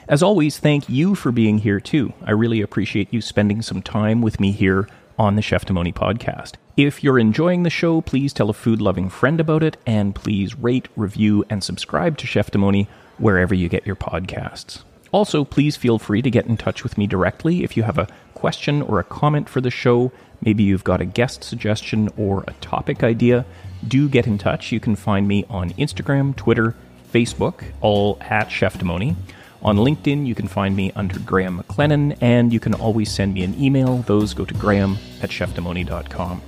As 0.08 0.24
always, 0.24 0.58
thank 0.58 0.90
you 0.90 1.14
for 1.14 1.32
being 1.32 1.60
here 1.60 1.80
too. 1.80 2.12
I 2.24 2.32
really 2.32 2.62
appreciate 2.62 3.14
you 3.14 3.22
spending 3.22 3.62
some 3.62 3.84
time 3.84 4.24
with 4.24 4.40
me 4.40 4.52
here 4.52 4.90
on 5.20 5.36
the 5.36 5.44
Cheftimony 5.44 5.94
podcast. 5.94 6.54
If 6.76 7.04
you're 7.04 7.20
enjoying 7.20 7.62
the 7.62 7.70
show, 7.70 8.02
please 8.02 8.34
tell 8.34 8.50
a 8.50 8.54
food 8.54 8.82
loving 8.82 9.12
friend 9.12 9.40
about 9.40 9.62
it 9.62 9.78
and 9.86 10.16
please 10.16 10.58
rate, 10.58 10.88
review, 10.96 11.46
and 11.52 11.64
subscribe 11.64 12.18
to 12.18 12.26
Cheftimony 12.26 12.88
wherever 13.20 13.54
you 13.54 13.70
get 13.70 13.86
your 13.86 13.96
podcasts. 13.96 14.82
Also, 15.12 15.46
please 15.46 15.78
feel 15.78 16.00
free 16.00 16.24
to 16.24 16.32
get 16.32 16.48
in 16.48 16.58
touch 16.58 16.82
with 16.82 16.98
me 16.98 17.06
directly 17.06 17.64
if 17.64 17.78
you 17.78 17.84
have 17.84 18.00
a 18.00 18.08
question 18.34 18.82
or 18.82 19.00
a 19.00 19.04
comment 19.04 19.48
for 19.48 19.62
the 19.62 19.70
show. 19.70 20.12
Maybe 20.46 20.64
you've 20.64 20.84
got 20.84 21.02
a 21.02 21.06
guest 21.06 21.44
suggestion 21.44 22.10
or 22.18 22.44
a 22.48 22.54
topic 22.54 23.04
idea. 23.04 23.46
Do 23.88 24.10
get 24.10 24.28
in 24.28 24.38
touch. 24.38 24.72
You 24.72 24.80
can 24.80 24.96
find 24.96 25.28
me 25.28 25.46
on 25.50 25.72
Instagram, 25.72 26.36
Twitter, 26.36 26.76
Facebook, 27.14 27.64
all 27.82 28.18
at 28.22 28.50
Cheftimony. 28.50 29.16
On 29.62 29.78
LinkedIn, 29.78 30.26
you 30.28 30.36
can 30.36 30.50
find 30.50 30.76
me 30.76 30.92
under 30.94 31.18
Graham 31.20 31.64
McLennan, 31.64 32.18
and 32.20 32.52
you 32.52 32.60
can 32.60 32.74
always 32.74 33.10
send 33.10 33.34
me 33.34 33.44
an 33.44 33.62
email. 33.62 34.00
Those 34.00 34.34
go 34.34 34.44
to 34.44 34.54
graham 34.56 34.98
at 35.22 35.30
cheftimony.com. 35.30 36.42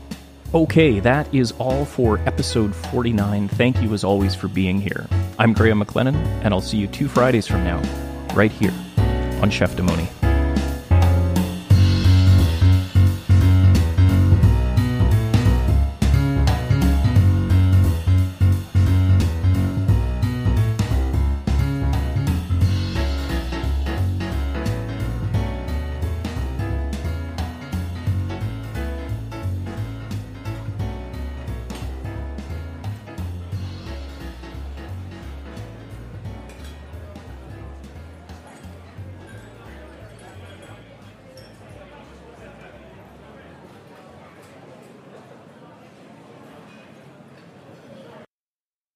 Okay, 0.54 1.00
that 1.00 1.34
is 1.34 1.54
all 1.54 1.86
for 1.86 2.20
episode 2.20 2.76
49. 2.76 3.48
Thank 3.48 3.82
you 3.82 3.94
as 3.94 4.04
always 4.04 4.36
for 4.36 4.50
being 4.50 4.82
here. 4.82 5.08
I'm 5.40 5.54
Graham 5.54 5.82
McLennan, 5.82 6.16
and 6.44 6.54
I'll 6.54 6.62
see 6.62 6.78
you 6.78 6.88
two 6.88 7.08
Fridays 7.08 7.48
from 7.48 7.64
now, 7.64 7.82
right 8.34 8.52
here 8.52 8.74
on 9.42 9.50
Cheftimony. 9.50 10.25